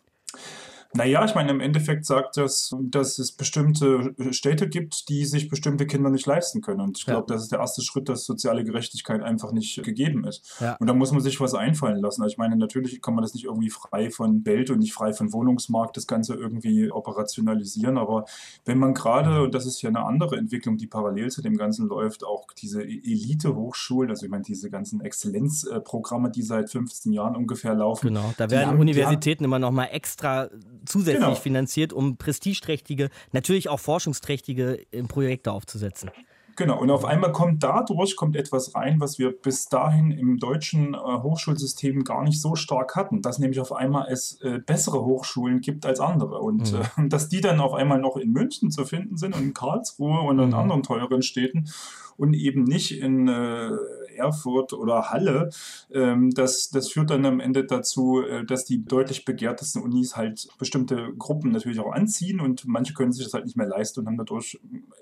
Naja, 0.94 1.22
ich 1.24 1.35
meine, 1.35 1.51
im 1.51 1.61
Endeffekt 1.61 2.07
sagt 2.07 2.38
das, 2.38 2.74
dass 2.81 3.18
es 3.18 3.33
bestimmte 3.33 4.14
Städte 4.31 4.68
gibt, 4.68 5.09
die 5.11 5.27
sich 5.27 5.48
bestimmte 5.48 5.87
Kinder 5.87 6.09
nicht 6.09 6.27
leisten 6.27 6.62
können. 6.62 6.81
Und 6.81 6.98
ich 6.98 7.05
glaube, 7.05 7.27
ja. 7.29 7.35
das 7.35 7.42
ist 7.42 7.53
der 7.53 7.59
erste 7.59 7.83
Schritt, 7.83 8.09
dass 8.09 8.24
soziale 8.24 8.64
Gerechtigkeit 8.64 9.22
einfach 9.22 9.53
nicht 9.53 9.83
gegeben 9.83 10.24
ist. 10.24 10.57
Ja. 10.61 10.77
Und 10.81 10.87
da 10.87 10.94
muss 10.94 11.12
man 11.12 11.20
sich 11.20 11.40
was 11.40 11.55
einfallen 11.55 12.01
lassen. 12.01 12.22
Also 12.22 12.33
ich 12.33 12.38
meine, 12.38 12.57
natürlich 12.57 13.03
kann 13.03 13.14
man 13.14 13.22
das 13.22 13.35
nicht 13.35 13.44
irgendwie 13.44 13.68
frei 13.68 14.11
von 14.11 14.42
Geld 14.42 14.70
und 14.70 14.79
nicht 14.79 14.94
frei 14.94 15.12
von 15.12 15.33
Wohnungsmarkt 15.33 15.96
das 15.96 16.07
Ganze 16.07 16.35
irgendwie 16.35 16.90
operationalisieren. 16.90 17.98
Aber 17.98 18.24
wenn 18.64 18.79
man 18.79 18.94
gerade, 18.94 19.42
und 19.42 19.55
das 19.55 19.66
ist 19.66 19.83
ja 19.83 19.90
eine 19.90 20.07
andere 20.07 20.37
Entwicklung, 20.37 20.79
die 20.79 20.87
parallel 20.87 21.31
zu 21.31 21.42
dem 21.42 21.59
Ganzen 21.59 21.87
läuft, 21.87 22.24
auch 22.24 22.46
diese 22.57 22.83
e-, 22.83 23.03
Elite-Hochschulen, 23.05 24.11
also 24.11 24.24
ich 24.24 24.31
meine, 24.31 24.44
diese 24.44 24.70
ganzen 24.70 25.03
Exzellenzprogramme, 25.03 26.31
die 26.31 26.42
seit 26.42 26.70
15 26.70 27.12
Jahren 27.12 27.37
ungefähr 27.37 27.74
laufen. 27.74 28.09
Genau, 28.09 28.33
da 28.38 28.51
werden 28.51 28.70
haben, 28.70 28.81
Universitäten 28.81 29.44
immer 29.44 29.59
noch 29.59 29.70
mal 29.70 29.87
extra 29.87 30.48
zusätzlich 30.84 31.24
genau. 31.24 31.34
finanziert, 31.34 31.92
um 31.92 32.16
prestigeträchtige, 32.16 33.10
natürlich 33.32 33.68
auch 33.68 33.80
forschungsträchtige 33.80 34.86
äh, 34.92 35.02
Projekte 35.04 35.52
aufzusetzen. 35.52 36.10
Genau, 36.58 36.80
und 36.80 36.90
auf 36.90 37.04
einmal 37.04 37.30
kommt 37.30 37.62
dadurch 37.62 38.16
kommt 38.16 38.34
etwas 38.34 38.74
rein, 38.74 38.98
was 38.98 39.20
wir 39.20 39.30
bis 39.30 39.68
dahin 39.68 40.10
im 40.10 40.38
deutschen 40.38 40.92
äh, 40.92 40.96
Hochschulsystem 40.96 42.02
gar 42.02 42.24
nicht 42.24 42.40
so 42.40 42.56
stark 42.56 42.96
hatten, 42.96 43.22
dass 43.22 43.38
nämlich 43.38 43.60
auf 43.60 43.72
einmal 43.72 44.08
es 44.10 44.40
äh, 44.40 44.58
bessere 44.58 45.04
Hochschulen 45.04 45.60
gibt 45.60 45.86
als 45.86 46.00
andere 46.00 46.40
und 46.40 46.72
mhm. 46.72 47.04
äh, 47.04 47.08
dass 47.08 47.28
die 47.28 47.40
dann 47.40 47.60
auf 47.60 47.74
einmal 47.74 48.00
noch 48.00 48.16
in 48.16 48.32
München 48.32 48.72
zu 48.72 48.84
finden 48.84 49.16
sind 49.16 49.36
und 49.36 49.42
in 49.42 49.54
Karlsruhe 49.54 50.20
und 50.22 50.40
in 50.40 50.48
mhm. 50.48 50.54
anderen 50.54 50.82
teuren 50.82 51.22
Städten 51.22 51.68
und 52.16 52.34
eben 52.34 52.64
nicht 52.64 53.00
in 53.00 53.28
äh, 53.28 53.70
Erfurt 54.18 54.72
oder 54.72 55.11
Halle. 55.11 55.50
Ähm, 55.92 56.31
das, 56.31 56.70
das 56.70 56.90
führt 56.90 57.11
dann 57.11 57.24
am 57.24 57.40
Ende 57.40 57.64
dazu, 57.64 58.22
äh, 58.22 58.44
dass 58.44 58.64
die 58.64 58.85
deutlich 58.85 59.24
begehrtesten 59.24 59.83
Unis 59.83 60.16
halt 60.16 60.48
bestimmte 60.59 61.12
Gruppen 61.16 61.52
natürlich 61.52 61.81
auch 61.81 61.92
anziehen 61.92 62.40
und 62.40 62.66
manche 62.66 62.94
können 62.94 63.12
sich 63.12 63.24
das 63.24 63.35
halt 63.35 63.44
nicht 63.44 63.57
mehr 63.57 63.66
leisten 63.66 64.00
und 64.00 64.07
haben 64.07 64.18
dadurch 64.18 64.59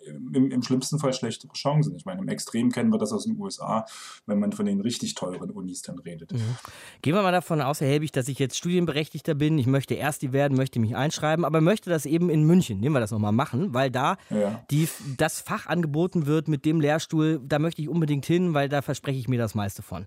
im, 0.07 0.51
im 0.51 0.63
schlimmsten 0.63 0.99
Fall 0.99 1.13
schlechtere 1.13 1.53
Chancen. 1.53 1.97
Ich 1.97 2.05
meine, 2.05 2.21
im 2.21 2.29
Extrem 2.29 2.71
kennen 2.71 2.91
wir 2.91 2.99
das 2.99 3.13
aus 3.13 3.25
den 3.25 3.39
USA, 3.39 3.87
wenn 4.27 4.39
man 4.39 4.53
von 4.53 4.67
den 4.67 4.81
richtig 4.81 5.15
teuren 5.15 5.51
Unis 5.51 5.83
dann 5.83 5.99
redet. 5.99 6.33
Mhm. 6.33 6.57
Gehen 7.03 7.15
wir 7.15 7.23
mal 7.23 7.33
davon 7.33 7.61
aus, 7.61 7.81
Herr 7.81 7.89
Helbig, 7.89 8.13
dass 8.13 8.29
ich 8.29 8.39
jetzt 8.39 8.57
Studienberechtigter 8.57 9.35
bin. 9.35 9.59
Ich 9.59 9.67
möchte 9.67 9.95
erst 9.95 10.23
die 10.23 10.33
werden, 10.33 10.57
möchte 10.57 10.81
mich 10.81 10.97
einschreiben, 10.97 11.45
aber 11.45 11.61
möchte 11.61 11.91
das 11.91 12.07
eben 12.07 12.31
in 12.31 12.45
München, 12.45 12.81
nehmen 12.81 12.95
wir 12.95 13.01
das 13.01 13.11
nochmal 13.11 13.33
machen, 13.33 13.75
weil 13.75 13.91
da 13.91 14.17
ja. 14.31 14.65
die, 14.71 14.89
das 15.17 15.41
Fach 15.41 15.67
angeboten 15.67 16.27
wird 16.27 16.49
mit 16.49 16.65
dem 16.65 16.81
Lehrstuhl, 16.81 17.41
da 17.45 17.59
möchte 17.59 17.83
ich 17.83 17.89
unbedingt 17.89 18.27
hin, 18.27 18.55
weil 18.55 18.69
da 18.69 18.83
verspreche 18.83 19.06
verspreche 19.07 19.21
ich 19.21 19.29
mir 19.29 19.39
das 19.39 19.55
meiste 19.55 19.83
von. 19.83 20.07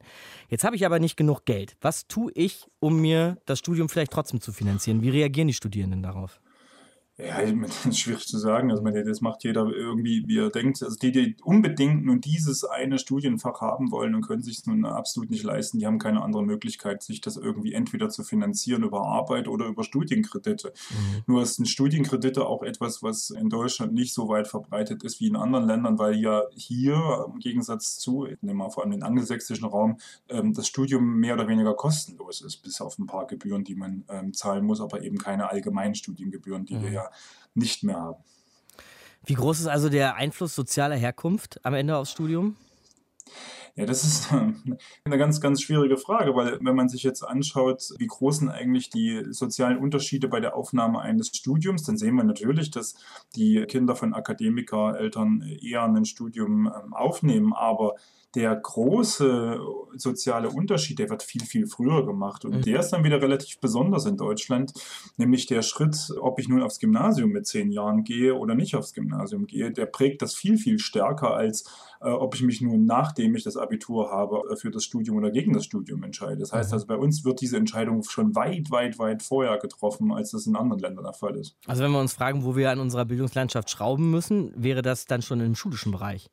Jetzt 0.50 0.64
habe 0.66 0.76
ich 0.76 0.86
aber 0.86 1.00
nicht 1.00 1.16
genug 1.16 1.46
Geld. 1.46 1.78
Was 1.82 2.08
tue 2.08 2.32
ich, 2.36 2.68
um 2.80 3.00
mir 3.00 3.38
das 3.46 3.60
Studium 3.60 3.88
vielleicht 3.88 4.12
trotzdem 4.12 4.42
zu 4.42 4.52
finanzieren? 4.52 5.02
Wie 5.02 5.10
reagieren 5.10 5.48
die 5.48 5.54
Studierenden 5.54 6.04
darauf? 6.04 6.42
Ja, 7.20 7.42
das 7.62 7.86
ist 7.86 8.00
schwierig 8.00 8.26
zu 8.26 8.38
sagen. 8.38 8.72
Also, 8.72 8.84
das 8.84 9.22
macht 9.22 9.44
jeder 9.44 9.68
irgendwie, 9.68 10.24
wie 10.28 10.38
er 10.38 10.50
denkt. 10.50 10.82
Also, 10.82 10.96
die, 10.96 11.12
die 11.12 11.36
unbedingt 11.44 12.06
nur 12.06 12.18
dieses 12.18 12.64
eine 12.64 12.98
Studienfach 12.98 13.62
haben 13.62 13.92
wollen 13.92 14.16
und 14.16 14.26
können 14.26 14.42
sich 14.42 14.60
es 14.60 14.66
nun 14.66 14.86
absolut 14.86 15.30
nicht 15.30 15.44
leisten, 15.44 15.80
die 15.80 15.86
haben 15.86 16.00
keine 16.00 16.22
andere 16.22 16.44
Möglichkeit, 16.44 17.04
sich 17.04 17.22
das 17.22 17.36
irgendwie 17.36 17.74
entweder 17.74 18.10
zu 18.10 18.24
finanzieren 18.24 18.84
über 18.84 19.02
Arbeit 19.02 19.48
oder 19.48 19.68
über 19.68 19.84
Studienkredite. 19.84 20.74
Mhm. 20.90 21.24
Nur 21.28 21.46
sind 21.46 21.68
Studienkredite 21.68 22.46
auch 22.46 22.64
etwas, 22.64 23.04
was 23.04 23.32
in 23.32 23.50
Deutschland 23.50 23.94
nicht 23.94 24.14
so 24.14 24.30
weit 24.30 24.48
verbreitet 24.48 25.04
ist 25.04 25.20
wie 25.20 25.28
in 25.28 25.36
anderen 25.36 25.68
Ländern, 25.68 26.00
weil 26.00 26.16
ja 26.16 26.44
hier 26.56 27.26
im 27.34 27.40
Gegensatz 27.40 27.98
zu, 27.98 28.28
nehmen 28.42 28.60
wir 28.60 28.72
vor 28.72 28.84
allem 28.84 28.92
den 28.92 29.04
angelsächsischen 29.04 29.66
Raum, 29.66 29.98
ähm, 30.30 30.54
das 30.54 30.68
Studium 30.68 31.20
mehr 31.20 31.34
oder 31.34 31.48
weniger 31.48 31.74
kostenlos 31.74 32.42
ist, 32.42 32.58
bis 32.58 32.80
auf 32.80 32.98
ein 32.98 33.08
paar 33.08 33.28
Gebühren, 33.28 33.64
die 33.64 33.76
man 33.76 34.06
ähm, 34.10 34.34
zahlen 34.34 34.66
muss, 34.66 34.80
aber 34.80 35.02
eben 35.02 35.18
keine 35.18 35.50
allgemeinen 35.50 35.96
Studiengebühren, 35.96 36.66
die 36.66 36.76
mhm. 36.76 36.84
wir 36.84 36.92
ja 36.92 37.09
nicht 37.54 37.84
mehr 37.84 37.98
haben. 37.98 38.24
Wie 39.26 39.34
groß 39.34 39.60
ist 39.60 39.68
also 39.68 39.90
der 39.90 40.16
Einfluss 40.16 40.56
sozialer 40.56 40.96
Herkunft 40.96 41.64
am 41.64 41.74
Ende 41.74 41.98
aufs 41.98 42.12
Studium? 42.12 42.56
Ja, 43.76 43.86
das 43.86 44.04
ist 44.04 44.32
eine 45.04 45.18
ganz, 45.18 45.40
ganz 45.40 45.62
schwierige 45.62 45.98
Frage, 45.98 46.36
weil 46.36 46.60
wenn 46.62 46.76
man 46.76 46.90
sich 46.90 47.04
jetzt 47.04 47.24
anschaut, 47.24 47.94
wie 47.98 48.08
groß 48.08 48.40
sind 48.40 48.50
eigentlich 48.50 48.90
die 48.90 49.24
sozialen 49.30 49.78
Unterschiede 49.78 50.28
bei 50.28 50.40
der 50.40 50.56
Aufnahme 50.56 51.00
eines 51.00 51.28
Studiums, 51.28 51.84
dann 51.84 51.98
sehen 51.98 52.16
wir 52.16 52.24
natürlich, 52.24 52.72
dass 52.72 52.96
die 53.36 53.64
Kinder 53.68 53.96
von 53.96 54.14
Akademikereltern 54.14 55.42
eher 55.62 55.84
ein 55.84 56.06
Studium 56.06 56.68
ähm, 56.68 56.94
aufnehmen. 56.94 57.54
Aber 57.54 57.96
der 58.36 58.56
große 58.56 59.60
soziale 59.96 60.50
Unterschied, 60.50 61.00
der 61.00 61.10
wird 61.10 61.24
viel, 61.24 61.44
viel 61.46 61.66
früher 61.66 62.06
gemacht. 62.06 62.46
Und 62.46 62.58
mhm. 62.58 62.62
der 62.62 62.80
ist 62.80 62.92
dann 62.92 63.04
wieder 63.04 63.22
relativ 63.22 63.60
besonders 63.60 64.06
in 64.06 64.18
Deutschland, 64.18 64.74
nämlich 65.18 65.48
der 65.48 65.62
Schritt, 65.64 66.14
ob 66.20 66.40
ich 66.40 66.48
nun 66.48 66.62
aufs 66.62 66.80
Gymnasium 66.80 67.32
mit 67.32 67.48
zehn 67.48 67.72
Jahren 67.72 68.04
gehe 68.04 68.36
oder 68.36 68.54
nicht 68.54 68.76
aufs 68.76 68.94
Gymnasium 68.94 69.48
gehe, 69.48 69.72
der 69.72 69.88
prägt 69.88 70.22
das 70.22 70.36
viel, 70.36 70.58
viel 70.58 70.80
stärker, 70.80 71.34
als 71.34 71.66
äh, 72.02 72.10
ob 72.10 72.36
ich 72.36 72.44
mich 72.44 72.62
nun, 72.62 72.86
nachdem 72.86 73.36
ich 73.36 73.44
das 73.44 73.58
Abitur 73.58 74.12
habe, 74.12 74.42
äh, 74.52 74.56
für 74.56 74.72
das 74.72 74.84
Studium 74.84 75.18
oder 75.18 75.32
gegen 75.32 75.54
das 75.54 75.66
Studium 75.66 76.04
entscheide. 76.04 76.38
Das 76.38 76.54
heißt 76.54 76.70
mhm. 76.70 76.74
also, 76.74 76.88
bei 76.88 76.98
uns 76.98 77.26
wird 77.26 77.42
diese 77.42 77.58
Entscheidung 77.58 78.04
schon 78.04 78.36
weit, 78.36 78.70
weit, 78.72 79.00
weit 79.00 79.24
vorher 79.24 79.58
getroffen, 79.58 80.14
als 80.14 80.32
das 80.32 80.46
in 80.46 80.56
anderen 80.56 80.80
Ländern 80.80 81.04
der 81.06 81.14
Fall 81.14 81.36
ist. 81.36 81.58
Also 81.66 81.84
wenn 81.84 81.92
wir 81.92 82.00
uns 82.00 82.14
fragen, 82.14 82.44
wo 82.44 82.56
wir 82.56 82.70
an 82.70 82.80
unserer 82.80 83.06
Bildungslandschaft 83.06 83.70
schrauben 83.70 84.12
müssen, 84.12 84.54
wäre 84.56 84.82
das 84.82 85.06
dann 85.06 85.22
schon 85.22 85.42
im 85.42 85.56
schulischen 85.56 85.92
Bereich? 85.92 86.30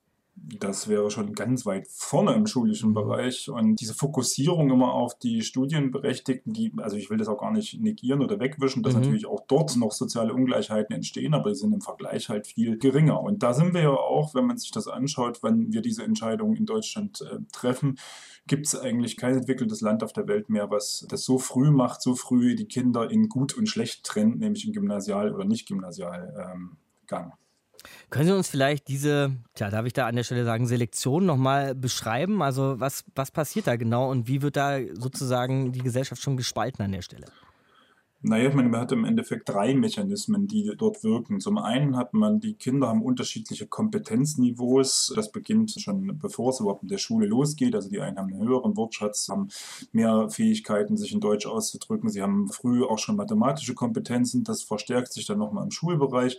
Das 0.47 0.87
wäre 0.87 1.11
schon 1.11 1.33
ganz 1.33 1.67
weit 1.67 1.89
vorne 1.89 2.33
im 2.35 2.47
schulischen 2.47 2.95
Bereich. 2.95 3.49
Und 3.49 3.81
diese 3.81 3.95
Fokussierung 3.95 4.71
immer 4.71 4.93
auf 4.93 5.19
die 5.19 5.43
Studienberechtigten, 5.43 6.53
die, 6.53 6.73
also 6.77 6.97
ich 6.97 7.11
will 7.11 7.19
das 7.19 7.27
auch 7.27 7.41
gar 7.41 7.51
nicht 7.51 7.81
negieren 7.81 8.23
oder 8.23 8.39
wegwischen, 8.39 8.85
dass 8.85 8.95
mhm. 8.95 9.01
natürlich 9.01 9.27
auch 9.27 9.45
dort 9.49 9.77
noch 9.77 9.91
soziale 9.91 10.33
Ungleichheiten 10.33 10.95
entstehen, 10.95 11.35
aber 11.35 11.51
die 11.51 11.57
sind 11.57 11.73
im 11.73 11.81
Vergleich 11.81 12.29
halt 12.29 12.47
viel 12.47 12.79
geringer. 12.79 13.21
Und 13.21 13.43
da 13.43 13.55
sind 13.55 13.75
wir 13.75 13.83
ja 13.83 13.91
auch, 13.91 14.35
wenn 14.35 14.47
man 14.47 14.57
sich 14.57 14.71
das 14.71 14.87
anschaut, 14.87 15.43
wenn 15.43 15.73
wir 15.73 15.83
diese 15.83 16.05
Entscheidung 16.05 16.55
in 16.55 16.65
Deutschland 16.65 17.23
äh, 17.23 17.39
treffen, 17.53 17.99
gibt 18.47 18.67
es 18.67 18.79
eigentlich 18.79 19.17
kein 19.17 19.35
entwickeltes 19.35 19.81
Land 19.81 20.05
auf 20.05 20.13
der 20.13 20.29
Welt 20.29 20.49
mehr, 20.49 20.71
was 20.71 21.07
das 21.09 21.25
so 21.25 21.39
früh 21.39 21.73
macht, 21.73 22.01
so 22.01 22.15
früh 22.15 22.55
die 22.55 22.67
Kinder 22.67 23.11
in 23.11 23.29
gut 23.29 23.55
und 23.55 23.69
schlecht 23.69 24.05
trennt, 24.05 24.39
nämlich 24.39 24.65
in 24.65 24.73
Gymnasial- 24.73 25.35
oder 25.35 25.45
Nicht-Gymnasialgang. 25.45 26.77
Ähm, 27.11 27.33
können 28.11 28.27
Sie 28.27 28.35
uns 28.35 28.49
vielleicht 28.49 28.89
diese, 28.89 29.37
tja, 29.55 29.71
darf 29.71 29.87
ich 29.87 29.93
da 29.93 30.07
an 30.07 30.17
der 30.17 30.25
Stelle 30.25 30.45
sagen, 30.45 30.67
Selektion 30.67 31.27
nochmal 31.27 31.75
beschreiben? 31.75 32.43
Also 32.43 32.79
was, 32.79 33.05
was 33.15 33.31
passiert 33.31 33.67
da 33.67 33.77
genau 33.77 34.11
und 34.11 34.29
wie 34.29 34.43
wird 34.43 34.57
da 34.57 34.79
sozusagen 34.95 35.73
die 35.73 35.81
Gesellschaft 35.81 36.23
schon 36.23 36.37
gespalten 36.37 36.85
an 36.85 36.93
der 36.93 37.03
Stelle? 37.03 37.27
Naja, 38.29 38.53
man 38.53 38.75
hat 38.75 38.91
im 38.91 39.05
Endeffekt 39.05 39.49
drei 39.49 39.75
Mechanismen, 39.75 40.49
die 40.49 40.73
dort 40.77 41.05
wirken. 41.05 41.39
Zum 41.39 41.59
einen 41.59 41.97
hat 41.97 42.13
man, 42.13 42.41
die 42.41 42.55
Kinder 42.55 42.89
haben 42.89 43.03
unterschiedliche 43.03 43.69
Kompetenzniveaus. 43.69 45.13
Das 45.15 45.31
beginnt 45.31 45.73
schon 45.79 46.19
bevor 46.19 46.51
es 46.51 46.59
überhaupt 46.59 46.83
in 46.83 46.89
der 46.89 46.99
Schule 46.99 47.27
losgeht. 47.27 47.77
Also 47.77 47.89
die 47.89 48.01
einen 48.01 48.17
haben 48.17 48.33
einen 48.33 48.43
höheren 48.43 48.77
Wortschatz, 48.77 49.29
haben 49.29 49.49
mehr 49.93 50.29
Fähigkeiten, 50.31 50.97
sich 50.97 51.13
in 51.13 51.21
Deutsch 51.21 51.47
auszudrücken. 51.47 52.09
Sie 52.09 52.21
haben 52.23 52.49
früh 52.49 52.83
auch 52.83 52.99
schon 52.99 53.15
mathematische 53.15 53.75
Kompetenzen. 53.75 54.43
Das 54.43 54.63
verstärkt 54.63 55.13
sich 55.13 55.27
dann 55.27 55.39
nochmal 55.39 55.63
im 55.63 55.71
Schulbereich. 55.71 56.39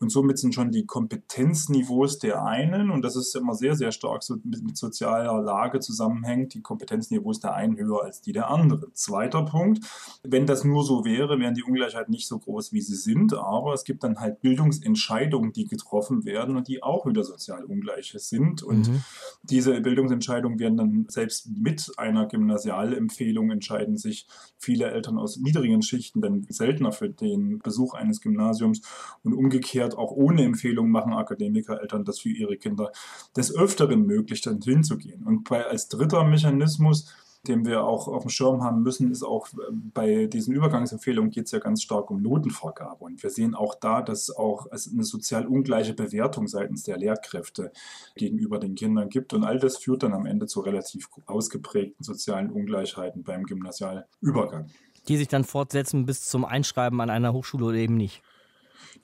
Und 0.00 0.10
somit 0.10 0.38
sind 0.38 0.54
schon 0.54 0.70
die 0.70 0.86
Kompetenzniveaus 0.86 2.18
der 2.18 2.42
einen, 2.44 2.90
und 2.90 3.02
das 3.02 3.16
ist 3.16 3.36
immer 3.36 3.54
sehr, 3.54 3.74
sehr 3.76 3.92
stark 3.92 4.22
so 4.22 4.36
mit, 4.42 4.62
mit 4.62 4.76
sozialer 4.78 5.42
Lage 5.42 5.78
zusammenhängt, 5.80 6.54
die 6.54 6.62
Kompetenzniveaus 6.62 7.40
der 7.40 7.54
einen 7.54 7.76
höher 7.76 8.02
als 8.02 8.22
die 8.22 8.32
der 8.32 8.48
anderen. 8.48 8.94
Zweiter 8.94 9.44
Punkt, 9.44 9.84
wenn 10.22 10.46
das 10.46 10.64
nur 10.64 10.84
so 10.84 11.04
wäre, 11.04 11.38
wären 11.38 11.54
die 11.54 11.62
Ungleichheiten 11.62 12.12
nicht 12.12 12.26
so 12.26 12.38
groß, 12.38 12.72
wie 12.72 12.80
sie 12.80 12.94
sind, 12.94 13.34
aber 13.34 13.74
es 13.74 13.84
gibt 13.84 14.02
dann 14.02 14.18
halt 14.20 14.40
Bildungsentscheidungen, 14.40 15.52
die 15.52 15.66
getroffen 15.66 16.24
werden 16.24 16.56
und 16.56 16.68
die 16.68 16.82
auch 16.82 17.04
wieder 17.04 17.22
sozial 17.22 17.64
ungleich 17.64 18.14
sind. 18.16 18.62
Und 18.62 18.88
mhm. 18.88 19.04
diese 19.42 19.82
Bildungsentscheidungen 19.82 20.58
werden 20.58 20.78
dann 20.78 21.06
selbst 21.08 21.50
mit 21.50 21.92
einer 21.98 22.26
Gymnasialempfehlung 22.26 23.50
entscheiden 23.50 23.98
sich 23.98 24.26
viele 24.56 24.90
Eltern 24.90 25.18
aus 25.18 25.36
niedrigen 25.36 25.82
Schichten 25.82 26.22
dann 26.22 26.46
seltener 26.48 26.92
für 26.92 27.10
den 27.10 27.58
Besuch 27.58 27.92
eines 27.92 28.22
Gymnasiums 28.22 28.80
und 29.22 29.34
umgekehrt 29.34 29.89
umgekehrt 29.90 29.98
auch 29.98 30.12
ohne 30.12 30.44
Empfehlung 30.44 30.90
machen 30.90 31.12
Akademikereltern 31.12 32.04
das 32.04 32.20
für 32.20 32.30
ihre 32.30 32.56
Kinder 32.56 32.92
des 33.36 33.54
Öfteren 33.54 34.06
möglich, 34.06 34.40
dann 34.40 34.60
hinzugehen. 34.60 35.24
Und 35.24 35.48
bei, 35.48 35.64
als 35.64 35.88
dritter 35.88 36.24
Mechanismus, 36.24 37.12
den 37.46 37.64
wir 37.64 37.84
auch 37.84 38.06
auf 38.06 38.24
dem 38.24 38.30
Schirm 38.30 38.62
haben 38.62 38.82
müssen, 38.82 39.10
ist 39.10 39.22
auch 39.22 39.48
äh, 39.48 39.72
bei 39.94 40.26
diesen 40.26 40.54
Übergangsempfehlungen 40.54 41.30
geht 41.30 41.46
es 41.46 41.52
ja 41.52 41.58
ganz 41.58 41.82
stark 41.82 42.10
um 42.10 42.20
Notenvergabe. 42.20 43.04
Und 43.04 43.22
wir 43.22 43.30
sehen 43.30 43.54
auch 43.54 43.74
da, 43.74 44.02
dass 44.02 44.30
auch 44.30 44.66
es 44.72 44.90
eine 44.92 45.04
sozial 45.04 45.46
ungleiche 45.46 45.94
Bewertung 45.94 46.48
seitens 46.48 46.82
der 46.82 46.98
Lehrkräfte 46.98 47.72
gegenüber 48.14 48.58
den 48.58 48.74
Kindern 48.74 49.08
gibt. 49.08 49.32
Und 49.32 49.44
all 49.44 49.58
das 49.58 49.78
führt 49.78 50.02
dann 50.02 50.12
am 50.12 50.26
Ende 50.26 50.46
zu 50.46 50.60
relativ 50.60 51.08
ausgeprägten 51.26 52.04
sozialen 52.04 52.50
Ungleichheiten 52.50 53.22
beim 53.22 53.44
Gymnasialübergang. 53.44 54.66
Die 55.08 55.16
sich 55.16 55.28
dann 55.28 55.44
fortsetzen 55.44 56.04
bis 56.04 56.26
zum 56.26 56.44
Einschreiben 56.44 57.00
an 57.00 57.08
einer 57.08 57.32
Hochschule 57.32 57.64
oder 57.64 57.78
eben 57.78 57.96
nicht 57.96 58.22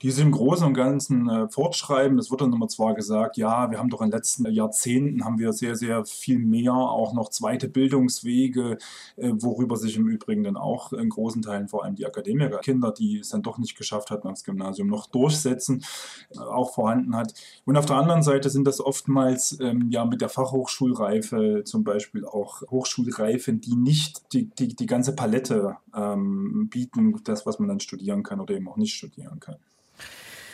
die 0.01 0.11
sie 0.11 0.21
im 0.21 0.31
Großen 0.31 0.65
und 0.65 0.73
Ganzen 0.73 1.29
äh, 1.29 1.49
fortschreiben. 1.49 2.19
Es 2.19 2.29
wird 2.29 2.41
dann 2.41 2.53
immer 2.53 2.67
zwar 2.67 2.93
gesagt, 2.93 3.37
ja, 3.37 3.71
wir 3.71 3.79
haben 3.79 3.89
doch 3.89 4.01
in 4.01 4.09
den 4.09 4.17
letzten 4.17 4.49
Jahrzehnten 4.51 5.25
haben 5.25 5.39
wir 5.39 5.53
sehr, 5.53 5.75
sehr 5.75 6.05
viel 6.05 6.39
mehr 6.39 6.73
auch 6.73 7.13
noch 7.13 7.29
zweite 7.29 7.67
Bildungswege, 7.67 8.77
äh, 9.15 9.31
worüber 9.33 9.75
sich 9.75 9.95
im 9.97 10.07
Übrigen 10.07 10.43
dann 10.43 10.57
auch 10.57 10.93
in 10.93 11.09
großen 11.09 11.41
Teilen 11.41 11.67
vor 11.67 11.83
allem 11.83 11.95
die 11.95 12.05
Akademikerkinder, 12.05 12.91
die 12.91 13.19
es 13.19 13.29
dann 13.29 13.41
doch 13.41 13.57
nicht 13.57 13.77
geschafft 13.77 14.11
hatten, 14.11 14.27
aufs 14.27 14.43
Gymnasium 14.43 14.87
noch 14.87 15.07
durchsetzen, 15.07 15.83
äh, 16.29 16.39
auch 16.39 16.73
vorhanden 16.73 17.15
hat. 17.15 17.33
Und 17.65 17.77
auf 17.77 17.85
der 17.85 17.95
anderen 17.95 18.23
Seite 18.23 18.49
sind 18.49 18.67
das 18.67 18.79
oftmals 18.79 19.59
ähm, 19.59 19.89
ja 19.89 20.05
mit 20.05 20.21
der 20.21 20.29
Fachhochschulreife 20.29 21.63
zum 21.65 21.83
Beispiel 21.83 22.25
auch 22.25 22.61
Hochschulreifen, 22.69 23.61
die 23.61 23.75
nicht 23.75 24.33
die, 24.33 24.49
die, 24.49 24.75
die 24.75 24.85
ganze 24.85 25.15
Palette 25.15 25.77
ähm, 25.95 26.69
bieten, 26.69 27.19
das, 27.23 27.45
was 27.45 27.57
man 27.59 27.67
dann 27.67 27.79
studieren 27.79 28.23
kann 28.23 28.39
oder 28.39 28.53
eben 28.53 28.67
auch 28.67 28.77
nicht 28.77 28.93
studieren 28.93 29.39
kann. 29.39 29.57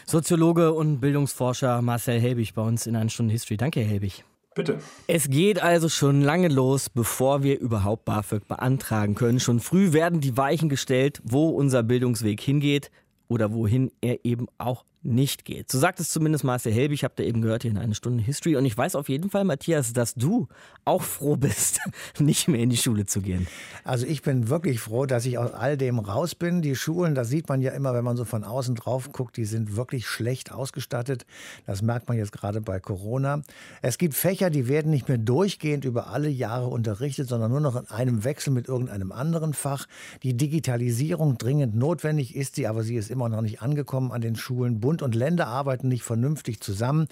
Soziologe 0.06 0.74
und 0.74 1.00
Bildungsforscher 1.00 1.82
Marcel 1.82 2.20
Helbig 2.20 2.54
bei 2.54 2.62
uns 2.62 2.88
in 2.88 2.96
einer 2.96 3.10
Stunde 3.10 3.32
History. 3.32 3.58
Danke, 3.58 3.82
Herr 3.82 3.88
Helbig. 3.88 4.24
Bitte. 4.56 4.78
Es 5.08 5.30
geht 5.30 5.62
also 5.62 5.90
schon 5.90 6.22
lange 6.22 6.48
los, 6.48 6.90
bevor 6.90 7.42
wir 7.42 7.60
überhaupt 7.60 8.06
BAföG 8.06 8.48
beantragen 8.48 9.16
können. 9.16 9.40
Schon 9.40 9.60
früh 9.60 9.94
werden 9.94 10.22
die 10.22 10.38
Weichen 10.38 10.70
gestellt, 10.70 11.22
wo 11.24 11.50
unser 11.50 11.82
Bildungsweg 11.82 12.40
hingeht 12.40 12.92
oder 13.28 13.52
wohin 13.52 13.92
er 14.02 14.24
eben 14.26 14.48
auch 14.60 14.86
nicht 15.04 15.46
geht. 15.46 15.70
So 15.70 15.78
sagt 15.78 16.00
es 16.00 16.10
zumindest 16.10 16.44
Marcel 16.44 16.72
Helbig, 16.72 17.00
ich 17.00 17.04
habe 17.04 17.14
da 17.18 17.24
eben 17.24 17.42
gehört 17.42 17.64
hier 17.64 17.72
in 17.72 17.78
einer 17.78 17.94
Stunde 17.94 18.24
History. 18.24 18.56
Und 18.56 18.66
ich 18.66 18.78
weiß 18.78 18.96
auf 18.96 19.10
jeden 19.10 19.30
Fall, 19.30 19.44
Matthias, 19.44 19.94
dass 19.94 20.16
du 20.16 20.48
auch 20.86 21.04
froh 21.04 21.36
bist, 21.36 21.82
nicht 22.20 22.48
mehr 22.48 22.62
in 22.62 22.70
die 22.70 22.78
Schule 22.78 23.06
zu 23.06 23.22
gehen. 23.22 23.48
Also 23.84 24.06
ich 24.06 24.22
bin 24.22 24.50
wirklich 24.50 24.80
froh, 24.80 25.06
dass 25.06 25.26
ich 25.26 25.38
aus 25.38 25.52
all 25.54 25.78
dem 25.78 26.00
raus 26.00 26.36
bin. 26.36 26.62
Die 26.62 26.76
Schulen, 26.76 27.16
das 27.16 27.30
sieht 27.30 27.50
man 27.50 27.62
ja 27.62 27.72
immer, 27.72 27.94
wenn 27.94 28.04
man 28.04 28.16
so 28.16 28.26
von 28.26 28.44
außen 28.44 28.76
drauf 28.76 29.12
guckt, 29.12 29.36
die 29.38 29.46
sind 29.46 29.76
wirklich 29.76 30.08
schlecht 30.08 30.52
ausgestattet. 30.52 31.26
Das 31.66 31.82
merkt 31.82 32.08
man 32.08 32.18
jetzt 32.18 32.32
gerade 32.32 32.62
bei 32.62 32.80
Corona. 32.80 33.42
Es 33.82 33.98
gibt 33.98 34.14
Fächer, 34.14 34.50
die 34.50 34.68
werden 34.68 34.90
nicht 34.90 35.10
mehr 35.10 35.18
durchgehend 35.18 35.84
über 35.84 36.08
alle 36.08 36.30
Jahre 36.30 36.68
unterrichtet, 36.68 37.28
sondern 37.28 37.52
nur 37.52 37.60
noch 37.60 37.76
in 37.76 37.88
einem 37.90 38.24
Wechsel 38.24 38.54
mit 38.54 38.68
irgendeinem 38.70 39.12
anderen 39.12 39.54
Fach. 39.54 39.88
Die 40.24 40.36
Digitalisierung 40.36 41.38
dringend 41.38 41.76
notwendig 41.76 42.36
ist 42.36 42.56
sie, 42.56 42.68
aber 42.68 42.84
sie 42.84 42.96
ist 42.96 43.12
immer 43.12 43.28
noch 43.28 43.42
nicht 43.42 43.62
angekommen 43.62 44.12
an 44.12 44.22
den 44.22 44.36
Schulen. 44.36 44.80
Bund 44.94 45.02
und 45.02 45.16
Länder 45.16 45.48
arbeiten 45.48 45.88
nicht 45.88 46.04
vernünftig 46.04 46.62
zusammen. 46.62 47.08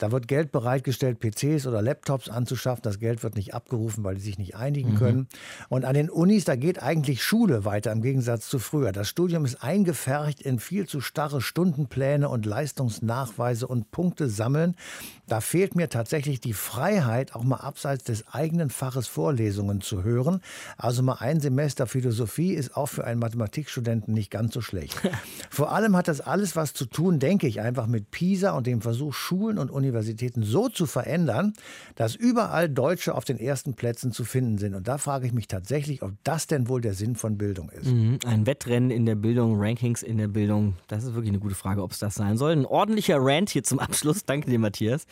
Da 0.00 0.12
wird 0.12 0.28
Geld 0.28 0.50
bereitgestellt, 0.50 1.20
PCs 1.20 1.66
oder 1.66 1.82
Laptops 1.82 2.30
anzuschaffen. 2.30 2.82
Das 2.82 2.98
Geld 2.98 3.22
wird 3.22 3.36
nicht 3.36 3.52
abgerufen, 3.52 4.02
weil 4.02 4.14
die 4.14 4.22
sich 4.22 4.38
nicht 4.38 4.56
einigen 4.56 4.92
mhm. 4.92 4.96
können. 4.96 5.28
Und 5.68 5.84
an 5.84 5.92
den 5.92 6.08
Unis, 6.08 6.46
da 6.46 6.56
geht 6.56 6.82
eigentlich 6.82 7.22
Schule 7.22 7.66
weiter 7.66 7.92
im 7.92 8.00
Gegensatz 8.00 8.48
zu 8.48 8.58
früher. 8.58 8.92
Das 8.92 9.10
Studium 9.10 9.44
ist 9.44 9.62
eingefercht 9.62 10.40
in 10.40 10.58
viel 10.58 10.88
zu 10.88 11.02
starre 11.02 11.42
Stundenpläne 11.42 12.30
und 12.30 12.46
Leistungsnachweise 12.46 13.66
und 13.66 13.90
Punkte 13.90 14.30
sammeln. 14.30 14.74
Da 15.26 15.42
fehlt 15.42 15.76
mir 15.76 15.90
tatsächlich 15.90 16.40
die 16.40 16.54
Freiheit, 16.54 17.34
auch 17.34 17.44
mal 17.44 17.58
abseits 17.58 18.04
des 18.04 18.26
eigenen 18.26 18.70
Faches 18.70 19.06
Vorlesungen 19.06 19.82
zu 19.82 20.02
hören. 20.02 20.40
Also 20.78 21.02
mal 21.02 21.18
ein 21.20 21.40
Semester 21.40 21.86
Philosophie 21.86 22.54
ist 22.54 22.74
auch 22.74 22.86
für 22.86 23.04
einen 23.04 23.20
Mathematikstudenten 23.20 24.14
nicht 24.14 24.30
ganz 24.30 24.54
so 24.54 24.62
schlecht. 24.62 24.98
Vor 25.50 25.72
allem 25.72 25.94
hat 25.94 26.08
das 26.08 26.22
alles 26.22 26.56
was 26.56 26.72
zu 26.72 26.86
tun, 26.86 27.18
denke 27.18 27.46
ich, 27.46 27.60
einfach 27.60 27.86
mit 27.86 28.10
PISA 28.10 28.52
und 28.52 28.66
dem 28.66 28.80
Versuch, 28.80 29.12
Schulen 29.12 29.58
und 29.58 29.70
Universitäten 29.70 29.89
so 30.42 30.68
zu 30.68 30.86
verändern, 30.86 31.52
dass 31.94 32.14
überall 32.14 32.68
Deutsche 32.68 33.14
auf 33.14 33.24
den 33.24 33.38
ersten 33.38 33.74
Plätzen 33.74 34.12
zu 34.12 34.24
finden 34.24 34.58
sind. 34.58 34.74
Und 34.74 34.88
da 34.88 34.98
frage 34.98 35.26
ich 35.26 35.32
mich 35.32 35.48
tatsächlich, 35.48 36.02
ob 36.02 36.12
das 36.24 36.46
denn 36.46 36.68
wohl 36.68 36.80
der 36.80 36.94
Sinn 36.94 37.16
von 37.16 37.38
Bildung 37.38 37.70
ist. 37.70 37.86
Mhm, 37.86 38.18
ein 38.26 38.46
Wettrennen 38.46 38.90
in 38.90 39.06
der 39.06 39.14
Bildung, 39.14 39.60
Rankings 39.60 40.02
in 40.02 40.18
der 40.18 40.28
Bildung, 40.28 40.74
das 40.88 41.04
ist 41.04 41.14
wirklich 41.14 41.30
eine 41.30 41.40
gute 41.40 41.54
Frage, 41.54 41.82
ob 41.82 41.92
es 41.92 41.98
das 41.98 42.14
sein 42.14 42.36
soll. 42.36 42.52
Ein 42.52 42.66
ordentlicher 42.66 43.18
Rant 43.18 43.50
hier 43.50 43.62
zum 43.64 43.78
Abschluss. 43.78 44.24
Danke 44.26 44.50
dir, 44.50 44.58
Matthias. 44.58 45.06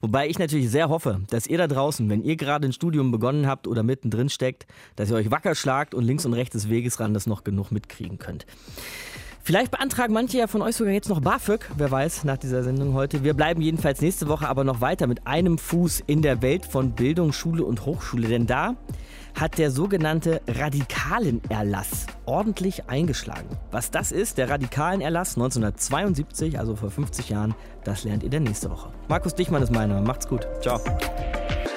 Wobei 0.00 0.28
ich 0.28 0.38
natürlich 0.38 0.70
sehr 0.70 0.88
hoffe, 0.88 1.20
dass 1.30 1.46
ihr 1.46 1.58
da 1.58 1.66
draußen, 1.66 2.08
wenn 2.08 2.22
ihr 2.22 2.36
gerade 2.36 2.66
ein 2.66 2.72
Studium 2.72 3.10
begonnen 3.10 3.46
habt 3.46 3.66
oder 3.66 3.82
mittendrin 3.82 4.28
steckt, 4.28 4.66
dass 4.96 5.10
ihr 5.10 5.16
euch 5.16 5.30
wacker 5.30 5.54
schlagt 5.54 5.94
und 5.94 6.04
links 6.04 6.24
und 6.26 6.34
rechts 6.34 6.52
des 6.52 6.68
Wegesrandes 6.68 7.26
noch 7.26 7.44
genug 7.44 7.70
mitkriegen 7.70 8.18
könnt. 8.18 8.46
Vielleicht 9.46 9.70
beantragen 9.70 10.12
manche 10.12 10.38
ja 10.38 10.48
von 10.48 10.60
euch 10.60 10.74
sogar 10.74 10.92
jetzt 10.92 11.08
noch 11.08 11.20
BAföG, 11.20 11.70
wer 11.76 11.88
weiß, 11.88 12.24
nach 12.24 12.36
dieser 12.36 12.64
Sendung 12.64 12.94
heute. 12.94 13.22
Wir 13.22 13.32
bleiben 13.32 13.62
jedenfalls 13.62 14.00
nächste 14.00 14.26
Woche 14.26 14.48
aber 14.48 14.64
noch 14.64 14.80
weiter 14.80 15.06
mit 15.06 15.24
einem 15.24 15.56
Fuß 15.56 16.02
in 16.08 16.20
der 16.20 16.42
Welt 16.42 16.66
von 16.66 16.90
Bildung, 16.90 17.32
Schule 17.32 17.64
und 17.64 17.86
Hochschule. 17.86 18.26
Denn 18.26 18.48
da 18.48 18.74
hat 19.38 19.58
der 19.58 19.70
sogenannte 19.70 20.40
Radikalenerlass 20.48 22.06
ordentlich 22.24 22.88
eingeschlagen. 22.88 23.46
Was 23.70 23.92
das 23.92 24.10
ist, 24.10 24.36
der 24.36 24.50
Radikalenerlass 24.50 25.36
1972, 25.36 26.58
also 26.58 26.74
vor 26.74 26.90
50 26.90 27.28
Jahren, 27.28 27.54
das 27.84 28.02
lernt 28.02 28.24
ihr 28.24 28.30
dann 28.30 28.42
nächste 28.42 28.68
Woche. 28.68 28.90
Markus 29.06 29.36
Dichmann 29.36 29.62
ist 29.62 29.70
meiner. 29.70 30.00
Macht's 30.00 30.26
gut. 30.26 30.44
Ciao. 30.60 30.80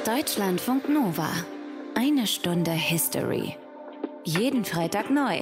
Deutschlandfunk 0.08 0.90
Nova. 0.90 1.30
Eine 1.94 2.26
Stunde 2.26 2.72
History. 2.72 3.56
Jeden 4.24 4.66
Freitag 4.66 5.12
neu. 5.12 5.42